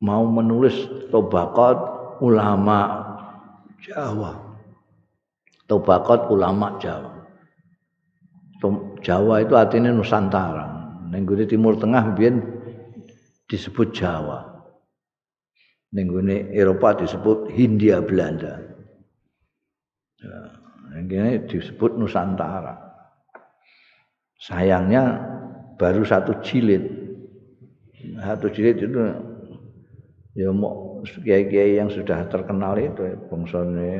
mau 0.05 0.27
menulis 0.29 0.77
tabaqat 1.09 1.79
ulama 2.21 3.09
Jawa. 3.81 4.37
Tabaqat 5.65 6.29
ulama 6.29 6.77
Jawa. 6.77 7.25
Jawa 9.03 9.35
itu 9.43 9.55
artinya 9.57 9.91
Nusantara. 9.91 10.69
Ning 11.09 11.27
Timur 11.49 11.81
Tengah 11.81 12.13
biyen 12.13 12.45
disebut 13.49 13.91
Jawa. 13.97 14.52
Ning 15.93 16.09
Eropa 16.57 16.97
disebut 16.97 17.53
Hindia 17.53 18.01
Belanda. 18.01 18.65
Ya, 20.25 21.37
disebut 21.45 22.01
Nusantara. 22.01 22.81
Sayangnya 24.41 25.21
baru 25.77 26.01
satu 26.03 26.41
jilid. 26.41 26.89
Satu 28.19 28.49
jilid 28.49 28.81
itu 28.81 28.99
ya 30.33 30.49
mau 30.49 31.05
kiai-kiai 31.05 31.77
yang 31.77 31.93
sudah 31.93 32.25
terkenal 32.33 32.75
itu 32.81 33.13
ya, 33.13 33.15
bangsane 33.29 33.91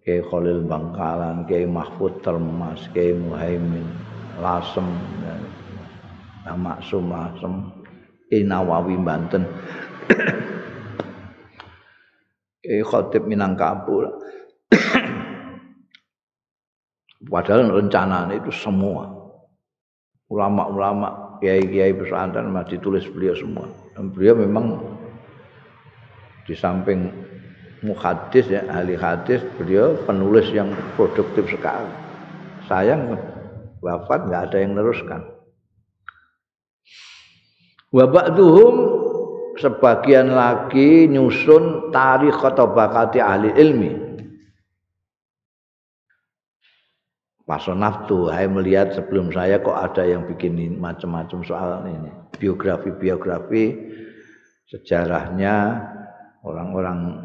Kiai 0.00 0.24
Khalil 0.24 0.64
Bangkalan, 0.64 1.44
Kiai 1.44 1.68
Mahfud 1.68 2.24
Termas, 2.24 2.88
Kiai 2.96 3.12
Muhaimin, 3.12 3.84
Lasem, 4.40 4.86
ya. 5.20 5.36
Maksum 6.56 7.04
Maksum 7.08 7.54
Inawawi 8.32 8.96
Banten 9.00 9.44
Eh 12.64 12.80
khotib 12.80 13.28
Minangkabau 13.28 14.08
Padahal 17.32 17.68
rencana 17.68 18.32
itu 18.32 18.48
semua 18.48 19.14
ulama-ulama 20.32 21.38
kiai-kiai 21.38 21.92
pesantren 21.92 22.48
masih 22.48 22.80
ditulis 22.80 23.04
beliau 23.12 23.36
semua. 23.36 23.68
Dan 23.92 24.10
beliau 24.10 24.40
memang 24.40 24.80
di 26.48 26.56
samping 26.56 27.12
muhadis 27.84 28.48
ya 28.48 28.64
ahli 28.68 28.96
hadis 28.96 29.44
beliau 29.60 29.96
penulis 30.08 30.48
yang 30.50 30.72
produktif 30.96 31.44
sekali. 31.52 31.88
Sayang 32.64 33.12
wafat 33.84 34.28
nggak 34.28 34.42
ada 34.50 34.56
yang 34.56 34.72
meneruskan. 34.72 35.20
Wa 37.92 38.08
ba'duhum 38.08 39.03
sebagian 39.58 40.32
lagi 40.32 41.06
nyusun 41.10 41.94
tarikh 41.94 42.38
bakati 42.54 43.18
ahli 43.18 43.50
ilmi. 43.54 43.92
naftu, 47.44 48.32
saya 48.32 48.48
melihat 48.48 48.96
sebelum 48.96 49.28
saya 49.28 49.60
kok 49.60 49.76
ada 49.76 50.00
yang 50.08 50.24
bikin 50.24 50.80
macam-macam 50.80 51.44
soal 51.44 51.84
ini. 51.84 52.08
Biografi-biografi 52.40 53.76
sejarahnya 54.64 55.76
orang-orang 56.40 57.20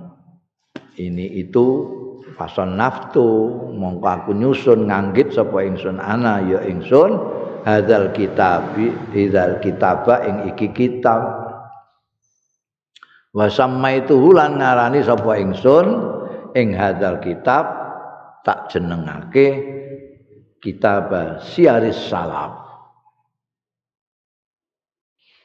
ini 0.99 1.39
itu 1.39 1.87
pason 2.35 2.75
naftu 2.75 3.25
mongko 3.79 4.07
aku 4.07 4.31
nyusun 4.35 4.91
nganggit 4.91 5.31
sapa 5.31 5.63
ingsun 5.63 6.03
ana 6.03 6.43
ya 6.43 6.59
ingsun 6.67 7.15
hadzal 7.63 8.11
kitabi 8.11 8.91
idzal 9.15 9.59
kitaba 9.63 10.23
ing 10.27 10.51
iki 10.55 10.71
kitab 10.75 11.38
wa 13.29 13.47
itu 13.93 14.17
lan 14.33 14.57
ngarani 14.57 15.05
sapa 15.05 15.37
ingsun 15.37 15.87
ing 16.57 16.73
hadzal 16.73 17.21
kitab 17.21 17.65
tak 18.41 18.73
jenengake 18.73 19.77
kitab 20.57 21.13
siaris 21.45 22.09
salaf 22.09 22.57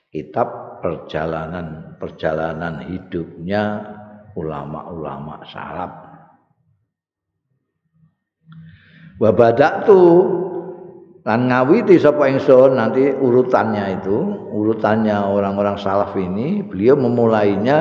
kitab 0.09 0.81
perjalanan 0.81 1.99
perjalanan 1.99 2.85
hidupnya 2.87 3.83
ulama-ulama 4.39 5.43
salaf. 5.49 5.93
Wa 9.19 9.31
badatu 9.31 10.03
lan 11.25 11.49
ngawiti 11.49 11.97
sapa 11.97 12.29
ingsun 12.29 12.77
nanti 12.77 13.09
urutannya 13.09 14.01
itu 14.01 14.17
urutannya 14.53 15.17
orang-orang 15.25 15.81
salaf 15.81 16.13
ini 16.21 16.61
beliau 16.61 17.01
memulainya 17.01 17.77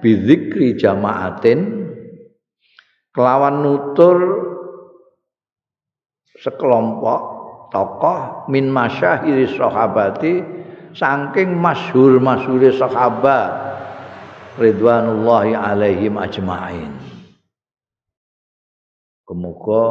bidzikri 0.00 0.80
jamaatin 0.80 1.92
kelawan 3.12 3.60
nutur 3.60 4.16
sekelompok 6.40 7.20
tokoh 7.68 8.48
min 8.48 8.72
masyahiri 8.72 9.44
sahabati 9.52 10.40
saking 10.96 11.52
masyhur 11.52 12.16
masyhure 12.16 12.72
sahabat 12.72 13.76
ridwanullahi 14.56 15.52
alaihim 15.52 16.16
ajmain. 16.16 16.96
Kemuka 19.26 19.84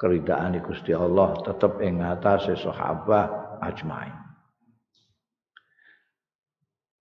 keridaan 0.00 0.56
Gusti 0.64 0.96
Allah 0.96 1.36
tetap 1.44 1.84
ing 1.84 2.00
atase 2.00 2.56
sahabat 2.56 3.60
ajmain. 3.60 4.16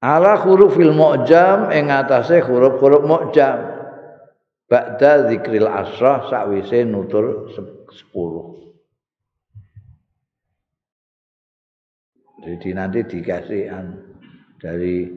Ala 0.03 0.35
hurufil 0.43 0.91
mu'jam 0.91 1.71
ing 1.71 1.87
atase 1.87 2.43
huruf-huruf 2.43 3.07
mu'jam. 3.07 3.79
Ba'da 4.67 5.31
zikril 5.31 5.65
asrah 5.65 6.27
sakwise 6.27 6.83
nutur 6.83 7.47
10. 7.55 8.59
Jadi 12.39 12.69
nanti 12.71 12.99
dikasih 13.03 13.71
dari 14.59 15.07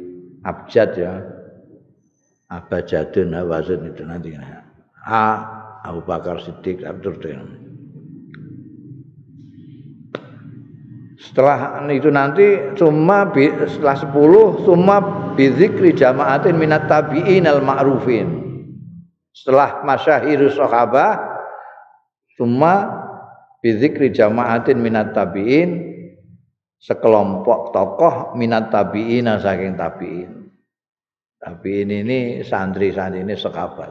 abjad 0.47 0.91
ya. 0.95 1.15
Abjadun 2.53 3.33
hawazun 3.33 3.89
itu 3.93 4.05
nanti. 4.05 4.37
A 5.09 5.25
Abu 5.83 6.05
Bakar 6.05 6.39
Siddiq 6.43 6.85
Abdur 6.85 7.19
Setelah 11.33 11.81
itu 11.89 12.13
nanti 12.13 12.77
cuma 12.77 13.25
setelah 13.65 13.97
10 13.97 14.69
cuma 14.69 14.97
bizikri 15.33 15.97
jamaatin 15.97 16.61
minat 16.61 16.93
tabi'in 16.93 17.49
al 17.49 17.65
ma'rufin. 17.65 18.29
Setelah 19.33 19.81
masyahiru 19.81 20.53
sahabah 20.53 21.41
cuma 22.37 22.85
bizikri 23.65 24.13
jamaatin 24.13 24.77
minat 24.77 25.17
tabi'in 25.17 25.97
sekelompok 26.77 27.73
tokoh 27.73 28.37
minat 28.37 28.69
tabi'in 28.69 29.25
saking 29.41 29.73
tabi'in. 29.81 30.53
Tabi'in 31.41 31.89
ini 31.97 32.45
santri-santri 32.45 33.25
ini 33.25 33.33
sahabat 33.41 33.89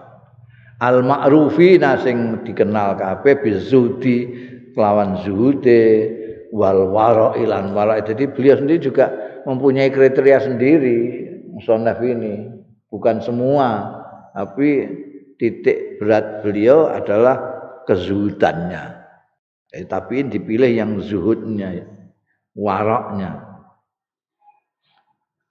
al 0.77 1.01
ma'rufina 1.01 1.97
sing 2.05 2.45
dikenal 2.45 3.01
kabeh 3.01 3.41
bizudi 3.41 4.17
kelawan 4.77 5.17
zuhude 5.25 6.20
wal 6.51 6.91
wara 6.91 7.33
ilan 7.39 7.71
wara 7.71 8.03
jadi 8.03 8.27
beliau 8.27 8.59
sendiri 8.59 8.79
juga 8.83 9.07
mempunyai 9.47 9.89
kriteria 9.89 10.51
sendiri 10.51 10.99
musonaf 11.55 11.99
ini. 12.03 12.51
Bukan 12.91 13.23
semua 13.23 13.99
tapi 14.35 14.87
titik 15.39 15.97
berat 15.97 16.43
beliau 16.43 16.91
adalah 16.91 17.39
kezuhudannya. 17.87 18.99
Eh, 19.71 19.87
tapi 19.87 20.27
dipilih 20.27 20.67
yang 20.67 20.99
zuhudnya 20.99 21.87
waroknya. 22.51 23.47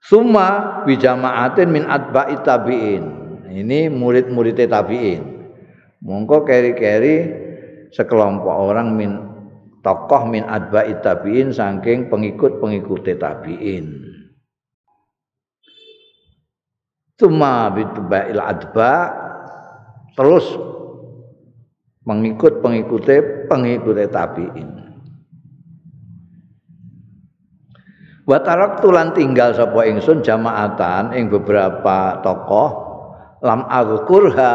Summa 0.01 0.81
bijamaatin 0.85 1.69
min 1.69 1.85
atba'i 1.89 2.37
tabi'in. 2.45 3.03
Ini 3.49 3.89
murid-murid 3.89 4.61
tabi'in. 4.69 5.21
Mongko 6.01 6.45
keri-keri 6.45 7.15
sekelompok 7.93 8.53
orang 8.53 8.97
min 8.97 9.30
tokoh 9.81 10.29
min 10.29 10.45
adba'i 10.45 10.97
tabi'in 11.01 11.49
saking 11.49 12.07
pengikut-pengikut 12.07 13.05
tabi'in. 13.17 13.85
Tuma 17.17 17.69
bitba'il 17.69 18.41
adba 18.41 18.93
terus 20.17 20.57
pengikut 22.01 22.65
pengikut 22.65 23.05
pengikut 23.45 23.97
tabi'in. 24.09 24.69
Wa 28.25 28.37
tulan 28.79 29.11
tinggal 29.17 29.51
sapa 29.57 29.85
ingsun 29.89 30.21
jamaatan 30.21 31.11
ing 31.17 31.27
beberapa 31.27 32.21
tokoh 32.21 32.69
lam 33.41 33.65
azkurha 33.65 34.53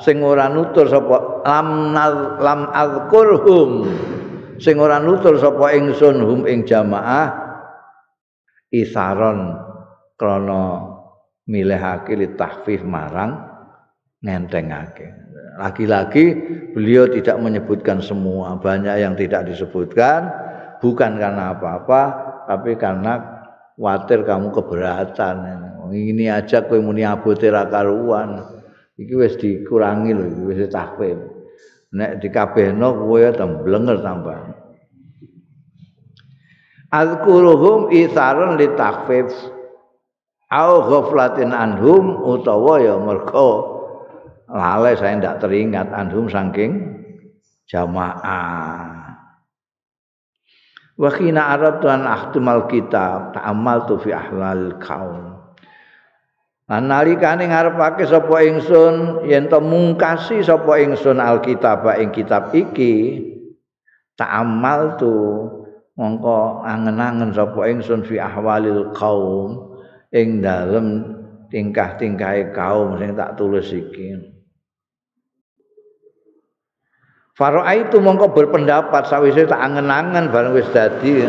sing 0.00 0.24
ora 0.24 0.48
nutur 0.48 0.88
sapa 0.88 1.44
lam 1.44 1.92
lam 2.40 2.60
azkurhum 2.72 3.70
sing 4.62 4.78
ora 4.78 5.02
nutur 5.02 5.34
sapa 5.42 5.74
ingsun 5.74 6.22
hum 6.22 6.40
ing 6.46 6.62
jamaah 6.62 7.34
isaron 8.70 9.58
krana 10.14 10.86
milihake 11.50 12.14
li 12.14 12.30
tahfif 12.38 12.86
marang 12.86 13.42
ngentengake 14.22 15.10
lagi-lagi 15.58 16.24
beliau 16.72 17.10
tidak 17.10 17.36
menyebutkan 17.42 17.98
semua 17.98 18.54
banyak 18.56 19.02
yang 19.02 19.18
tidak 19.18 19.50
disebutkan 19.50 20.30
bukan 20.78 21.18
karena 21.18 21.52
apa-apa 21.52 22.02
tapi 22.46 22.78
karena 22.78 23.32
khawatir 23.76 24.22
kamu 24.22 24.52
keberatan. 24.52 25.36
Ini 25.92 26.32
aja 26.32 26.64
kowe 26.64 26.80
muni 26.80 27.04
abote 27.04 27.52
ra 27.52 27.68
karuan. 27.68 28.40
Iki 28.96 29.14
wis 29.16 29.34
dikurangi 29.40 30.12
lho 30.12 30.52
wis 30.52 30.68
tahfif 30.68 31.16
nek 31.92 32.24
dikabehno 32.24 32.88
kowe 32.96 33.24
temblenger 33.36 34.00
tambah. 34.00 34.40
Azkuruhum 36.92 37.92
isarun 37.92 38.56
li 38.60 38.68
takhfif. 38.76 39.32
Au 40.52 40.84
ghaflatin 40.84 41.48
anhum 41.56 42.20
utawa 42.28 42.76
ya 42.76 43.00
mergo 43.00 43.80
lale 44.52 44.92
saya 45.00 45.16
ndak 45.16 45.40
teringat 45.40 45.88
anhum 45.88 46.28
saking 46.28 47.00
jamaah. 47.64 49.16
Wa 50.92 51.08
khina 51.08 51.56
aradtu 51.56 51.88
an 51.88 52.04
ahtimal 52.04 52.68
kitab 52.68 53.32
ta'amaltu 53.32 53.96
fi 54.04 54.12
ahlal 54.12 54.76
kaum 54.76 55.31
Lan 56.70 56.86
nalikane 56.86 57.50
ngarepake 57.50 58.06
sapa 58.06 58.36
ingsun 58.46 59.26
yen 59.26 59.50
to 59.50 59.58
mungkasi 59.58 60.46
sapa 60.46 60.78
ingsun 60.78 61.18
alkitab 61.18 61.82
ing 61.98 62.14
kitab 62.14 62.54
iki 62.54 63.18
ta'amal 64.14 64.94
tu 64.94 65.14
mongko 65.98 66.62
angen-angen 66.62 67.34
sapa 67.34 67.66
ingsun 67.66 68.06
fi 68.06 68.22
ahwalil 68.22 68.94
kaum 68.94 69.74
ing 70.14 70.38
dalem 70.38 71.18
tingkah-tingkahe 71.50 72.54
kaum 72.54 72.96
sing 72.96 73.12
tak 73.18 73.34
tulis 73.36 73.68
iki. 73.74 74.32
Faro'aitu 77.32 77.96
mongko 77.98 78.36
berpendapat 78.36 79.08
sawise 79.08 79.48
tak 79.48 79.60
angen-angen 79.60 80.30
bareng 80.30 80.54
wis 80.54 80.68
dadi 80.70 81.26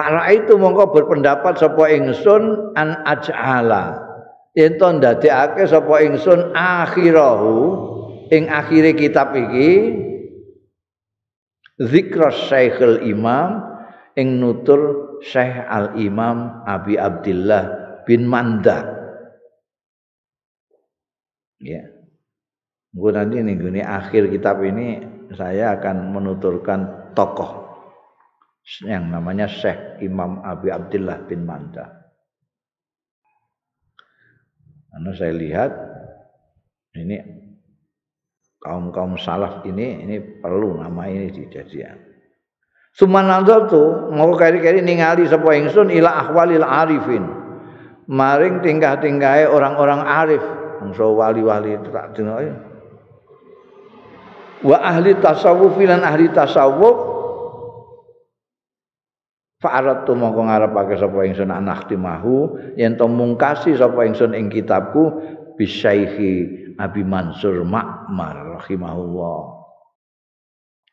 Para 0.00 0.32
itu 0.32 0.56
mongko 0.56 0.96
berpendapat 0.96 1.60
sapa 1.60 1.92
ingsun 1.92 2.72
an 2.72 3.04
aj'ala. 3.04 4.00
Yen 4.56 4.80
to 4.80 4.96
ndadekake 4.96 5.68
sapa 5.68 6.00
ingsun 6.00 6.56
akhirahu 6.56 7.56
ing 8.32 8.48
akhire 8.48 8.96
kitab 8.96 9.36
iki 9.36 9.92
zikra 11.84 12.32
Syekhul 12.32 13.04
Imam 13.04 13.60
ing 14.16 14.40
nutur 14.40 14.80
Syekh 15.20 15.68
Al 15.68 15.92
Imam 16.00 16.64
Abi 16.64 16.96
Abdullah 16.96 17.64
bin 18.08 18.24
Manda. 18.24 18.96
Ya. 21.60 21.84
Nanti 22.96 23.36
ini 23.36 23.84
akhir 23.84 24.32
kitab 24.32 24.64
ini 24.64 25.04
saya 25.36 25.76
akan 25.76 26.16
menuturkan 26.16 27.12
tokoh 27.12 27.69
yang 28.86 29.10
namanya 29.10 29.50
Syekh 29.50 29.98
Imam 30.06 30.46
Abi 30.46 30.70
Abdullah 30.70 31.26
bin 31.26 31.42
Manda. 31.42 31.90
Karena 34.90 35.10
saya 35.14 35.32
lihat 35.34 35.70
ini 36.94 37.18
kaum-kaum 38.62 39.18
salaf 39.18 39.66
ini 39.66 40.06
ini 40.06 40.16
perlu 40.38 40.78
nama 40.78 41.10
ini 41.10 41.30
dijadikan. 41.34 41.98
Sumanazal 42.90 43.70
tu 43.70 43.82
mau 44.10 44.34
kari-kari 44.34 44.82
ningali 44.82 45.26
sapa 45.26 45.54
ingsun 45.54 45.94
ila 45.94 46.26
ahwalil 46.26 46.66
arifin. 46.66 47.22
Maring 48.10 48.66
tingkah-tingkahe 48.66 49.46
orang-orang 49.46 50.02
arif, 50.02 50.42
bangsa 50.82 51.06
wali-wali 51.06 51.78
tak 51.94 52.18
denoe. 52.18 52.50
Wa 54.66 54.76
ahli 54.82 55.14
tasawuf 55.22 55.78
lan 55.78 56.02
ahli 56.02 56.26
tasawuf 56.34 57.09
Fa'aratu 59.60 60.16
mongko 60.16 60.48
ngarepake 60.48 60.96
sapa 60.96 61.20
ingsun 61.28 61.52
anaktimahu 61.52 62.56
yen 62.80 62.96
to 62.96 63.04
mungkasi 63.04 63.76
sapa 63.76 64.08
ingsun 64.08 64.32
ing 64.32 64.48
kitabku 64.48 65.20
bisyaihi 65.60 66.32
Abi 66.80 67.04
Mansur 67.04 67.60
Ma'mar 67.68 68.56
rahimahullah. 68.56 69.40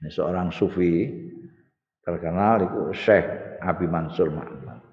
Ini 0.03 0.11
seorang 0.11 0.51
sufi 0.51 1.07
terkenal 2.03 2.68
itu 2.68 2.91
Syekh 2.91 3.55
Abi 3.63 3.88
Mansur 3.88 4.36
Ma'mar. 4.36 4.84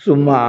Suma 0.00 0.40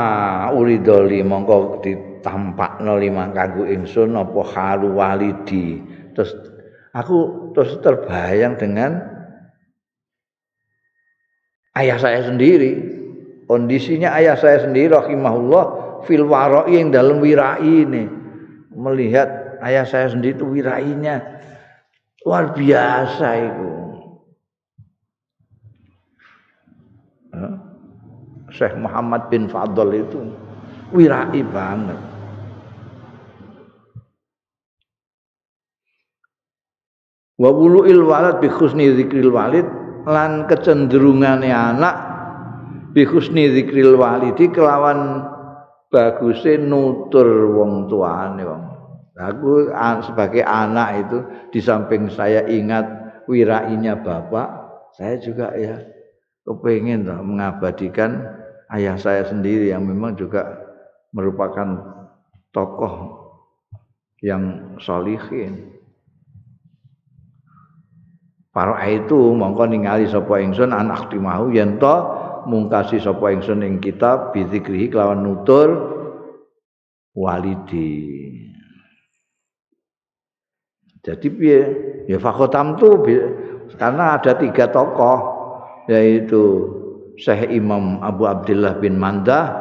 uridoli 0.56 1.20
mongko 1.28 1.84
ditampakno 2.28 3.00
limang 3.00 3.32
kanggo 3.32 3.64
ingsun 3.64 4.20
apa 4.20 4.42
halu 4.52 5.00
walidi. 5.00 5.80
Terus 6.12 6.36
aku 6.92 7.50
terus 7.56 7.80
terbayang 7.80 8.60
dengan 8.60 9.00
ayah 11.80 11.96
saya 11.96 12.28
sendiri. 12.28 13.00
Kondisinya 13.48 14.12
ayah 14.20 14.36
saya 14.36 14.68
sendiri 14.68 14.92
rahimahullah 14.92 15.66
fil 16.04 16.28
warai 16.28 16.84
yang 16.84 16.92
dalam 16.92 17.24
wirai 17.24 17.64
ini. 17.64 18.04
Melihat 18.76 19.64
ayah 19.64 19.88
saya 19.88 20.12
sendiri 20.12 20.36
itu 20.36 20.46
wirainya 20.52 21.24
luar 22.28 22.52
biasa 22.52 23.28
itu. 23.40 23.72
Syekh 28.52 28.76
Muhammad 28.76 29.32
bin 29.32 29.48
Fadl 29.48 29.96
itu 29.96 30.20
wirai 30.92 31.40
banget. 31.48 32.07
Wa 37.38 37.54
wulu'il 37.54 38.02
walad 38.02 38.42
bi 38.42 38.50
husni 38.50 38.90
zikril 38.98 39.30
walid 39.30 39.66
lan 40.10 40.50
kecenderungane 40.50 41.54
anak 41.54 41.96
bi 42.98 43.06
husni 43.06 43.54
zikril 43.54 43.94
walidi 43.94 44.50
kelawan 44.50 45.22
baguse 45.94 46.58
nutur 46.58 47.54
wong 47.54 47.86
tuane 47.86 48.42
wong. 48.42 48.64
Aku 49.18 49.74
sebagai 50.06 50.46
anak 50.46 51.10
itu 51.10 51.18
di 51.50 51.58
samping 51.62 52.06
saya 52.10 52.46
ingat 52.46 52.86
wirainya 53.26 53.98
bapak, 53.98 54.46
saya 54.94 55.18
juga 55.18 55.58
ya 55.58 55.82
kepengen 56.46 57.10
mengabadikan 57.26 58.22
ayah 58.70 58.94
saya 58.98 59.26
sendiri 59.26 59.74
yang 59.74 59.90
memang 59.90 60.14
juga 60.14 60.62
merupakan 61.18 61.82
tokoh 62.54 62.94
yang 64.22 64.74
solihin. 64.82 65.77
Para 68.58 68.90
itu 68.90 69.38
mongko 69.38 69.70
ningali 69.70 70.10
sapa 70.10 70.42
ingsun 70.42 70.74
anak 70.74 71.14
timahu 71.14 71.54
yen 71.54 71.78
to 71.78 71.94
mungkasi 72.50 72.98
sapa 72.98 73.30
ingsun 73.30 73.62
ing 73.62 73.78
kitab 73.78 74.34
bizikri 74.34 74.90
kelawan 74.90 75.22
nutur 75.22 75.78
walidi. 77.14 78.18
Jadi 81.06 81.28
piye? 81.30 81.62
Ya 82.10 82.18
fakotam 82.18 82.82
tu 82.82 82.98
karena 83.78 84.18
ada 84.18 84.34
tiga 84.34 84.74
tokoh 84.74 85.38
yaitu 85.86 86.66
Syekh 87.14 87.54
Imam 87.54 88.02
Abu 88.02 88.26
Abdullah 88.26 88.82
bin 88.82 88.98
Mandah, 88.98 89.54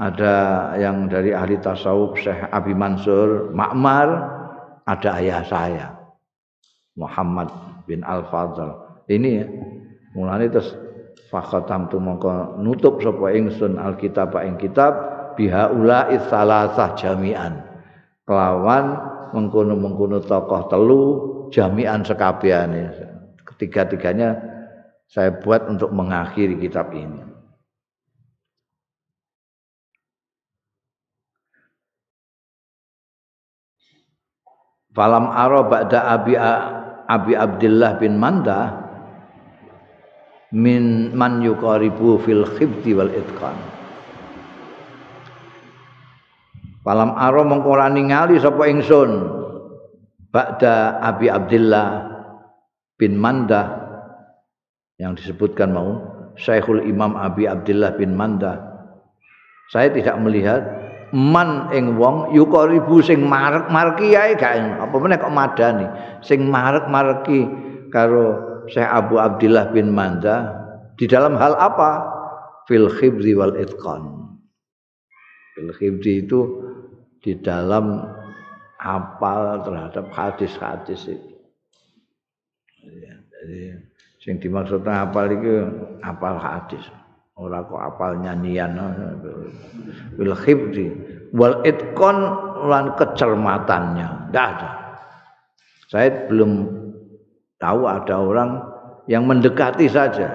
ada 0.00 0.34
yang 0.80 1.12
dari 1.12 1.36
ahli 1.36 1.60
tasawuf 1.60 2.16
Syekh 2.16 2.48
Abi 2.48 2.72
Mansur 2.72 3.52
Ma'mar, 3.52 4.08
ada 4.88 5.20
ayah 5.20 5.44
saya 5.44 5.92
Muhammad 6.96 7.69
bin 7.90 8.06
Al 8.06 8.22
Fadl. 8.30 8.70
Ini 9.10 9.30
ya. 9.34 9.46
Mulane 10.14 10.46
terus 10.46 10.70
fakhatam 11.30 11.90
tu 11.90 11.98
mongko 11.98 12.62
nutup 12.62 13.02
sapa 13.02 13.34
ingsun 13.34 13.78
alkitab 13.78 14.34
ing 14.46 14.54
kitab 14.62 14.94
bihaula 15.34 16.06
salasah 16.30 16.94
jami'an. 16.94 17.66
Kelawan 18.22 18.94
mengkono-mengkono 19.34 20.22
tokoh 20.22 20.70
telu 20.70 21.02
jami'an 21.50 22.06
sekabehane. 22.06 22.94
Ketiga-tiganya 23.42 24.38
saya 25.10 25.34
buat 25.42 25.66
untuk 25.66 25.90
mengakhiri 25.90 26.54
kitab 26.62 26.94
ini. 26.94 27.26
Falam 34.90 35.30
aro 35.30 35.70
ba'da 35.70 36.02
Abi 36.18 36.34
Abi 37.10 37.34
Abdullah 37.34 37.98
bin 37.98 38.14
Manda 38.22 38.86
min 40.54 41.10
man 41.10 41.42
yuqaribu 41.42 42.22
fil 42.22 42.46
khibti 42.46 42.94
wal 42.94 43.10
itqan. 43.10 43.58
Falam 46.86 47.12
aro 47.18 47.42
mengko 47.42 47.74
ningali 47.90 48.38
sapa 48.38 48.70
ingsun 48.70 49.10
ba'da 50.30 51.02
Abi 51.02 51.26
Abdullah 51.26 52.08
bin 52.94 53.18
Manda 53.18 53.90
yang 54.96 55.18
disebutkan 55.18 55.74
mau 55.74 55.98
Syekhul 56.38 56.86
Imam 56.86 57.18
Abi 57.18 57.44
Abdullah 57.44 57.98
bin 57.98 58.14
Manda 58.14 58.70
saya 59.70 59.90
tidak 59.94 60.18
melihat 60.18 60.60
man 61.10 61.70
ing 61.74 61.98
wong 61.98 62.30
yukaribu 62.34 63.02
sing 63.02 63.26
marek 63.26 63.66
marki 63.70 64.14
ae 64.14 64.38
gak 64.38 64.78
apa 64.78 64.94
meneh 64.96 65.18
kok 65.18 65.34
madani? 65.34 65.86
Sing 66.22 66.46
marek 66.46 66.86
marki 66.86 67.46
karo 67.90 68.50
Syekh 68.70 68.86
Abu 68.86 69.18
Abdullah 69.18 69.74
bin 69.74 69.90
Manda 69.90 70.54
di 70.94 71.10
dalam 71.10 71.34
hal 71.34 71.58
apa? 71.58 72.18
Fil 72.70 72.86
khibri 72.86 73.34
wal 73.34 73.58
itqan. 73.58 74.30
Fil 75.58 75.74
khibri 75.74 76.22
itu 76.22 76.40
di 77.18 77.34
dalam 77.42 78.06
apal 78.78 79.66
terhadap 79.66 80.06
hadis-hadis 80.14 81.10
itu. 81.10 81.30
Jadi 82.80 83.90
Sing 84.20 84.36
dimaksud 84.36 84.84
apal 84.84 85.32
iki 85.32 85.54
apal 86.04 86.36
hadis. 86.36 86.84
Ora 87.40 87.64
kok 87.64 87.80
apal 87.80 88.20
nyanyian. 88.20 88.76
Bil 90.20 90.36
khibri 90.36 90.92
wal 91.32 91.64
itqan 91.64 92.18
lan 92.68 92.92
kecermatannya. 93.00 94.28
Enggak 94.28 94.46
ada. 94.60 94.70
Saya 95.88 96.28
belum 96.28 96.68
tahu 97.56 97.80
ada 97.88 98.14
orang 98.20 98.50
yang 99.08 99.24
mendekati 99.24 99.88
saja 99.88 100.28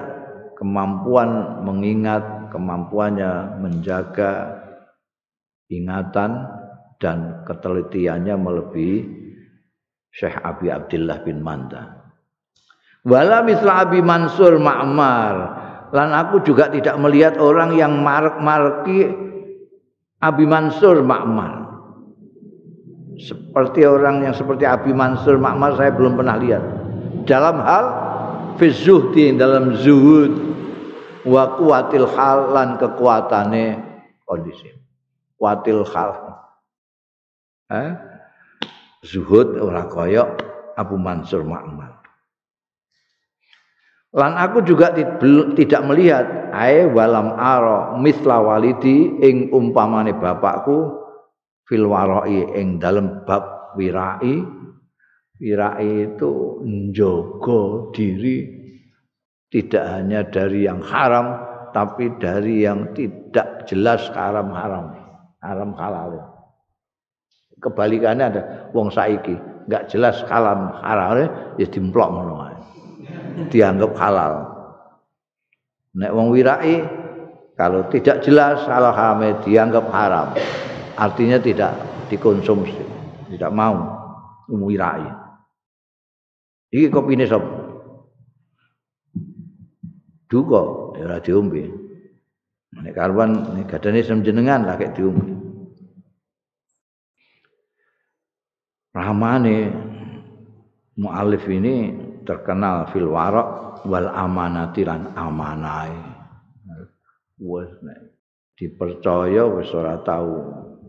kemampuan 0.58 1.62
mengingat, 1.64 2.50
kemampuannya 2.50 3.62
menjaga 3.62 4.62
ingatan 5.70 6.50
dan 6.98 7.44
ketelitiannya 7.46 8.36
melebihi 8.36 8.98
Syekh 10.16 10.40
Abi 10.42 10.72
Abdullah 10.72 11.20
bin 11.28 11.44
Manda. 11.44 12.08
Wala 13.06 13.44
misla 13.46 13.86
Abi 13.86 14.00
Mansur 14.02 14.58
Ma'mar. 14.58 15.65
Lan 15.96 16.12
aku 16.12 16.44
juga 16.44 16.68
tidak 16.68 17.00
melihat 17.00 17.40
orang 17.40 17.72
yang 17.80 18.04
marek-mareki 18.04 19.16
Abi 20.20 20.44
Mansur 20.44 21.00
Ma'mar. 21.00 21.72
Seperti 23.16 23.88
orang 23.88 24.28
yang 24.28 24.36
seperti 24.36 24.68
Abi 24.68 24.92
Mansur 24.92 25.40
Ma'mar 25.40 25.80
saya 25.80 25.96
belum 25.96 26.20
pernah 26.20 26.36
lihat. 26.36 26.64
Dalam 27.24 27.64
hal 27.64 27.86
fizuhdi 28.60 29.40
dalam 29.40 29.72
zuhud 29.80 30.36
wa 31.24 31.56
kuatil 31.56 32.12
hal 32.12 32.52
lan 32.52 32.76
kekuatane 32.76 33.80
kondisi. 34.28 34.76
Kuatil 35.40 35.88
hal. 35.96 36.12
Eh? 37.72 37.92
Zuhud 39.00 39.64
ora 39.64 39.88
koyok 39.88 40.30
Abu 40.76 41.00
Mansur 41.00 41.48
Ma'mar. 41.48 42.05
Lan 44.16 44.40
aku 44.40 44.64
juga 44.64 44.96
tidak 44.96 45.82
melihat 45.84 46.24
ae 46.56 46.88
walam 46.88 47.36
aro 47.36 48.00
misla 48.00 48.40
walidi 48.40 49.12
ing 49.20 49.52
umpamane 49.52 50.16
bapakku 50.16 51.04
fil 51.68 51.92
warai 51.92 52.48
ing 52.56 52.80
dalem 52.80 53.28
bab 53.28 53.76
wirai. 53.76 54.40
Wirai 55.36 56.16
itu 56.16 56.64
njogo 56.64 57.92
diri 57.92 58.48
tidak 59.52 59.84
hanya 59.84 60.24
dari 60.24 60.64
yang 60.64 60.80
haram 60.80 61.36
tapi 61.76 62.08
dari 62.16 62.64
yang 62.64 62.96
tidak 62.96 63.68
jelas 63.68 64.08
haram 64.16 64.48
haram 64.56 64.96
haram 65.44 65.76
halal. 65.76 66.24
Kebalikannya 67.60 68.26
ada 68.32 68.42
wong 68.72 68.88
saiki 68.96 69.36
nggak 69.68 69.92
jelas 69.92 70.24
haram 70.32 70.72
haram 70.80 71.20
ya 71.60 71.68
dimplok 71.68 72.16
ngono 72.16 72.55
dianggap 73.52 73.92
halal. 73.98 74.34
Nek 75.96 76.12
wong 76.12 76.32
wirai 76.36 76.84
kalau 77.56 77.88
tidak 77.88 78.24
jelas 78.24 78.64
halal 78.68 78.92
haram 78.92 79.24
dianggap 79.44 79.88
haram. 79.92 80.36
Artinya 80.96 81.40
tidak 81.40 81.76
dikonsumsi, 82.08 82.80
tidak 83.36 83.52
mau 83.52 83.76
wirai. 84.48 85.08
Iki 86.72 86.88
kopine 86.92 87.28
sop. 87.28 87.44
Duka 90.26 90.96
ya 91.00 91.06
ora 91.06 91.20
diombe. 91.22 91.86
nek 92.76 92.92
karuan 92.92 93.56
nek 93.56 93.72
gadane 93.72 94.04
jenengan 94.04 94.68
lah 94.68 94.76
kayak 94.76 95.00
diumum 95.00 95.40
ramane 98.92 99.72
mualif 101.00 101.44
ini 101.48 101.96
terkenal 102.26 102.90
fil 102.90 103.08
warok 103.08 103.82
wal 103.86 104.10
amanati 104.10 104.82
lan 104.84 105.14
amanai 105.14 105.94
wis 107.40 107.70
dipercaya 108.56 109.44
wis 109.52 109.70
ora 109.76 110.00
tau 110.02 110.32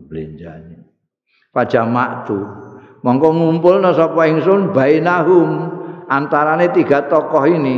blenjane. 0.07 0.87
Pajamak 1.51 2.27
tu 2.27 2.39
mongko 3.03 3.27
ngumpulna 3.33 3.91
sapa 3.91 4.27
ingsun 4.31 4.71
bainahum 4.71 5.49
antarane 6.07 6.71
tiga 6.71 7.07
tokoh 7.07 7.45
ini. 7.47 7.77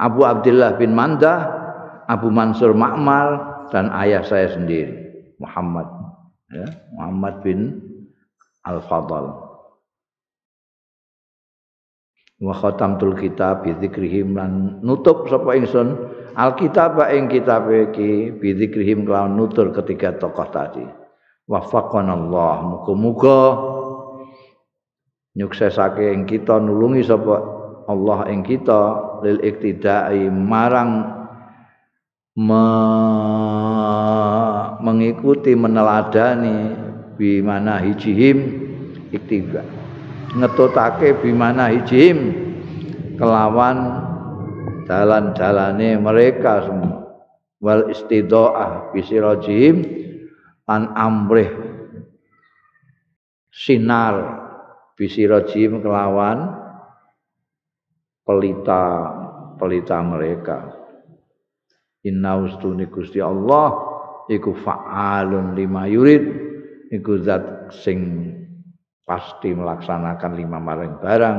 Abu 0.00 0.24
Abdullah 0.24 0.80
bin 0.80 0.96
Mandah 0.96 1.60
Abu 2.08 2.32
Mansur 2.32 2.72
Ma'mar 2.72 3.28
dan 3.68 3.92
ayah 3.92 4.24
saya 4.24 4.48
sendiri 4.48 4.96
Muhammad 5.36 5.84
ya, 6.48 6.64
Muhammad 6.96 7.44
bin 7.44 7.60
Al-Fadl 8.64 9.49
wa 12.40 12.56
khatamtul 12.56 13.12
kitab 13.20 13.68
bi 13.68 13.76
dzikrihim 13.76 14.32
lan 14.32 14.80
nutup 14.80 15.28
sapa 15.28 15.52
ingsun 15.60 15.92
alkitab 16.32 16.96
ing 17.12 17.28
kitab 17.28 17.68
iki 17.68 18.32
bi 18.32 18.56
dzikrihim 18.56 19.04
kelawan 19.04 19.36
nutur 19.36 19.68
ketiga 19.76 20.16
tokoh 20.16 20.48
tadi. 20.48 20.84
Wafaqanallah 21.50 22.62
muga-muga 22.62 23.40
nyuksesake 25.36 26.14
ing 26.14 26.24
kita 26.24 26.56
nulungi 26.62 27.04
sapa 27.04 27.36
Allah 27.90 28.30
ing 28.30 28.46
kita 28.46 28.82
lil 29.26 29.42
iktidai 29.42 30.30
marang 30.30 31.20
me 32.38 32.66
mengikuti 34.80 35.52
meneladani 35.58 36.72
bimana 37.18 37.82
hijihim 37.82 38.38
iktiba 39.10 39.79
ngetutake 40.34 41.18
bimana 41.18 41.74
hijihim 41.74 42.18
kelawan 43.18 43.78
jalan-jalane 44.86 45.98
mereka 45.98 46.66
semua. 46.66 46.98
Wal 47.60 47.92
istidoah 47.92 48.88
bisirajihim 48.96 49.84
an 50.64 50.96
amrih 50.96 51.52
sinar 53.52 54.16
bisirajihim 54.96 55.84
kelawan 55.84 56.56
pelita 58.24 58.82
pelita 59.60 60.00
mereka. 60.00 60.72
Inna 62.00 62.40
ustuni 62.40 62.88
Gusti 62.88 63.20
Allah 63.20 63.76
iku 64.32 64.56
fa'alun 64.56 65.52
lima 65.52 65.84
yurid 65.84 66.24
iku 66.88 67.20
zat 67.20 67.76
sing 67.84 68.32
pasti 69.10 69.50
melaksanakan 69.50 70.38
lima 70.38 70.62
maring 70.62 71.02
barang 71.02 71.38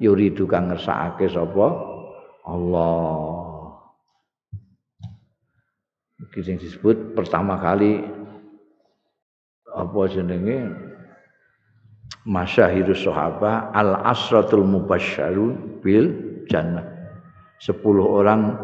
yuridu 0.00 0.48
kang 0.48 0.72
ngersakake 0.72 1.28
sapa? 1.28 1.68
Allah. 2.48 3.52
Iki 6.24 6.40
sing 6.40 6.56
disebut 6.56 7.12
pertama 7.12 7.60
kali 7.60 8.00
apa 9.68 10.00
jenenge? 10.08 10.72
Masyahirus 12.22 13.02
sahabat 13.02 13.74
al 13.74 13.98
asratul 14.08 14.64
mubasysyarun 14.64 15.82
bil 15.84 16.06
jannah. 16.48 16.86
10 17.58 17.78
orang 17.98 18.58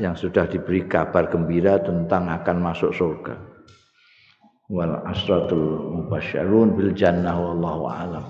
yang 0.00 0.12
sudah 0.16 0.44
diberi 0.48 0.84
kabar 0.84 1.28
gembira 1.28 1.80
tentang 1.80 2.28
akan 2.28 2.56
masuk 2.64 2.92
surga. 2.92 3.47
Wal 4.68 5.00
asratul 5.08 5.96
mubasyarun 5.96 6.76
bil 6.76 6.92
jannah 6.92 7.32
wallahu 7.40 7.88
alam. 7.88 8.24